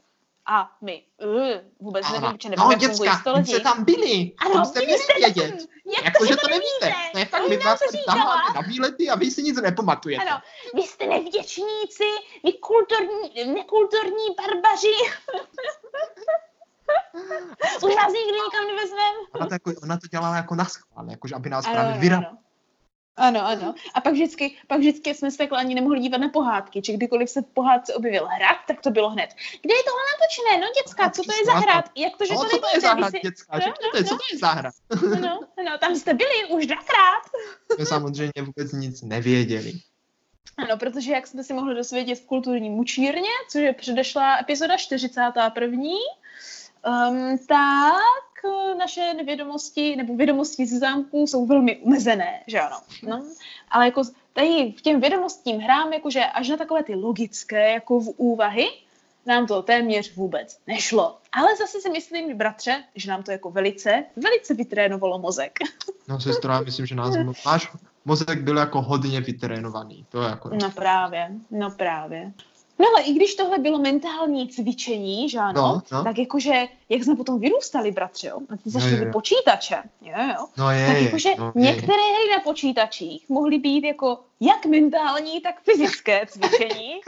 a 0.51 0.71
my 0.81 1.03
uh, 1.25 1.35
vůbec 1.81 2.07
ano. 2.07 2.21
nevím, 2.21 2.39
či 2.39 2.49
nevím, 2.49 2.65
no, 2.65 2.71
jak 2.71 2.81
děcka, 2.81 3.17
fungují 3.17 3.47
jste 3.47 3.61
tam 3.61 3.85
byli, 3.85 4.33
ano, 4.39 4.55
tam 4.55 4.65
jste 4.65 4.81
měli 4.81 5.03
vědět. 5.19 5.67
Jak 5.97 6.05
jako, 6.05 6.19
to, 6.19 6.27
že 6.27 6.37
to 6.37 6.49
nevíte? 6.49 6.93
To 7.13 7.19
je 7.19 7.25
fakt, 7.25 7.49
my 7.49 7.57
vás 7.57 7.79
tady 7.79 7.99
na 8.55 8.61
výlety 8.61 9.09
a 9.09 9.15
vy 9.15 9.31
si 9.31 9.43
nic 9.43 9.61
nepamatujete. 9.61 10.25
Ano, 10.25 10.41
vy 10.75 10.83
jste 10.83 11.07
nevděčníci, 11.07 12.05
vy 12.45 12.53
kulturní, 12.53 13.55
nekulturní 13.55 14.27
barbaři. 14.37 14.95
Už 17.83 17.97
nás 17.97 18.13
nikdy 18.13 18.33
nikam 18.45 18.67
nevezmeme. 18.67 19.19
Ona 19.35 19.47
to, 19.47 19.55
jako, 19.55 19.73
ona 19.83 19.97
to 19.97 20.07
dělala 20.07 20.37
jako 20.37 20.55
na 20.55 20.65
schvál, 20.65 21.11
jakože 21.11 21.35
aby 21.35 21.51
nás 21.51 21.67
ano, 21.67 21.75
právě 21.75 22.01
vyradila. 22.01 22.37
Ano, 23.17 23.47
ano. 23.47 23.75
A 23.95 24.01
pak 24.01 24.13
vždycky, 24.13 24.57
pak 24.67 24.79
vždycky 24.79 25.15
jsme 25.15 25.31
se 25.31 25.39
takhle 25.39 25.59
ani 25.59 25.75
nemohli 25.75 26.01
dívat 26.01 26.19
na 26.19 26.29
pohádky, 26.29 26.83
či 26.83 26.93
kdykoliv 26.93 27.31
se 27.31 27.43
v 27.43 27.47
pohádce 27.55 27.95
objevil 27.95 28.27
hrad, 28.27 28.57
tak 28.67 28.81
to 28.81 28.91
bylo 28.91 29.11
hned. 29.11 29.31
Kde 29.63 29.75
je 29.75 29.83
tohle 29.85 30.03
natočené? 30.13 30.67
No 30.67 30.83
děcka, 30.83 31.11
co 31.11 31.23
to 31.23 31.33
je 31.33 31.45
za 31.45 31.53
hrad? 31.53 31.85
Jak 31.97 32.17
to, 32.17 32.27
že 32.27 32.35
no, 32.35 32.45
to 32.45 32.49
co 32.49 32.59
to 32.59 32.67
je 32.75 32.81
za 32.81 32.93
hrad, 32.93 33.13
děcka? 33.23 33.59
No, 33.59 33.67
no, 33.67 34.01
no. 34.01 34.09
Co 34.09 34.17
to 34.17 34.25
je 34.33 34.39
za 34.39 34.49
hrad? 34.49 34.75
No, 35.21 35.41
no, 35.65 35.79
tam 35.79 35.97
jste 35.97 36.15
byli 36.15 36.45
už 36.51 36.67
dvakrát. 36.67 37.23
jsme 37.75 37.87
samozřejmě 37.87 38.43
vůbec 38.43 38.73
nic 38.73 39.03
nevěděli. 39.03 39.73
Ano, 40.57 40.77
protože 40.77 41.13
jak 41.13 41.27
jsme 41.27 41.45
si 41.45 41.53
mohli 41.53 41.75
dosvědět 41.75 42.19
v 42.19 42.27
kulturní 42.27 42.71
mučírně, 42.71 43.31
což 43.51 43.63
je 43.63 43.73
předešla 43.73 44.39
epizoda 44.41 44.77
41. 44.77 45.81
Um, 46.87 47.39
tak 47.49 48.30
naše 48.79 49.15
nevědomosti 49.15 49.97
nebo 49.97 50.17
vědomosti 50.17 50.67
z 50.67 50.79
zámku 50.79 51.27
jsou 51.27 51.47
velmi 51.47 51.77
umezené, 51.77 52.43
že 52.47 52.61
ano. 52.61 52.77
No, 53.03 53.25
ale 53.69 53.85
jako 53.85 54.03
tady 54.33 54.75
v 54.79 54.83
těm 54.83 55.01
vědomostním 55.01 55.61
hrám, 55.61 55.93
jakože 55.93 56.25
až 56.25 56.49
na 56.49 56.57
takové 56.57 56.83
ty 56.83 56.95
logické 56.95 57.73
jako 57.73 58.01
v 58.01 58.09
úvahy, 58.17 58.67
nám 59.27 59.47
to 59.47 59.63
téměř 59.63 60.17
vůbec 60.17 60.59
nešlo. 60.67 61.19
Ale 61.33 61.57
zase 61.57 61.81
si 61.81 61.91
myslím, 61.91 62.37
bratře, 62.37 62.85
že 62.95 63.11
nám 63.11 63.23
to 63.23 63.31
jako 63.31 63.51
velice, 63.51 64.05
velice 64.17 64.55
vytrénovalo 64.55 65.19
mozek. 65.19 65.59
No 66.09 66.21
sestro, 66.21 66.53
já 66.53 66.61
myslím, 66.61 66.87
že 66.87 66.95
nás, 66.95 67.15
náš 67.47 67.73
mozek 68.05 68.43
byl 68.43 68.57
jako 68.57 68.83
hodně 68.83 69.21
vytrénovaný. 69.21 70.07
To 70.09 70.23
je 70.23 70.29
jako... 70.29 70.51
No 70.63 70.71
právě, 70.71 71.31
no 71.51 71.71
právě. 71.71 72.33
No 72.81 72.87
ale 72.95 73.03
i 73.05 73.13
když 73.13 73.35
tohle 73.35 73.59
bylo 73.59 73.79
mentální 73.79 74.49
cvičení, 74.49 75.29
že 75.29 75.39
ano, 75.39 75.63
No, 75.63 75.83
no. 75.93 76.05
tak 76.05 76.19
jakože, 76.19 76.69
jak 76.89 77.05
jsme 77.05 77.17
potom 77.17 77.39
vyrůstali, 77.41 77.91
bratře, 77.91 78.29
jo, 78.29 78.37
a 78.51 78.57
ty 78.57 78.63
No, 78.67 78.71
začaly 78.73 78.97
jo, 78.99 79.05
jo. 79.05 79.13
počítače, 79.13 79.77
jo, 80.03 80.13
jo. 80.29 80.47
No 80.59 80.71
je, 80.71 80.87
Tak 80.87 81.03
jakože 81.03 81.31
no, 81.39 81.53
je. 81.55 81.63
některé 81.63 81.93
hry 82.03 82.31
na 82.37 82.41
počítačích 82.45 83.29
mohly 83.29 83.59
být 83.59 83.85
jako 83.85 84.19
jak 84.41 84.67
mentální, 84.67 85.41
tak 85.41 85.61
fyzické 85.63 86.27
cvičení. 86.27 87.01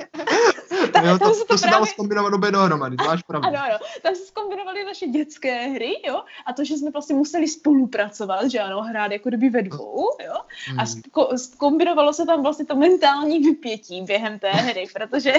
tam, 0.93 1.05
jo, 1.07 1.19
tam 1.19 1.29
to, 1.29 1.35
se 1.35 1.41
to, 1.41 1.47
to 1.47 1.59
se 1.59 1.67
dalo 1.67 1.77
právě, 1.77 1.93
zkombinovat 1.93 2.33
obě 2.35 2.51
dohromady, 2.51 2.97
to 2.97 3.05
máš 3.05 3.23
pravdu. 3.23 3.49
ano, 3.49 3.59
ano, 3.65 3.79
tam 4.03 4.15
se 4.15 4.25
zkombinovaly 4.27 4.85
naše 4.85 5.07
dětské 5.07 5.55
hry, 5.69 5.93
jo, 6.07 6.23
a 6.47 6.53
to, 6.53 6.65
že 6.65 6.77
jsme 6.77 6.91
vlastně 6.91 7.17
museli 7.17 7.49
spolupracovat, 7.49 8.51
že 8.51 8.59
ano, 8.61 8.83
hrát 8.83 9.13
jako 9.13 9.29
kdyby 9.29 9.49
ve 9.51 9.63
dvou, 9.63 10.09
jo, 10.27 10.35
a 10.35 10.43
Hmm. 10.69 10.79
sko- 10.85 11.37
zkombinovalo 11.39 12.13
se 12.13 12.27
tam 12.27 12.43
vlastně 12.43 12.67
to 12.67 12.77
mentální 12.77 13.39
vypětí 13.39 14.03
během 14.03 14.39
té 14.39 14.51
hry, 14.51 14.87
protože 14.95 15.33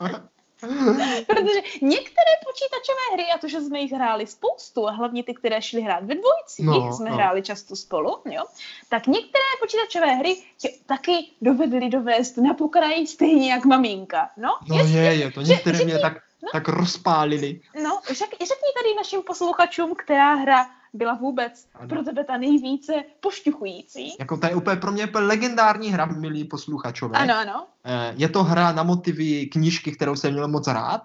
Protože 1.26 1.60
některé 1.82 2.32
počítačové 2.46 3.06
hry, 3.12 3.24
a 3.34 3.38
to, 3.38 3.48
že 3.48 3.60
jsme 3.60 3.78
jich 3.78 3.92
hráli 3.92 4.26
spoustu, 4.26 4.88
a 4.88 4.90
hlavně 4.90 5.24
ty, 5.24 5.34
které 5.34 5.62
šly 5.62 5.80
hrát 5.80 6.00
ve 6.04 6.14
dvojicích, 6.14 6.66
No, 6.66 6.92
jsme 6.92 7.10
no. 7.10 7.16
hráli 7.16 7.42
často 7.42 7.76
spolu, 7.76 8.18
jo, 8.24 8.44
tak 8.88 9.06
některé 9.06 9.44
počítačové 9.60 10.14
hry 10.14 10.36
tě 10.58 10.68
taky 10.86 11.12
dovedly 11.40 11.88
dovést 11.88 12.36
na 12.36 12.54
pokraji 12.54 13.06
stejně 13.06 13.52
jak 13.52 13.64
maminka. 13.64 14.30
No, 14.36 14.58
No 14.68 14.76
je, 14.78 15.00
je, 15.14 15.32
to 15.32 15.40
některé 15.42 15.84
mě 15.84 15.94
řekni- 15.94 16.02
tak, 16.02 16.12
tak 16.52 16.68
rozpálili. 16.68 17.60
no 17.82 18.00
řek, 18.08 18.30
řekni 18.30 18.70
tady 18.82 18.94
našim 18.96 19.22
posluchačům, 19.22 19.94
která 19.94 20.34
hra 20.34 20.66
byla 20.96 21.14
vůbec 21.14 21.66
Ano. 21.74 21.88
pro 21.88 22.02
tebe 22.02 22.24
ta 22.24 22.36
nejvíce 22.36 22.92
pošťuchující. 23.20 24.16
Jako 24.20 24.36
to 24.36 24.46
je 24.46 24.54
úplně 24.54 24.76
pro 24.76 24.92
mě 24.92 25.06
úplně 25.06 25.26
legendární 25.26 25.92
hra, 25.92 26.06
milí 26.06 26.44
posluchačové. 26.44 27.18
Ano, 27.18 27.34
ano. 27.36 27.66
Eh, 27.84 28.14
Je 28.16 28.28
to 28.28 28.44
hra 28.44 28.72
na 28.72 28.82
motivy 28.82 29.46
knížky, 29.46 29.92
kterou 29.92 30.16
jsem 30.16 30.32
měl 30.32 30.48
moc 30.48 30.66
rád. 30.66 31.02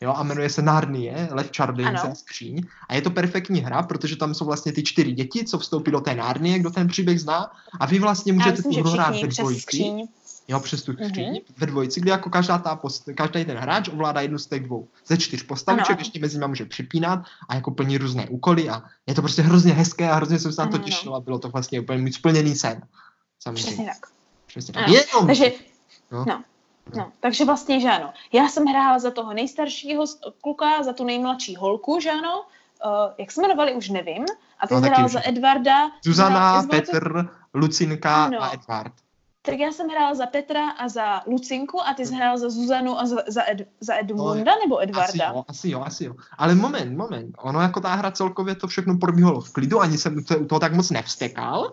Jo, 0.00 0.14
a 0.16 0.22
jmenuje 0.22 0.50
se 0.50 0.62
Narnie, 0.62 1.28
Lev 1.30 1.50
čarodějnice 1.50 2.08
a 2.08 2.14
skříň. 2.14 2.62
A 2.88 2.94
je 2.94 3.02
to 3.02 3.10
perfektní 3.10 3.60
hra, 3.60 3.82
protože 3.82 4.16
tam 4.16 4.34
jsou 4.34 4.44
vlastně 4.44 4.72
ty 4.72 4.82
čtyři 4.82 5.12
děti, 5.12 5.44
co 5.44 5.58
vstoupí 5.58 5.90
do 5.90 6.00
té 6.00 6.14
Narnie, 6.14 6.58
kdo 6.58 6.70
ten 6.70 6.88
příběh 6.88 7.20
zná. 7.20 7.50
A 7.80 7.86
vy 7.86 7.98
vlastně 7.98 8.32
můžete 8.32 8.56
myslím, 8.56 8.72
tu 8.74 8.80
hru 8.80 8.90
hrát 8.90 9.14
ve 9.22 9.28
dvojici. 9.28 9.84
Mhm. 10.56 11.08
skříň. 11.08 11.40
Ve 11.58 11.66
dvojici, 11.66 12.00
kdy 12.00 12.10
jako 12.10 12.30
každá 12.30 12.58
ta 12.58 12.76
post, 12.76 13.08
každý 13.16 13.44
ten 13.44 13.56
hráč 13.56 13.88
ovládá 13.88 14.20
jednu 14.20 14.38
z 14.38 14.46
těch 14.46 14.62
dvou. 14.64 14.88
Ze 15.06 15.18
čtyř 15.18 15.42
postaviček, 15.42 15.90
Ano. 15.90 15.98
ještě 16.00 16.20
mezi 16.20 16.36
nimi 16.36 16.48
může 16.48 16.64
připínat 16.64 17.24
a 17.48 17.54
jako 17.54 17.70
plní 17.70 17.98
různé 17.98 18.28
úkoly 18.28 18.68
a 18.70 18.82
je 19.06 19.14
to 19.14 19.22
prostě 19.22 19.42
hrozně 19.42 19.72
hezké 19.72 20.10
a 20.10 20.14
hrozně 20.14 20.38
jsem 20.38 20.52
se 20.52 20.60
na 20.62 20.68
to 20.68 20.74
ano. 20.74 20.84
těšil 20.84 21.14
a 21.16 21.20
bylo 21.20 21.38
to 21.38 21.48
vlastně 21.48 21.80
úplně 21.80 21.98
můj 21.98 22.12
splněný 22.12 22.54
sen. 22.54 22.80
Přesně 23.38 23.62
Samozřejmě. 23.62 23.84
tak. 23.86 24.10
Přesně 24.46 24.74
tak. 24.74 24.88
Jenom. 24.88 25.26
Takže 25.26 25.52
No. 26.10 26.24
No. 26.28 26.42
No, 26.96 27.12
takže 27.20 27.44
vlastně, 27.44 27.80
že 27.80 27.88
ano. 27.88 28.12
Já 28.32 28.48
jsem 28.48 28.64
hrála 28.66 28.98
za 28.98 29.10
toho 29.10 29.34
nejstaršího 29.34 30.04
kluka, 30.42 30.82
za 30.82 30.92
tu 30.92 31.04
nejmladší 31.04 31.56
holku, 31.56 32.00
že 32.00 32.10
ano. 32.10 32.40
Uh, 32.84 32.90
jak 33.18 33.32
se 33.32 33.40
jmenovali, 33.42 33.74
už 33.74 33.88
nevím. 33.88 34.24
A 34.60 34.66
ty 34.66 34.74
No, 34.74 34.80
hrál 34.80 35.06
už 35.06 35.12
za. 35.12 35.20
Edvarda. 35.28 35.90
Zuzana, 36.04 36.62
Petr, 36.62 37.28
Lucinka 37.54 38.24
Ano. 38.24 38.42
a 38.42 38.50
Edvard. 38.54 38.92
Tak 39.50 39.58
já 39.58 39.72
jsem 39.72 39.88
hrála 39.88 40.14
za 40.14 40.26
Petra 40.26 40.70
a 40.70 40.88
za 40.88 41.22
Lucinku 41.26 41.80
a 41.80 41.94
ty 41.94 42.06
jsi 42.06 42.14
hrál 42.14 42.38
za 42.38 42.50
Zuzanu 42.50 43.00
a 43.00 43.06
za, 43.06 43.16
za, 43.26 43.50
Ed, 43.50 43.68
za 43.80 43.94
Edmunda 44.00 44.52
nebo 44.64 44.78
Asi 44.78 44.88
Edvarda? 44.88 45.24
jo, 45.24 45.44
asi 45.48 45.70
jo, 45.70 45.82
asi 45.82 46.04
jo. 46.04 46.14
Ale 46.38 46.54
moment, 46.54 46.96
moment. 46.96 47.34
Ono 47.38 47.60
jako 47.60 47.80
ta 47.80 47.94
hra 47.94 48.10
celkově 48.10 48.54
to 48.54 48.66
všechno 48.66 48.98
probíhalo 48.98 49.40
v 49.40 49.52
klidu, 49.52 49.80
ani 49.80 49.98
jsem 49.98 50.24
to, 50.24 50.38
u 50.38 50.44
toho 50.44 50.60
tak 50.60 50.74
moc 50.74 50.90
nevstekal. 50.90 51.72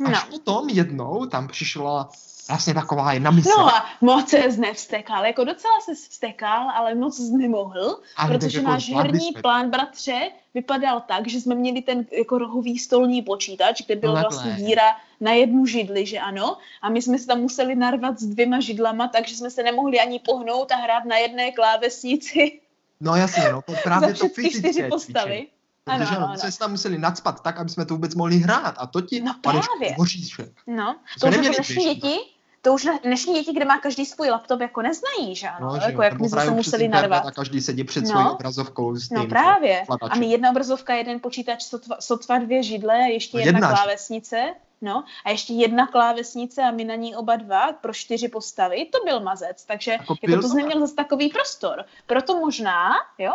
No. 0.00 0.10
Až 0.10 0.24
potom 0.24 0.68
jednou 0.68 1.26
tam 1.26 1.48
přišla 1.48 2.08
vlastně 2.48 2.74
taková 2.74 3.12
jedna 3.12 3.30
mise. 3.30 3.50
No 3.58 3.74
a 3.76 3.84
moc 4.00 4.28
se 4.28 4.48
nevstekal, 4.48 5.24
jako 5.26 5.44
docela 5.44 5.80
se 5.84 5.94
vstekal, 5.94 6.70
ale 6.70 6.94
moc 6.94 7.30
nemohl, 7.30 8.00
Ale 8.16 8.30
tak 8.30 8.40
protože 8.40 8.58
jako 8.58 8.70
náš 8.70 8.90
herní 8.94 9.20
jsme 9.20 9.32
to. 9.34 9.40
plán, 9.40 9.70
bratře, 9.70 10.30
vypadal 10.54 11.00
tak, 11.08 11.28
že 11.28 11.40
jsme 11.40 11.54
měli 11.54 11.82
ten 11.82 12.06
jako 12.18 12.38
rohový 12.38 12.78
stolní 12.78 13.22
počítač, 13.22 13.82
kde 13.86 13.96
byl 13.96 14.14
No 14.14 14.20
vlastně 14.20 14.52
díra 14.52 14.96
na 15.20 15.32
jednu 15.32 15.66
židli, 15.66 16.06
že 16.06 16.18
ano, 16.18 16.56
a 16.82 16.88
my 16.90 17.02
jsme 17.02 17.18
se 17.18 17.26
tam 17.26 17.38
museli 17.40 17.74
narvat 17.74 18.18
s 18.20 18.26
dvěma 18.26 18.60
židlama, 18.60 19.08
takže 19.08 19.36
jsme 19.36 19.50
se 19.50 19.62
nemohli 19.62 20.00
ani 20.00 20.18
pohnout 20.18 20.72
a 20.72 20.76
hrát 20.76 21.04
na 21.04 21.16
jedné 21.16 21.52
klávesnici 21.52 22.60
No 23.00 23.16
jasně, 23.16 23.44
no, 23.52 23.62
to 23.62 23.72
právě 23.82 24.14
to 24.14 24.28
fyzické 24.28 24.58
čtyři 24.72 24.88
postavy. 24.88 25.24
cvičení. 25.30 25.46
Protože 25.84 25.96
Ano, 26.14 26.16
ano, 26.16 26.26
ano, 26.28 26.38
jsme 26.38 26.52
se 26.52 26.58
tam 26.58 26.70
museli 26.70 26.98
nadspat 26.98 27.42
tak, 27.42 27.58
aby 27.58 27.70
jsme 27.70 27.86
to 27.86 27.94
vůbec 27.94 28.14
mohli 28.14 28.36
hrát. 28.38 28.74
A 28.78 28.86
to 28.86 29.00
ti 29.00 29.20
No 29.20 29.34
právě. 29.42 29.94
hoříšek. 29.98 30.52
No, 30.66 30.96
to 31.20 31.26
jako 31.26 31.36
neměli 31.42 31.56
děti, 31.94 32.18
to 32.66 32.72
už 32.72 32.84
ne- 32.84 32.98
dnešní 33.02 33.34
děti, 33.34 33.52
kde 33.52 33.64
má 33.64 33.78
každý 33.78 34.06
svůj 34.06 34.30
laptop, 34.30 34.60
jako 34.60 34.82
neznají, 34.82 35.34
že 35.34 35.48
ano, 35.48 35.66
No, 35.66 35.74
že 35.80 35.86
jako 35.86 36.02
jo, 36.02 36.02
jak 36.02 36.20
my 36.20 36.28
jsme 36.28 36.44
se 36.44 36.50
museli 36.50 36.88
narvat. 36.88 37.26
A 37.26 37.30
každý 37.30 37.60
sedí 37.60 37.84
před 37.84 38.04
No. 38.04 38.10
svojí 38.10 38.26
obrazovkou 38.26 38.94
s 38.96 39.08
tím. 39.08 39.18
No 39.18 39.26
právě. 39.26 39.82
ovladačem. 39.82 40.12
A 40.12 40.16
my 40.20 40.26
jedna 40.30 40.50
obrazovka, 40.50 40.94
jeden 40.94 41.20
počítač, 41.20 41.62
sotva, 41.62 41.96
sotva 42.00 42.38
dvě 42.38 42.62
židle, 42.62 42.94
a 42.94 43.06
ještě 43.06 43.36
No 43.36 43.44
jedna, 43.44 43.58
jedna. 43.58 43.68
klávesnice. 43.76 44.54
No, 44.80 45.04
a 45.24 45.30
ještě 45.30 45.52
jedna 45.52 45.86
klávesnice 45.86 46.62
a 46.62 46.70
my 46.70 46.84
na 46.84 46.94
ní 46.94 47.16
oba 47.16 47.36
dva 47.36 47.72
pro 47.72 47.94
čtyři 47.94 48.28
postavy, 48.28 48.88
to 48.92 48.98
byl 49.04 49.20
mazec, 49.20 49.64
takže 49.64 49.90
Jako 49.90 50.14
jako, 50.22 50.42
to 50.42 50.48
to 50.48 50.54
neměl 50.54 50.80
zase 50.80 50.94
takový 50.94 51.28
prostor. 51.28 51.84
Proto 52.06 52.36
možná, 52.40 52.92
jo, 53.18 53.32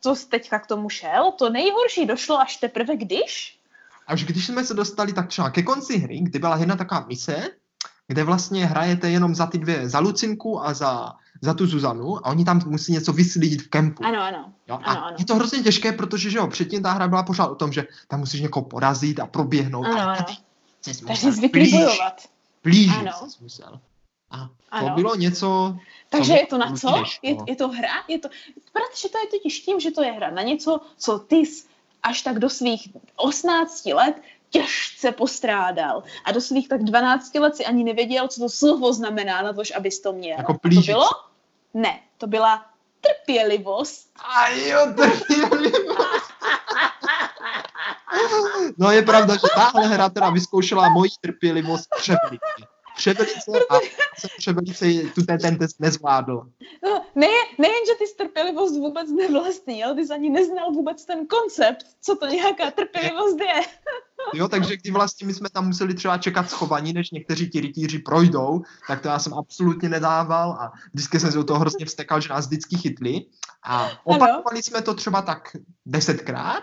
co 0.00 0.16
jsi 0.16 0.28
teďka 0.28 0.58
k 0.58 0.66
tomu 0.66 0.88
šel, 0.88 1.32
to 1.32 1.50
nejhorší 1.50 2.06
došlo 2.06 2.40
až 2.40 2.56
teprve 2.56 2.96
když, 2.96 3.58
Až 4.06 4.24
když 4.24 4.46
jsme 4.46 4.64
se 4.64 4.74
dostali 4.74 5.12
tak 5.12 5.28
třeba 5.28 5.50
ke 5.50 5.62
konci 5.62 5.98
hry, 5.98 6.18
kdy 6.18 6.38
byla 6.38 6.56
jedna 6.56 6.76
taková 6.76 7.04
mise, 7.08 7.48
kde 8.08 8.24
vlastně 8.24 8.66
hrajete 8.66 9.10
jenom 9.10 9.34
za 9.34 9.46
ty 9.46 9.58
dvě, 9.58 9.88
za 9.88 9.98
Lucinku 9.98 10.64
a 10.64 10.74
za, 10.74 11.12
za 11.42 11.54
tu 11.54 11.66
Zuzanu 11.66 12.26
a 12.26 12.30
oni 12.30 12.44
tam 12.44 12.60
musí 12.66 12.92
něco 12.92 13.12
vyslídit 13.12 13.62
v 13.62 13.68
kempu. 13.68 14.04
ano, 14.04 14.22
ano, 14.22 14.52
Jo? 14.68 14.74
A 14.74 14.92
ano, 14.92 15.06
ano. 15.06 15.16
je 15.18 15.24
to 15.24 15.34
hrozně 15.34 15.62
těžké, 15.62 15.92
protože 15.92 16.30
že 16.30 16.38
jo, 16.38 16.46
předtím 16.46 16.82
ta 16.82 16.92
hra 16.92 17.08
byla 17.08 17.22
pořád 17.22 17.46
o 17.46 17.54
tom, 17.54 17.72
že 17.72 17.86
tam 18.08 18.20
musíš 18.20 18.40
někoho 18.40 18.64
porazit 18.64 19.20
a 19.20 19.26
proběhnout. 19.26 19.86
Ano, 19.86 19.98
a 19.98 20.02
ano. 20.02 20.24
takže 21.06 21.48
blíž, 21.52 21.72
bojovat. 21.72 22.28
Blíž 22.64 22.90
Ano. 22.98 23.12
jsi 23.28 23.42
musel. 23.42 23.80
A 24.30 24.38
to 24.80 24.86
Ano. 24.86 24.94
bylo 24.94 25.14
něco, 25.16 25.76
Takže 26.08 26.32
je 26.32 26.46
to 26.46 26.58
na 26.58 26.76
co? 26.76 27.02
Je, 27.22 27.36
je 27.46 27.56
to 27.56 27.68
hra? 27.68 27.88
Je 28.08 28.18
to... 28.18 28.28
Protože 28.72 29.08
to 29.08 29.18
je 29.18 29.26
totiž 29.30 29.60
tím, 29.60 29.80
že 29.80 29.90
to 29.90 30.02
je 30.02 30.12
hra 30.12 30.30
na 30.30 30.42
něco, 30.42 30.80
co 30.96 31.18
ty 31.18 31.36
jsi 31.36 31.66
až 32.02 32.22
tak 32.22 32.38
do 32.38 32.50
svých 32.50 32.88
18 33.16 33.86
let 33.86 34.22
těžce 34.50 35.12
postrádal. 35.12 36.02
A 36.24 36.32
do 36.32 36.40
svých 36.40 36.68
tak 36.68 36.84
12 36.84 37.34
let 37.34 37.56
si 37.56 37.64
ani 37.64 37.84
nevěděl, 37.84 38.28
co 38.28 38.40
to 38.40 38.48
slovo 38.48 38.92
znamená 38.92 39.42
na 39.42 39.52
to, 39.52 39.62
abys 39.76 40.00
to 40.00 40.12
měl. 40.12 40.38
Jako 40.38 40.52
to 40.52 40.68
bylo? 40.86 41.06
Ne, 41.74 42.00
to 42.18 42.26
byla 42.26 42.64
trpělivost. 43.00 44.10
A 44.18 44.48
jo, 44.48 44.86
trpělivost. 44.96 46.32
No 48.78 48.90
je 48.90 49.02
pravda, 49.02 49.34
že 49.34 49.46
tahle 49.54 49.86
hra 49.86 50.08
teda 50.08 50.30
vyzkoušela 50.30 50.88
moji 50.88 51.10
trpělivost 51.20 51.88
převelice. 51.96 52.76
Převelice 52.96 53.50
a 53.70 53.78
převelice 54.38 54.86
tu 55.14 55.22
ten, 55.26 55.38
ten 55.38 55.58
test 55.58 55.80
nezvládl. 55.80 56.42
No, 56.84 57.04
ne, 57.14 57.28
nejen, 57.58 57.86
že 57.86 57.94
ty 57.98 58.24
trpělivost 58.24 58.76
vůbec 58.76 59.10
nevlastnil, 59.10 59.94
ty 59.94 60.06
jsi 60.06 60.12
ani 60.12 60.30
neznal 60.30 60.70
vůbec 60.70 61.04
ten 61.04 61.26
koncept, 61.26 61.86
co 62.00 62.16
to 62.16 62.26
nějaká 62.26 62.70
trpělivost 62.70 63.40
je. 63.40 63.60
Jo, 64.34 64.48
takže 64.48 64.76
když 64.76 64.92
vlastně 64.92 65.26
my 65.26 65.34
jsme 65.34 65.48
tam 65.50 65.66
museli 65.66 65.94
třeba 65.94 66.18
čekat 66.18 66.50
schovaní, 66.50 66.92
než 66.92 67.10
někteří 67.10 67.50
ti 67.50 67.60
rytíři 67.60 67.98
projdou, 67.98 68.62
tak 68.88 69.00
to 69.00 69.08
já 69.08 69.18
jsem 69.18 69.34
absolutně 69.34 69.88
nedával 69.88 70.50
a 70.52 70.72
vždycky 70.94 71.20
jsem 71.20 71.30
se 71.30 71.36
do 71.38 71.44
toho 71.44 71.60
hrozně 71.60 71.86
vstekal, 71.86 72.20
že 72.20 72.28
nás 72.28 72.46
vždycky 72.46 72.76
chytli. 72.76 73.20
A 73.62 73.88
opakovali 74.04 74.62
jsme 74.62 74.82
to 74.82 74.94
třeba 74.94 75.22
tak 75.22 75.56
desetkrát. 75.86 76.62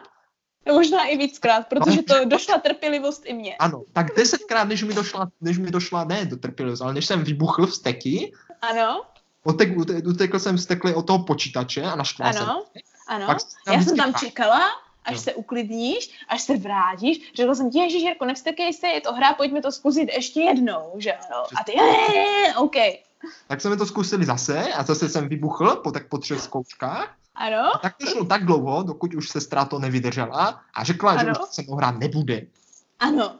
Možná 0.74 1.04
i 1.06 1.18
víckrát, 1.18 1.68
protože 1.68 1.96
No. 1.98 2.04
to 2.20 2.26
došla 2.26 2.58
trpělivost 2.58 3.22
i 3.26 3.34
mě. 3.34 3.56
Ano, 3.56 3.84
tak 3.94 4.16
desetkrát, 4.18 4.68
než 4.68 4.84
mi 4.84 4.94
došla, 4.94 5.28
než 5.42 5.58
mi 5.58 5.72
došla 5.72 6.04
ne 6.04 6.26
do 6.26 6.38
trpělivosti, 6.38 6.84
ale 6.84 6.94
než 6.94 7.06
jsem 7.06 7.24
vybuchl 7.24 7.68
vsteky, 7.68 8.34
Ano, 8.62 9.02
Otek, 9.46 9.78
ute- 9.78 10.08
utekl 10.10 10.40
jsem 10.40 10.58
vztekli 10.58 10.94
od 10.96 11.08
toho 11.08 11.24
počítače 11.24 11.84
a 11.84 11.96
naštval 11.96 12.34
jsem. 12.34 12.44
ano, 12.44 12.66
ano. 13.08 13.28
Já 13.68 13.82
jsem 13.82 13.98
tam 13.98 14.14
čekala, 14.14 14.60
až 15.06 15.16
Jo. 15.16 15.22
se 15.22 15.34
uklidníš, 15.34 16.12
až 16.30 16.42
se 16.42 16.58
vrátíš. 16.58 17.32
Řekla 17.36 17.56
jsem 17.56 17.70
ti, 17.72 17.80
Ježíš, 17.80 18.02
Jirko, 18.04 18.26
nevstekej 18.26 18.74
se, 18.74 18.88
je 18.88 19.02
to 19.02 19.14
hra, 19.14 19.34
pojďme 19.34 19.62
to 19.62 19.72
zkusit 19.72 20.10
ještě 20.14 20.42
jednou, 20.42 20.94
že 20.98 21.14
ano. 21.14 21.44
A 21.60 21.64
ty, 21.64 21.72
je, 21.78 21.84
je, 22.16 22.22
je, 22.48 22.56
OK. 22.56 22.76
Tak 23.48 23.62
jsme 23.62 23.78
to 23.78 23.86
zkusili 23.86 24.26
zase 24.26 24.74
a 24.74 24.84
zase 24.84 25.10
jsem 25.10 25.30
vybuchl 25.30 25.76
po, 25.76 25.92
tak 25.92 26.08
po 26.08 26.18
třech 26.18 26.40
zkouškách. 26.42 27.16
Ano, 27.36 27.76
A 27.76 27.78
tak 27.78 27.98
to 27.98 28.06
šlo 28.06 28.26
tak 28.26 28.46
dlouho, 28.46 28.84
dokud 28.84 29.14
už 29.14 29.30
sestra 29.30 29.66
to 29.66 29.80
nevydržela 29.80 30.62
a 30.74 30.84
řekla, 30.84 31.18
že 31.18 31.20
Ano. 31.30 31.34
už 31.44 31.50
se 31.50 31.62
mnou 31.62 31.76
hrát 31.76 32.00
nebude. 32.00 32.42
ano. 33.00 33.36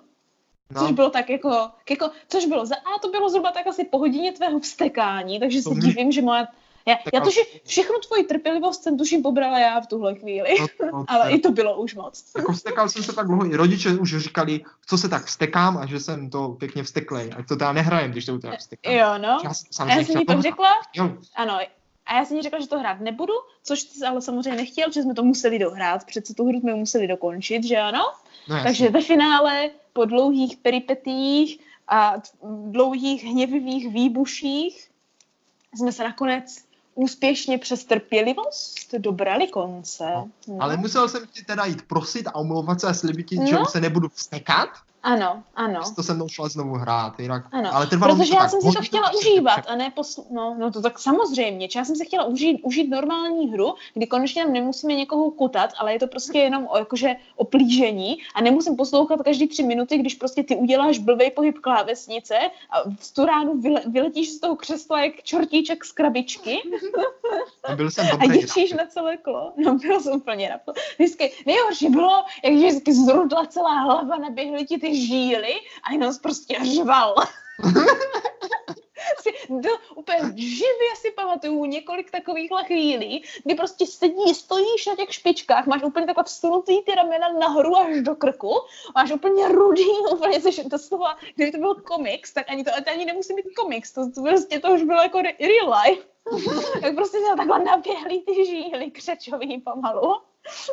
Což 0.78 0.82
No, 0.90 0.94
bylo 0.94 1.10
tak 1.10 1.30
jako, 1.30 1.70
jako, 1.90 2.10
což 2.28 2.46
bylo 2.46 2.66
za 2.66 2.76
A, 2.76 3.00
to 3.02 3.10
bylo 3.10 3.30
zhruba 3.30 3.52
tak 3.52 3.68
asi 3.68 3.84
po 3.86 3.98
hodině 4.00 4.32
tvého 4.32 4.60
vstekání, 4.60 5.40
takže 5.40 5.64
To 5.64 5.70
se 5.70 5.76
mě- 5.76 5.88
divím, 5.88 6.12
že 6.12 6.22
moja, 6.22 6.48
já, 6.86 6.96
já 7.14 7.22
to, 7.22 7.30
že 7.30 7.42
všechnu 7.66 8.00
tvoji 8.08 8.24
trpělivost 8.24 8.84
jsem 8.84 8.98
tuším 8.98 9.24
pobrala 9.24 9.60
já 9.60 9.82
v 9.82 9.88
tuhle 9.88 10.16
chvíli, 10.16 10.56
no, 10.60 10.68
no, 10.94 11.06
ale 11.08 11.32
i 11.32 11.40
to 11.40 11.52
bylo 11.52 11.82
už 11.82 11.96
moc. 11.96 12.32
Jako 12.38 12.52
vstekal 12.54 12.90
jsem 12.90 13.04
se 13.04 13.14
tak 13.14 13.28
dlouho, 13.28 13.46
i 13.46 13.56
rodiče 13.56 13.90
už 13.90 14.18
říkali, 14.18 14.62
co 14.88 14.98
se 14.98 15.10
tak 15.10 15.26
vstekám 15.26 15.78
a 15.78 15.86
že 15.86 16.00
jsem 16.00 16.30
to 16.30 16.50
pěkně 16.50 16.84
vsteklej. 16.84 17.32
Ať 17.38 17.48
to 17.48 17.56
teda 17.56 17.74
nehrajem, 17.74 18.12
když 18.12 18.26
to 18.26 18.40
teda 18.40 18.58
vstekám. 18.58 18.94
Jo, 18.94 19.18
no. 19.18 19.42
Já 19.44 19.52
A 19.80 19.90
já 19.90 20.04
jsem 20.04 20.26
pak 20.26 20.36
to 20.36 20.42
řekla. 20.42 20.70
Jo, 20.94 21.18
ano, 21.36 21.60
A 22.06 22.16
já 22.16 22.26
jsem 22.26 22.38
jí 22.38 22.44
řekla, 22.44 22.60
že 22.60 22.68
to 22.68 22.80
hrát 22.80 23.00
nebudu, 23.00 23.34
což 23.64 23.84
ty 23.84 24.06
ale 24.06 24.22
samozřejmě 24.22 24.56
nechtěl, 24.56 24.92
že 24.92 25.04
jsme 25.04 25.14
to 25.14 25.24
museli 25.24 25.60
dohrát, 25.60 26.06
přece 26.06 26.34
tu 26.34 26.48
hru 26.48 26.60
jsme 26.60 26.76
museli 26.76 27.08
dokončit, 27.08 27.64
že 27.64 27.78
ano? 27.78 28.04
No. 28.48 28.64
Takže 28.64 28.90
ve 28.90 29.02
finále, 29.02 29.70
po 29.94 30.06
dlouhých 30.06 30.58
peripetích 30.58 31.60
a 31.88 32.14
dlouhých 32.72 33.24
hněvivých 33.24 33.90
výbuších, 33.90 34.90
jsme 35.76 35.92
se 35.92 36.04
nakonec 36.04 36.66
úspěšně 36.96 37.58
přes 37.58 37.86
trpělivost 37.86 38.94
dobrali 38.98 39.48
konce. 39.48 40.06
No. 40.48 40.58
Ale 40.60 40.78
musel 40.78 41.10
jsem 41.10 41.28
ti 41.32 41.44
teda 41.44 41.66
jít 41.66 41.82
prosit 41.82 42.28
a 42.28 42.36
omlouvat 42.36 42.82
se 42.82 42.88
a 42.88 42.94
slibit 42.94 43.28
ti, 43.28 43.36
no. 43.36 43.46
že 43.48 43.58
se 43.70 43.82
nebudu 43.82 44.10
vstekat. 44.10 44.70
Ano, 45.04 45.44
ano. 45.56 45.82
To 45.96 46.04
se 46.04 46.14
mnou 46.14 46.30
šla 46.30 46.50
znovu 46.50 46.74
hrát, 46.74 47.20
jinak, 47.20 47.46
ano. 47.52 47.70
ale 47.74 47.88
trvalo 47.88 48.16
Protože 48.16 48.32
to 48.32 48.38
já 48.38 48.48
jsem 48.50 48.62
si 48.62 48.72
to 48.76 48.82
chtěla 48.82 49.12
že 49.12 49.18
užívat 49.18 49.66
to 49.66 49.72
a 49.72 49.76
ne 49.76 49.94
posl- 49.98 50.24
no, 50.32 50.56
no 50.60 50.72
to 50.72 50.82
tak 50.82 51.00
samozřejmě, 51.00 51.68
já 51.76 51.86
jsem 51.86 51.96
si 51.96 52.06
chtěla 52.06 52.24
užít, 52.26 52.62
užít 52.64 52.90
normální 52.90 53.52
hru, 53.52 53.76
kdy 53.94 54.08
konečně 54.08 54.44
tam 54.44 54.54
nemusíme 54.54 54.94
někoho 54.94 55.32
kutat, 55.32 55.70
ale 55.78 55.94
je 55.94 56.00
to 56.00 56.08
prostě 56.08 56.40
jenom 56.40 56.68
o, 56.70 56.78
jakože 56.78 57.16
o 57.36 57.46
plížení 57.46 58.18
a 58.36 58.42
nemusím 58.42 58.76
poslouchat 58.76 59.22
každý 59.22 59.48
tři 59.48 59.64
minuty, 59.64 59.98
když 59.98 60.16
prostě 60.16 60.44
ty 60.44 60.56
uděláš 60.56 60.98
blbej 60.98 61.32
pohyb 61.32 61.60
klávesnice 61.60 62.36
a 62.70 62.90
v 63.00 63.14
tu 63.14 63.26
ránu 63.26 63.62
vyle, 63.62 63.82
vyletíš 63.86 64.30
z 64.30 64.40
toho 64.40 64.56
křesla 64.56 65.04
jak 65.04 65.24
čortíček 65.24 65.86
z 65.86 65.92
krabičky 65.92 66.62
A 67.64 67.76
byl 67.76 67.92
jsem 67.92 68.08
a 68.08 68.16
dobrý. 68.18 68.40
ječíš 68.42 68.74
na 68.74 68.86
celé 68.86 69.18
kolo. 69.18 69.54
No 69.58 69.76
byl 69.76 70.00
jsem 70.00 70.14
úplně 70.14 70.50
na 70.50 70.58
to. 70.66 70.74
Vždycky, 71.00 71.32
nejhorší 71.46 71.90
bylo, 71.90 72.24
jak 72.44 72.54
vždycky 72.54 72.94
zrudla 72.94 73.46
celá 73.46 73.80
hlava, 73.80 74.18
naběhly 74.18 74.66
ti 74.66 74.78
ty 74.78 74.93
žíly 74.94 75.54
a 75.84 75.92
jenom 75.92 76.14
prostě 76.22 76.58
řval. 76.64 77.16
si, 79.22 79.34
do, 79.50 79.70
úplně 79.96 80.20
živě 80.36 80.96
si 80.96 81.12
pamatuju 81.12 81.66
několik 81.66 82.12
takovýchhle 82.12 82.64
chvílí, 82.64 83.24
kdy 83.44 83.56
prostě 83.56 83.86
sedí, 83.86 84.34
stojíš 84.34 84.86
na 84.86 84.96
těch 84.96 85.14
špičkách, 85.14 85.66
máš 85.66 85.84
úplně 85.84 86.06
takhle 86.06 86.24
vstunutý 86.24 86.82
ty 86.82 86.96
ramena 86.96 87.32
nahoru 87.32 87.78
až 87.78 88.02
do 88.02 88.16
krku, 88.16 88.54
máš 88.96 89.12
úplně 89.12 89.48
rudý, 89.48 89.90
úplně 90.14 90.42
jsi 90.42 90.70
doslova, 90.70 91.18
kdyby 91.36 91.52
to 91.52 91.58
byl 91.58 91.76
komiks, 91.76 92.34
tak 92.34 92.50
ani 92.50 92.64
to, 92.64 92.72
to 92.86 92.92
ani 92.92 93.06
nemusí 93.06 93.34
být 93.34 93.56
komiks, 93.56 93.92
to, 93.92 94.12
to 94.12 94.22
prostě 94.22 94.60
to 94.60 94.72
už 94.72 94.84
bylo 94.84 95.02
jako 95.02 95.22
re, 95.22 95.32
real 95.40 95.82
life. 95.84 96.04
tak 96.82 96.96
prostě 96.96 97.18
se 97.18 97.36
takhle 97.38 97.64
naběhlý 97.64 98.22
ty 98.22 98.46
žíly 98.46 98.92
křečový 98.92 99.62
pomalu. 99.62 100.16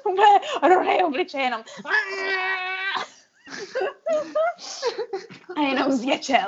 Úplně 0.05 0.41
rudý 0.63 1.03
obličej 1.05 1.43
jenom. 1.43 1.63
A 5.57 5.61
jenom 5.61 5.93
zječel. 5.93 6.47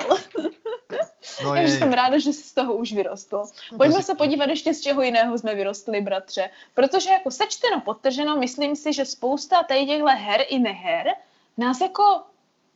No 1.44 1.50
Takže 1.52 1.72
je, 1.72 1.78
jsem 1.78 1.92
ráda, 1.92 2.18
že 2.18 2.32
jsi 2.32 2.42
z 2.42 2.54
toho 2.54 2.74
už 2.74 2.92
vyrostl. 2.92 3.42
Pojďme 3.76 4.02
se 4.02 4.14
podívat 4.14 4.48
ještě, 4.48 4.74
z 4.74 4.80
čeho 4.80 5.02
jiného 5.02 5.38
jsme 5.38 5.54
vyrostli, 5.54 6.00
bratře. 6.00 6.50
Protože 6.74 7.10
jako 7.10 7.30
sečteno, 7.30 7.80
podtrženo, 7.80 8.36
myslím 8.36 8.76
si, 8.76 8.92
že 8.92 9.04
spousta 9.04 9.62
tady 9.62 9.86
těchto 9.86 10.06
her 10.06 10.44
i 10.48 10.58
neher 10.58 11.06
nás 11.58 11.80
jako 11.80 12.02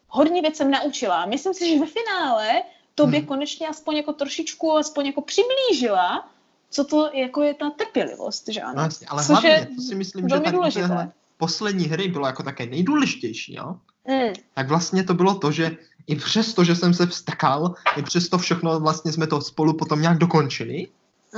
hodně 0.09 0.43
věcem 0.43 0.71
naučila. 0.71 1.27
Myslím 1.27 1.55
si, 1.55 1.71
že 1.75 1.81
ve 1.81 1.87
finále 1.87 2.63
tobě 2.95 3.19
Hmm. 3.19 3.29
konečně 3.29 3.69
aspoň 3.69 3.97
jako 3.97 4.13
trošičku, 4.13 4.73
aspoň 4.77 5.07
jako 5.07 5.21
přiblížila, 5.21 6.29
co 6.71 6.85
to 6.85 7.11
jako 7.13 7.43
je 7.43 7.55
ta 7.55 7.71
trpělivost, 7.71 8.49
že 8.49 8.61
ano? 8.61 8.75
no 8.77 8.83
jasně, 8.83 9.07
ale 9.11 9.23
Což 9.23 9.31
hlavně, 9.31 9.51
je 9.51 9.67
to 9.77 9.83
si 9.83 9.95
myslím, 9.95 10.29
že 10.29 10.39
důležité. 10.39 11.13
poslední 11.37 11.85
hry 11.85 12.09
bylo 12.09 12.27
jako 12.27 12.43
také 12.43 12.67
nejdůležitější, 12.67 13.55
jo? 13.55 13.77
Mm, 14.09 14.33
tak 14.55 14.69
vlastně 14.69 15.05
to 15.05 15.15
bylo 15.15 15.35
to, 15.35 15.53
že 15.53 15.77
i 16.07 16.17
přesto, 16.17 16.65
že 16.65 16.77
jsem 16.77 16.95
se 16.95 17.07
vstakal, 17.07 17.75
i 17.97 18.03
přesto 18.03 18.39
všechno 18.39 18.81
vlastně 18.81 19.13
jsme 19.13 19.27
to 19.27 19.41
spolu 19.41 19.73
potom 19.73 20.03
nějak 20.03 20.19
dokončili, 20.19 20.87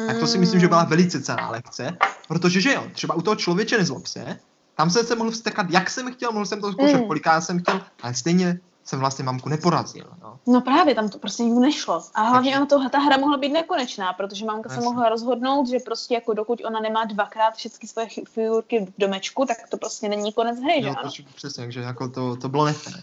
tak 0.06 0.18
to 0.18 0.26
si 0.26 0.38
myslím, 0.38 0.60
že 0.60 0.68
byla 0.68 0.82
mm. 0.82 0.90
velice 0.90 1.20
cená 1.20 1.50
lekce, 1.50 1.96
protože 2.28 2.60
že 2.60 2.72
jo, 2.72 2.84
třeba 2.92 3.14
u 3.14 3.22
toho 3.22 3.36
člověče 3.36 3.78
nezlob 3.78 4.06
se, 4.06 4.38
tam 4.76 4.90
jsem 4.90 5.06
se 5.06 5.14
mohl 5.16 5.30
vstekat, 5.30 5.66
jak 5.70 5.90
jsem 5.90 6.12
chtěl, 6.12 6.32
mohl 6.32 6.46
jsem 6.46 6.60
to 6.60 6.72
zkoušet, 6.72 7.00
Mm. 7.00 7.06
kolikrát 7.06 7.40
jsem 7.40 7.60
chtěl, 7.60 7.80
ale 8.02 8.14
stejně 8.14 8.60
jsem 8.84 8.98
vlastně 9.00 9.24
mamku 9.24 9.48
neporazil. 9.48 10.06
No 10.50 10.60
právě, 10.60 10.94
tam 10.94 11.08
to 11.08 11.18
prostě 11.18 11.42
nikdy 11.42 11.60
nešlo. 11.60 12.02
A 12.14 12.22
hlavně 12.22 12.50
Takže- 12.50 12.74
ona 12.76 12.84
to, 12.84 12.88
ta 12.90 12.98
hra 12.98 13.16
mohla 13.16 13.36
být 13.36 13.52
nekonečná, 13.52 14.12
protože 14.12 14.44
mamka 14.44 14.68
se 14.68 14.74
Jasně. 14.74 14.84
mohla 14.84 15.08
rozhodnout, 15.08 15.68
že 15.68 15.78
prostě 15.78 16.14
jako 16.14 16.32
dokud 16.34 16.60
ona 16.64 16.80
nemá 16.80 17.04
dvakrát 17.04 17.54
všechny 17.54 17.88
svoje 17.88 18.08
figurky 18.28 18.86
v 18.86 18.92
domečku, 18.98 19.44
tak 19.44 19.56
to 19.70 19.76
prostě 19.76 20.08
není 20.08 20.32
konec 20.32 20.60
hry, 20.60 20.82
že 20.82 20.88
Jo, 20.88 20.94
ano? 20.98 21.10
přesně, 21.34 21.72
že 21.72 21.80
jako 21.80 22.08
to, 22.08 22.36
to 22.36 22.48
bylo 22.48 22.64
nefér. 22.64 23.02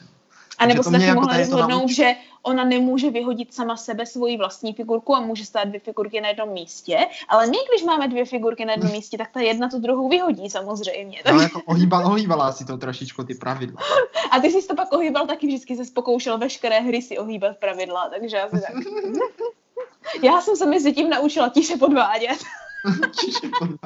A 0.57 0.65
nebo 0.65 0.83
se 0.83 0.91
taky 0.91 1.03
jako 1.03 1.21
mohla 1.21 1.37
rozhodnout, 1.37 1.89
že 1.89 2.15
ona 2.43 2.63
nemůže 2.63 3.09
vyhodit 3.09 3.53
sama 3.53 3.77
sebe 3.77 4.05
svoji 4.05 4.37
vlastní 4.37 4.73
figurku 4.73 5.15
a 5.15 5.19
může 5.19 5.45
stát 5.45 5.63
dvě 5.67 5.79
figurky 5.79 6.21
na 6.21 6.27
jednom 6.27 6.49
místě, 6.49 7.07
ale 7.29 7.47
my, 7.47 7.57
když 7.73 7.83
máme 7.83 8.07
dvě 8.07 8.25
figurky 8.25 8.65
na 8.65 8.73
jednom 8.73 8.91
místě, 8.97 9.17
tak 9.17 9.31
ta 9.31 9.39
jedna 9.39 9.69
tu 9.69 9.79
druhou 9.79 10.09
vyhodí 10.09 10.49
samozřejmě. 10.49 11.17
Ale 11.25 11.31
Takže, 11.33 11.43
jako 11.43 11.61
ohýba, 11.65 12.05
ohýbala 12.05 12.51
si 12.51 12.65
to 12.65 12.77
trošičku 12.77 13.23
ty 13.23 13.35
pravidla. 13.35 13.81
a 14.31 14.39
ty 14.39 14.51
jsi 14.51 14.67
to 14.67 14.75
pak 14.75 14.93
ohýbal 14.93 15.27
taky, 15.27 15.47
vždycky 15.47 15.75
se 15.75 15.91
pokoušel 15.93 16.37
veškeré 16.37 16.79
hry 16.79 17.01
si 17.01 17.17
ohýbat 17.17 17.57
pravidla, 17.57 18.09
takže 18.09 18.41
asi 18.41 18.61
tak. 18.61 18.71
Já 20.23 20.41
jsem 20.41 20.55
se 20.55 20.65
mezi 20.65 20.93
tím 20.93 21.09
naučila 21.09 21.49
tiše 21.49 21.77
podvádět. 21.77 22.37
Čiže 23.19 23.39
podle- 23.59 23.77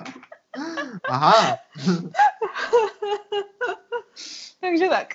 Aha, 1.10 1.58
Takže 4.62 4.88
tak. 4.90 5.08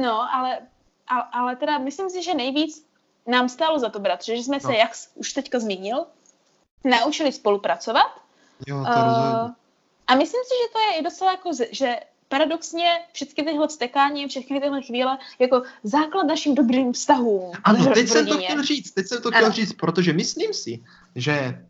No, 0.00 0.34
ale, 0.34 0.58
ale 1.32 1.56
teda 1.56 1.78
myslím 1.78 2.10
si, 2.10 2.22
že 2.22 2.34
nejvíc 2.34 2.86
nám 3.26 3.48
stálo 3.48 3.78
za 3.78 3.88
to, 3.88 3.98
bratře, 3.98 4.36
že 4.36 4.42
jsme 4.42 4.60
se, 4.60 4.66
No. 4.68 4.72
jak 4.74 4.94
jsi 4.94 5.08
už 5.14 5.32
teďka 5.32 5.58
zmínil, 5.58 6.06
naučili 6.84 7.32
spolupracovat. 7.32 8.06
jo, 8.66 8.76
to. 8.76 8.90
Uh, 8.90 9.50
a 10.06 10.14
myslím 10.14 10.40
si, 10.44 10.54
že 10.62 10.72
to 10.72 10.78
je 10.78 10.98
i 10.98 11.02
docela 11.02 11.30
jako, 11.30 11.50
že 11.70 11.96
paradoxně 12.28 13.00
všechny 13.12 13.44
tyhle 13.44 13.68
stekání, 13.68 14.28
všechny 14.28 14.60
tyhle 14.60 14.82
chvíle 14.82 15.18
jako 15.38 15.62
základ 15.82 16.22
našim 16.22 16.54
dobrým 16.54 16.92
vztahům. 16.92 17.52
Ano, 17.64 17.86
teď 17.94 18.08
jsem 18.08 18.26
to 18.26 18.38
chtěl 18.38 18.62
říct, 18.62 18.90
teď 18.92 19.06
jsem 19.06 19.22
to 19.22 19.30
chtěl 19.30 19.44
Ano. 19.44 19.54
říct, 19.54 19.72
protože 19.72 20.12
myslím 20.12 20.54
si, 20.54 20.84
že 21.14 21.64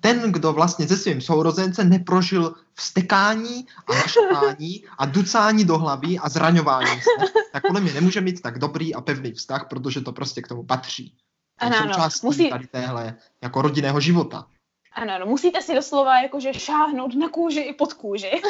ten, 0.00 0.32
kdo 0.32 0.52
vlastně 0.52 0.88
se 0.88 0.96
svým 0.96 1.20
sourozencem 1.20 1.88
neprožil 1.88 2.54
vstekání 2.74 3.66
a 3.86 3.94
naštvání 3.94 4.84
a 4.98 5.06
ducání 5.06 5.64
do 5.64 5.78
hlavy 5.78 6.18
a 6.18 6.28
zraňování 6.28 6.86
se, 7.00 7.10
tak 7.52 7.62
podle 7.66 7.80
mě 7.80 7.92
nemůže 7.92 8.20
mít 8.20 8.42
tak 8.42 8.58
dobrý 8.58 8.94
a 8.94 9.00
pevný 9.00 9.32
vztah, 9.32 9.66
protože 9.70 10.00
to 10.00 10.12
prostě 10.12 10.42
k 10.42 10.48
tomu 10.48 10.62
patří. 10.62 11.14
Ano. 11.58 11.76
součástí 11.76 12.26
Musí- 12.26 12.50
tady 12.50 12.66
téhle 12.66 13.14
jako 13.42 13.62
rodinného 13.62 14.00
života. 14.00 14.46
Ano, 14.92 15.12
ano, 15.14 15.26
musíte 15.26 15.62
si 15.62 15.74
doslova 15.74 16.22
jakože 16.22 16.54
šáhnout 16.54 17.14
na 17.14 17.28
kůži 17.28 17.60
i 17.60 17.74
pod 17.74 17.92
kůži. 17.92 18.30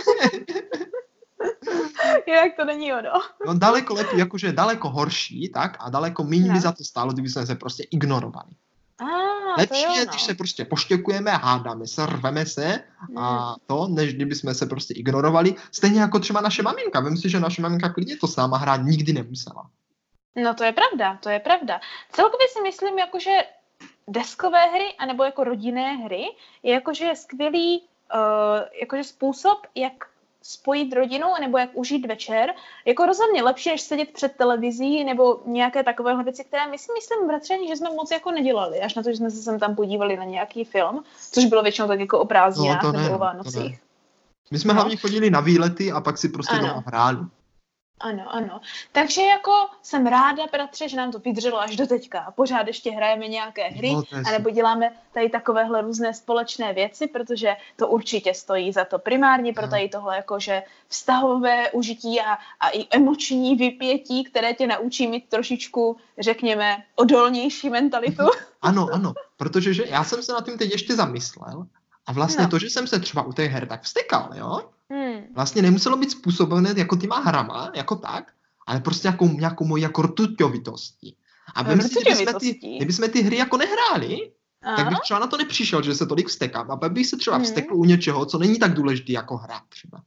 Jinak 2.26 2.52
to 2.56 2.64
není 2.64 2.92
ono. 2.92 3.10
No 3.46 3.54
daleko 3.54 3.94
lepší, 3.94 4.18
jakože 4.18 4.52
daleko 4.52 4.88
horší, 4.90 5.48
tak, 5.54 5.76
a 5.80 5.90
daleko 5.90 6.24
méně 6.24 6.42
by 6.42 6.48
No. 6.54 6.60
za 6.60 6.72
to 6.72 6.84
stálo, 6.84 7.12
kdyby 7.12 7.28
jsme 7.28 7.46
se 7.46 7.54
prostě 7.54 7.82
ignorovali. 7.90 8.50
A, 9.02 9.54
to 9.54 9.60
Lepší 9.60 9.80
je, 9.80 10.04
no. 10.06 10.10
když 10.10 10.22
se 10.22 10.34
prostě 10.34 10.64
poštěkujeme, 10.64 11.30
hádáme 11.30 11.86
se, 11.86 12.06
rveme 12.06 12.46
se 12.46 12.80
a 13.16 13.54
to, 13.66 13.88
než 13.88 14.14
kdyby 14.14 14.34
jsme 14.34 14.54
se 14.54 14.66
prostě 14.66 14.94
ignorovali. 14.94 15.54
Stejně 15.72 16.00
jako 16.00 16.18
třeba 16.18 16.40
naše 16.40 16.62
maminka. 16.62 17.00
Vím 17.00 17.16
si, 17.16 17.30
že 17.30 17.40
naše 17.40 17.62
maminka 17.62 17.88
klidně 17.88 18.16
to 18.16 18.26
s 18.26 18.36
náma 18.36 18.56
hrát 18.56 18.76
nikdy 18.76 19.12
nemusela. 19.12 19.70
No 20.36 20.54
to 20.54 20.64
je 20.64 20.72
pravda, 20.72 21.18
to 21.22 21.28
je 21.28 21.40
pravda. 21.40 21.80
Celkově 22.12 22.46
si 22.48 22.62
myslím, 22.62 22.98
jakože 22.98 23.30
deskové 24.08 24.68
hry, 24.68 24.94
anebo 24.98 25.24
jako 25.24 25.44
rodinné 25.44 25.96
hry, 25.96 26.24
je 26.62 26.74
jakože 26.74 27.12
skvělý 27.14 27.80
uh, 27.80 28.60
jakože 28.80 29.04
způsob, 29.04 29.58
jak 29.74 29.92
spojit 30.42 30.92
rodinu, 30.92 31.26
nebo 31.40 31.58
jak 31.58 31.70
užít 31.72 32.06
večer. 32.06 32.54
Jako 32.84 33.06
rozhodně 33.06 33.42
lepší, 33.42 33.70
než 33.70 33.80
sedět 33.80 34.08
před 34.12 34.32
televizí, 34.36 35.04
nebo 35.04 35.40
nějaké 35.46 35.82
takovéhle 35.82 36.24
věci, 36.24 36.44
které 36.44 36.66
my 36.66 36.78
si 36.78 36.92
myslím, 36.98 37.28
bratření, 37.28 37.68
že 37.68 37.76
jsme 37.76 37.90
moc 37.90 38.10
jako 38.10 38.30
nedělali, 38.30 38.80
až 38.80 38.94
na 38.94 39.02
to, 39.02 39.10
že 39.10 39.16
jsme 39.16 39.30
se 39.30 39.42
sem 39.42 39.58
tam 39.58 39.76
podívali 39.76 40.16
na 40.16 40.24
nějaký 40.24 40.64
film, 40.64 41.04
což 41.32 41.44
bylo 41.44 41.62
většinou 41.62 41.88
tak 41.88 42.00
jako 42.00 42.18
o 42.18 42.24
prázdninách 42.24 42.82
No, 42.82 42.92
ne, 42.92 42.98
nebo 42.98 43.08
o 43.08 43.12
no, 43.12 43.18
Vánocích. 43.18 43.80
My 44.50 44.58
jsme 44.58 44.74
No. 44.74 44.80
hlavně 44.80 44.96
chodili 44.96 45.30
na 45.30 45.40
výlety 45.40 45.92
a 45.92 46.00
pak 46.00 46.18
si 46.18 46.28
prostě 46.28 46.54
Ano. 46.54 46.68
doma 46.68 46.82
hráli. 46.86 47.18
Ano, 48.02 48.34
ano. 48.34 48.60
Takže 48.92 49.22
jako 49.22 49.52
jsem 49.82 50.06
ráda, 50.06 50.42
bratře, 50.52 50.88
že 50.88 50.96
nám 50.96 51.12
to 51.12 51.18
vydrželo 51.18 51.60
až 51.60 51.76
do 51.76 51.86
teďka. 51.86 52.20
A 52.20 52.30
pořád 52.30 52.66
ještě 52.66 52.90
hrajeme 52.90 53.28
nějaké 53.28 53.62
hry, 53.68 53.88
je 53.88 54.22
anebo 54.26 54.50
děláme 54.50 54.92
tady 55.14 55.30
takovéhle 55.30 55.82
různé 55.82 56.14
společné 56.14 56.72
věci, 56.72 57.06
protože 57.06 57.56
to 57.76 57.88
určitě 57.88 58.34
stojí 58.34 58.72
za 58.72 58.84
to. 58.84 58.98
Primárně 58.98 59.52
pro 59.52 59.68
tady 59.68 59.88
tohle 59.88 60.16
jakože 60.16 60.62
vztahové 60.88 61.70
užití 61.70 62.20
a, 62.20 62.38
a 62.60 62.68
i 62.68 62.86
emoční 62.90 63.56
vypětí, 63.56 64.24
které 64.24 64.54
tě 64.54 64.66
naučí 64.66 65.06
mít 65.06 65.28
trošičku, 65.28 65.96
řekněme, 66.18 66.76
odolnější 66.96 67.70
mentalitu. 67.70 68.22
Ano, 68.62 68.88
ano, 68.92 69.12
protože 69.36 69.74
že 69.74 69.84
já 69.86 70.04
jsem 70.04 70.22
se 70.22 70.32
nad 70.32 70.44
tím 70.44 70.58
teď 70.58 70.70
ještě 70.70 70.96
zamyslel 70.96 71.66
a 72.06 72.12
vlastně 72.12 72.42
No. 72.44 72.50
to, 72.50 72.58
že 72.58 72.66
jsem 72.66 72.86
se 72.86 73.00
třeba 73.00 73.22
u 73.22 73.32
té 73.32 73.46
her 73.46 73.66
tak 73.66 73.82
vstekal, 73.82 74.30
jo, 74.34 74.60
Hmm. 74.92 75.22
vlastně 75.34 75.62
nemuselo 75.62 75.96
být 75.96 76.10
způsobené 76.10 76.74
jako 76.76 76.96
těma 76.96 77.18
hrama, 77.20 77.70
jako 77.74 77.96
tak, 77.96 78.32
ale 78.66 78.80
prostě 78.80 79.08
jako 79.08 79.24
nějakou 79.24 79.64
mojí 79.64 79.82
jako 79.82 80.02
rtuťovitostí. 80.02 81.16
A 81.54 81.62
vem 81.62 81.80
si, 81.80 82.00
kdybychom 82.02 82.40
ty, 82.40 82.58
kdybychom 82.76 83.08
ty 83.10 83.22
hry 83.22 83.36
jako 83.36 83.56
nehráli, 83.56 84.30
tak 84.60 84.78
Aha. 84.78 84.90
bych 84.90 84.98
třeba 85.00 85.20
na 85.20 85.26
to 85.26 85.36
nepřišel, 85.36 85.82
že 85.82 85.94
se 85.94 86.06
tolik 86.06 86.28
vstekám. 86.28 86.70
A 86.70 86.76
pak 86.76 86.92
bych 86.92 87.06
se 87.06 87.16
třeba 87.16 87.36
Mhm. 87.38 87.44
vstekl 87.44 87.74
u 87.74 87.84
něčeho, 87.84 88.26
co 88.26 88.38
není 88.38 88.58
tak 88.58 88.74
důležitý 88.74 89.12
jako 89.12 89.36
hra 89.36 89.60
třeba. 89.68 90.02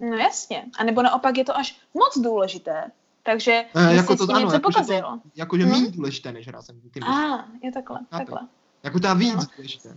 No 0.00 0.16
jasně. 0.16 0.64
A 0.78 0.84
nebo 0.84 1.02
naopak 1.02 1.38
je 1.38 1.44
to 1.44 1.56
až 1.56 1.80
moc 1.94 2.18
důležité. 2.18 2.84
Takže 3.22 3.64
by 3.90 3.96
jako 3.96 4.16
to 4.16 4.22
ano, 4.24 4.40
něco 4.40 4.54
jakože 4.54 4.58
to- 4.58 4.70
pokazil. 4.72 5.18
Jakože 5.36 5.62
Mhm. 5.66 5.72
méně 5.72 5.90
důležité 5.90 6.32
než 6.32 6.48
hra 6.48 6.62
jsem 6.62 6.80
tím 6.80 7.02
ah, 7.02 7.44
je 7.62 7.72
takhle, 7.72 7.98
Chápeš? 7.98 8.18
takhle. 8.18 8.40
Jako 8.82 9.00
ta 9.00 9.14
víc 9.14 9.34
No. 9.34 9.42
důležité. 9.56 9.96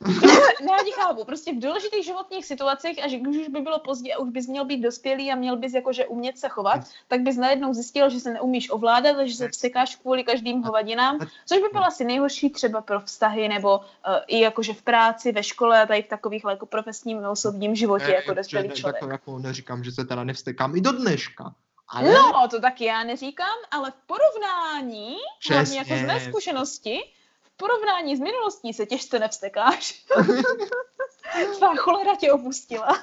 Ne, 0.00 0.72
já 0.72 0.84
ti 0.84 0.92
chápu, 0.92 1.24
prostě 1.24 1.52
v 1.52 1.58
důležitých 1.58 2.04
životních 2.04 2.46
situacích, 2.46 3.04
až 3.04 3.12
když 3.12 3.36
už 3.36 3.48
by 3.48 3.60
bylo 3.60 3.78
pozdě 3.78 4.14
a 4.14 4.18
už 4.18 4.30
bys 4.30 4.46
měl 4.46 4.64
být 4.64 4.80
dospělý 4.80 5.32
a 5.32 5.34
měl 5.34 5.56
bys 5.56 5.74
jakože 5.74 6.06
umět 6.06 6.38
se 6.38 6.48
chovat, 6.48 6.80
tak 7.08 7.20
bys 7.20 7.36
najednou 7.36 7.74
zjistil, 7.74 8.10
že 8.10 8.20
se 8.20 8.32
neumíš 8.32 8.70
ovládat 8.70 9.16
a 9.16 9.26
že 9.26 9.34
se 9.34 9.48
vstekáš 9.48 9.96
kvůli 9.96 10.24
každým 10.24 10.62
hovadinám, 10.62 11.18
což 11.46 11.58
by 11.58 11.68
bylo 11.72 11.84
asi 11.84 12.04
nejhorší 12.04 12.50
třeba 12.50 12.80
pro 12.80 13.00
vztahy 13.00 13.48
nebo 13.48 13.78
uh, 13.78 13.84
i 14.26 14.40
jakože 14.40 14.74
v 14.74 14.82
práci, 14.82 15.32
ve 15.32 15.42
škole 15.42 15.82
a 15.82 15.86
tady 15.86 16.02
v 16.02 16.08
takových 16.08 16.44
jako 16.48 16.66
profesním 16.66 17.24
a 17.24 17.30
osobním 17.30 17.74
životě 17.74 18.06
Ne, 18.06 18.14
jako 18.14 18.34
dospělý 18.34 18.68
ne, 18.68 18.74
člověk. 18.74 19.02
Jako, 19.02 19.12
jako 19.12 19.38
neříkám, 19.38 19.84
že 19.84 19.92
se 19.92 20.04
teda 20.04 20.24
nevstekám 20.24 20.76
i 20.76 20.80
do 20.80 20.92
dneška. 20.92 21.54
Ale 21.88 22.12
No, 22.12 22.48
to 22.50 22.60
taky 22.60 22.84
já 22.84 23.04
neříkám, 23.04 23.56
ale 23.70 23.90
v 23.90 23.94
porovnání, 24.06 25.16
hlavně 25.50 25.78
jako 25.78 25.96
z 25.96 26.02
mé 26.02 26.14
Přesně. 26.14 26.30
zkušenosti, 26.32 26.98
v 26.98 27.17
porovnání 27.58 28.16
s 28.16 28.20
minulostí 28.20 28.72
se 28.72 28.86
těžce 28.86 29.18
nevstekáš. 29.18 30.04
Tvá 31.58 31.74
cholera 31.76 32.16
tě 32.16 32.32
opustila. 32.32 32.98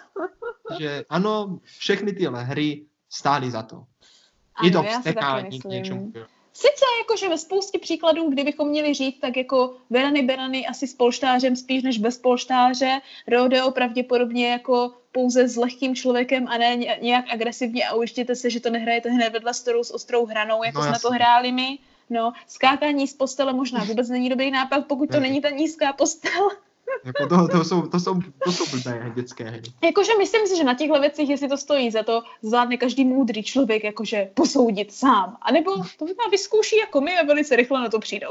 že 0.80 1.06
ano, 1.10 1.60
všechny 1.80 2.14
tyhle 2.14 2.44
hry 2.44 2.86
stály 3.10 3.52
za 3.52 3.62
to. 3.64 3.84
I 4.64 4.72
to 4.72 4.80
Ano, 4.80 4.88
si 4.90 4.94
taky 4.94 5.00
vstekání 5.00 5.60
k 5.62 5.66
něčemu. 5.66 6.12
Sice 6.54 6.86
jakože 7.02 7.30
ve 7.30 7.38
spoustě 7.38 7.80
příkladů, 7.80 8.30
kdybychom 8.30 8.68
měli 8.70 8.94
říct, 8.94 9.20
tak 9.20 9.38
jako 9.38 9.76
Verany 9.90 10.22
Berany 10.24 10.68
asi 10.68 10.88
s 10.88 10.94
polštářem 10.94 11.56
spíš 11.56 11.84
než 11.84 11.98
bez 11.98 12.18
polštáře, 12.18 13.02
Rodeo 13.28 13.72
pravděpodobně 13.72 14.52
jako 14.52 14.94
pouze 15.12 15.48
s 15.48 15.56
lehkým 15.58 15.96
člověkem 15.96 16.48
a 16.48 16.58
ne 16.58 16.76
ně- 16.76 16.98
nějak 17.02 17.26
agresivně 17.32 17.88
a 17.88 17.94
ujištěte 17.94 18.36
se, 18.36 18.50
že 18.50 18.60
to 18.60 18.70
nehrajete 18.70 19.10
hned 19.10 19.30
vedle 19.30 19.54
stolu 19.54 19.84
s 19.84 19.94
ostrou 19.94 20.26
hranou, 20.26 20.64
jako 20.64 20.78
No, 20.80 20.84
jsme 20.84 21.00
to 21.00 21.08
jasně. 21.08 21.16
hráli 21.16 21.52
my. 21.52 21.78
No, 22.10 22.34
skákání 22.48 23.08
z 23.08 23.14
postele 23.14 23.54
možná 23.54 23.84
vůbec 23.84 24.10
není 24.10 24.30
dobrý 24.30 24.52
nápad, 24.52 24.86
pokud 24.88 25.10
to 25.10 25.14
Ne. 25.14 25.20
není 25.20 25.42
ta 25.42 25.50
nízká 25.50 25.94
postel. 25.94 26.50
Jako 27.06 27.28
to, 27.28 27.48
to, 27.48 27.64
jsou, 27.64 27.82
to, 27.82 28.00
jsou, 28.00 28.20
to 28.44 28.52
jsou 28.52 28.66
blbé 28.72 29.12
dětské 29.16 29.44
hry. 29.44 29.62
Jakože 29.84 30.12
myslím 30.18 30.48
si, 30.48 30.58
že 30.58 30.64
na 30.64 30.74
těchto 30.74 31.00
věcech, 31.00 31.30
jestli 31.30 31.48
to 31.48 31.58
stojí 31.58 31.92
za 31.92 32.04
to, 32.04 32.24
zvládne 32.42 32.78
každý 32.78 33.06
moudrý 33.06 33.44
člověk 33.44 33.84
jakože 33.84 34.30
posoudit 34.34 34.92
sám. 34.92 35.38
A 35.42 35.52
nebo 35.52 35.76
to 35.76 36.06
možná 36.06 36.24
vyzkouší 36.32 36.78
jako 36.78 37.02
my 37.02 37.18
a 37.18 37.26
velice 37.26 37.56
rychle 37.56 37.82
na 37.82 37.90
to 37.90 38.00
přijdou. 38.00 38.30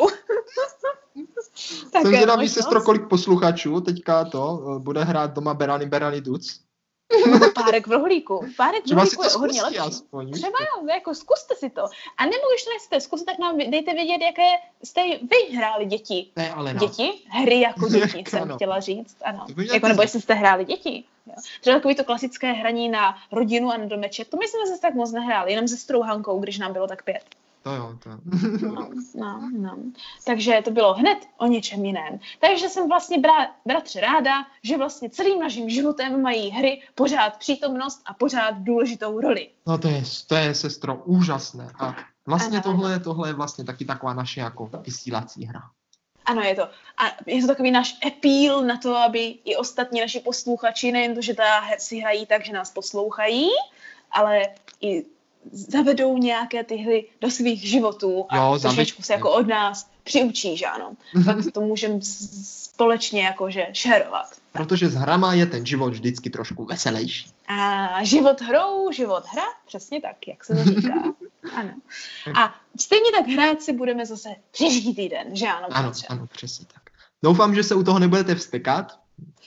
Jsem 1.54 2.02
je 2.02 2.06
zvědavý, 2.06 2.48
sestro, 2.48 2.82
kolik 2.82 3.08
posluchačů 3.08 3.80
teďka 3.80 4.24
to 4.24 4.60
eh, 4.76 4.78
bude 4.78 5.04
hrát 5.04 5.34
doma 5.34 5.54
Berany 5.54 5.86
Berany 5.86 6.20
Duc. 6.20 6.60
Párek 7.54 7.86
v 7.86 7.90
rohlíku. 7.92 8.46
Párek 8.56 8.86
v 8.86 8.92
rohlíku 8.92 9.22
to 9.22 9.28
je 9.28 9.34
hodně 9.36 9.62
lepší. 9.62 9.78
aspoň. 9.78 10.32
Třeba 10.32 10.58
jo, 10.60 10.86
jako 10.94 11.14
zkuste 11.14 11.54
si 11.54 11.70
to. 11.70 11.82
A 12.16 12.24
nebo 12.24 12.42
když 12.52 12.64
to 12.64 12.70
nechcete 12.70 13.00
zkusit, 13.00 13.24
tak 13.24 13.38
nám 13.38 13.58
dejte 13.58 13.94
vědět, 13.94 14.24
jaké 14.24 14.50
jste 14.84 15.00
vy 15.18 15.56
hráli 15.56 15.84
děti. 15.86 16.30
Ne, 16.36 16.52
ale. 16.52 16.74
Děti? 16.74 17.12
Hry 17.30 17.60
jako 17.60 17.88
děti, 17.88 18.18
Jako 18.18 18.30
jsem 18.30 18.42
ano. 18.42 18.54
chtěla 18.56 18.80
říct. 18.80 19.16
Ano. 19.24 19.46
Jako, 19.72 19.88
nebo 19.88 20.02
jestli 20.02 20.20
jste 20.20 20.34
hráli 20.34 20.64
děti. 20.64 21.04
Jo. 21.26 21.34
Třeba 21.60 21.76
takový 21.76 21.94
to 21.94 22.04
klasické 22.04 22.52
hraní 22.52 22.88
na 22.88 23.16
rodinu 23.32 23.70
a 23.70 23.76
na 23.76 23.86
domeček. 23.86 24.28
To 24.28 24.36
my 24.36 24.48
jsme 24.48 24.66
zase 24.66 24.80
tak 24.80 24.94
moc 24.94 25.12
nehráli, 25.12 25.50
jenom 25.52 25.68
se 25.68 25.76
strouhankou, 25.76 26.40
když 26.40 26.58
nám 26.58 26.72
bylo 26.72 26.86
tak 26.86 27.02
pět. 27.02 27.22
To 27.64 27.74
jo, 27.74 27.98
to. 27.98 28.10
No, 28.60 28.88
no, 29.14 29.50
no. 29.58 29.78
Takže 30.24 30.60
to 30.64 30.70
bylo 30.70 30.94
hned 30.94 31.18
o 31.36 31.46
něčem 31.46 31.84
jiném. 31.84 32.20
Takže 32.40 32.68
jsem 32.68 32.88
vlastně, 32.88 33.18
bra- 33.18 33.48
bratře, 33.64 34.00
ráda, 34.00 34.46
že 34.62 34.76
vlastně 34.76 35.10
celým 35.10 35.40
naším 35.40 35.70
životem 35.70 36.22
mají 36.22 36.50
hry 36.50 36.82
pořád 36.94 37.36
přítomnost 37.36 38.02
a 38.06 38.14
pořád 38.14 38.50
důležitou 38.58 39.20
roli. 39.20 39.48
No 39.66 39.78
to 39.78 39.88
je, 39.88 40.02
to 40.26 40.34
je, 40.34 40.54
sestro, 40.54 40.96
úžasné. 41.04 41.70
A 41.78 41.96
vlastně 42.26 42.58
Ano, 42.58 42.72
tohle, 42.72 43.00
tohle 43.00 43.28
je 43.28 43.32
vlastně 43.32 43.64
taky 43.64 43.84
taková 43.84 44.14
naše 44.14 44.40
jako 44.40 44.70
vysílací 44.86 45.44
hra. 45.44 45.62
Ano, 46.24 46.42
je 46.42 46.54
to. 46.54 46.62
A 46.96 47.04
je 47.26 47.40
to 47.40 47.46
takový 47.46 47.70
náš 47.70 47.98
appeal 48.06 48.62
na 48.62 48.76
to, 48.76 48.96
aby 48.96 49.38
i 49.44 49.56
ostatní 49.56 50.00
naši 50.00 50.20
posluchači, 50.20 50.92
nejen 50.92 51.14
to, 51.14 51.20
že 51.22 51.34
ta 51.34 51.62
si 51.78 51.98
hrají 51.98 52.26
tak, 52.26 52.44
že 52.44 52.52
nás 52.52 52.70
poslouchají, 52.70 53.48
ale 54.12 54.48
i 54.80 55.13
zavedou 55.52 56.18
nějaké 56.18 56.64
ty 56.64 56.76
hry 56.76 57.08
do 57.20 57.30
svých 57.30 57.68
životů 57.68 58.26
a 58.28 58.36
Jo, 58.36 58.58
trošičku 58.62 59.02
se 59.02 59.12
jako 59.12 59.32
od 59.32 59.46
nás 59.46 59.90
přiučí, 60.04 60.56
že 60.56 60.66
ano. 60.66 60.92
Tak 61.24 61.36
to 61.52 61.60
můžeme 61.60 61.98
společně 62.02 63.22
jakože 63.22 63.66
šerovat. 63.72 64.26
Protože 64.52 64.88
s 64.88 64.94
hrama 64.94 65.34
je 65.34 65.46
ten 65.46 65.66
život 65.66 65.92
vždycky 65.92 66.30
trošku 66.30 66.64
veselější. 66.64 67.30
A 67.48 68.04
život 68.04 68.40
hrou, 68.40 68.92
život 68.92 69.24
hra, 69.26 69.44
přesně 69.66 70.00
tak, 70.00 70.28
jak 70.28 70.44
se 70.44 70.54
to 70.54 70.64
říká. 70.64 70.94
Ano. 71.56 71.70
A 72.34 72.54
stejně 72.80 73.10
tak 73.18 73.26
hrát 73.26 73.62
si 73.62 73.72
budeme 73.72 74.06
zase 74.06 74.28
příští 74.50 74.94
týden, 74.94 75.36
že 75.36 75.46
ano? 75.46 75.66
Ano, 75.70 75.92
ano, 76.08 76.26
přesně 76.26 76.66
tak. 76.74 76.82
Doufám, 77.22 77.54
že 77.54 77.62
se 77.62 77.74
u 77.74 77.82
toho 77.82 77.98
nebudete 77.98 78.34
vstekat. 78.34 78.98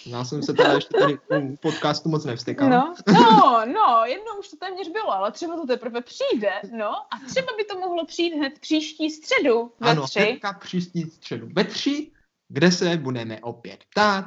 Já 0.06 0.24
jsem 0.26 0.44
se 0.44 0.54
teda 0.54 0.74
ještě 0.74 0.98
tady 1.00 1.20
u 1.42 1.56
podcastu 1.56 2.10
moc 2.10 2.26
nevstekal. 2.26 2.70
No, 2.70 2.96
no, 3.14 3.62
no, 3.66 4.02
jednou 4.06 4.36
už 4.40 4.48
to 4.48 4.58
téměř 4.58 4.88
bylo, 4.90 5.12
ale 5.12 5.32
třeba 5.32 5.56
to 5.56 5.68
teprve 5.68 6.02
přijde, 6.02 6.52
no, 6.78 6.90
a 6.90 7.20
třeba 7.28 7.48
by 7.58 7.64
to 7.64 7.80
mohlo 7.80 8.06
přijít 8.06 8.36
hned 8.36 8.60
příští 8.60 9.10
středu 9.10 9.72
ve 9.80 9.90
ano, 9.90 10.04
tři. 10.04 10.20
hnedka 10.20 10.54
příští 10.54 11.04
středu 11.04 11.48
ve 11.54 11.64
tři, 11.64 12.12
kde 12.48 12.72
se 12.72 12.98
budeme 12.98 13.40
opět 13.42 13.80
ptát, 13.92 14.26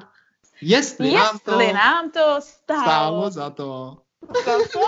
jestli, 0.61 1.13
nám 1.13 1.39
to 1.39 1.61
Jestli 1.61 1.73
nám 1.73 2.11
to 2.11 2.41
stálo, 2.41 2.83
stálo 2.83 3.31
za 3.31 3.51
to. 3.51 3.97
za 4.45 4.59
to. 4.73 4.81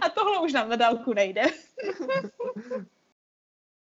a 0.00 0.08
tohle 0.08 0.38
už 0.38 0.52
nám 0.52 0.68
na 0.68 0.76
dálku 0.76 1.14
nejde. 1.14 1.42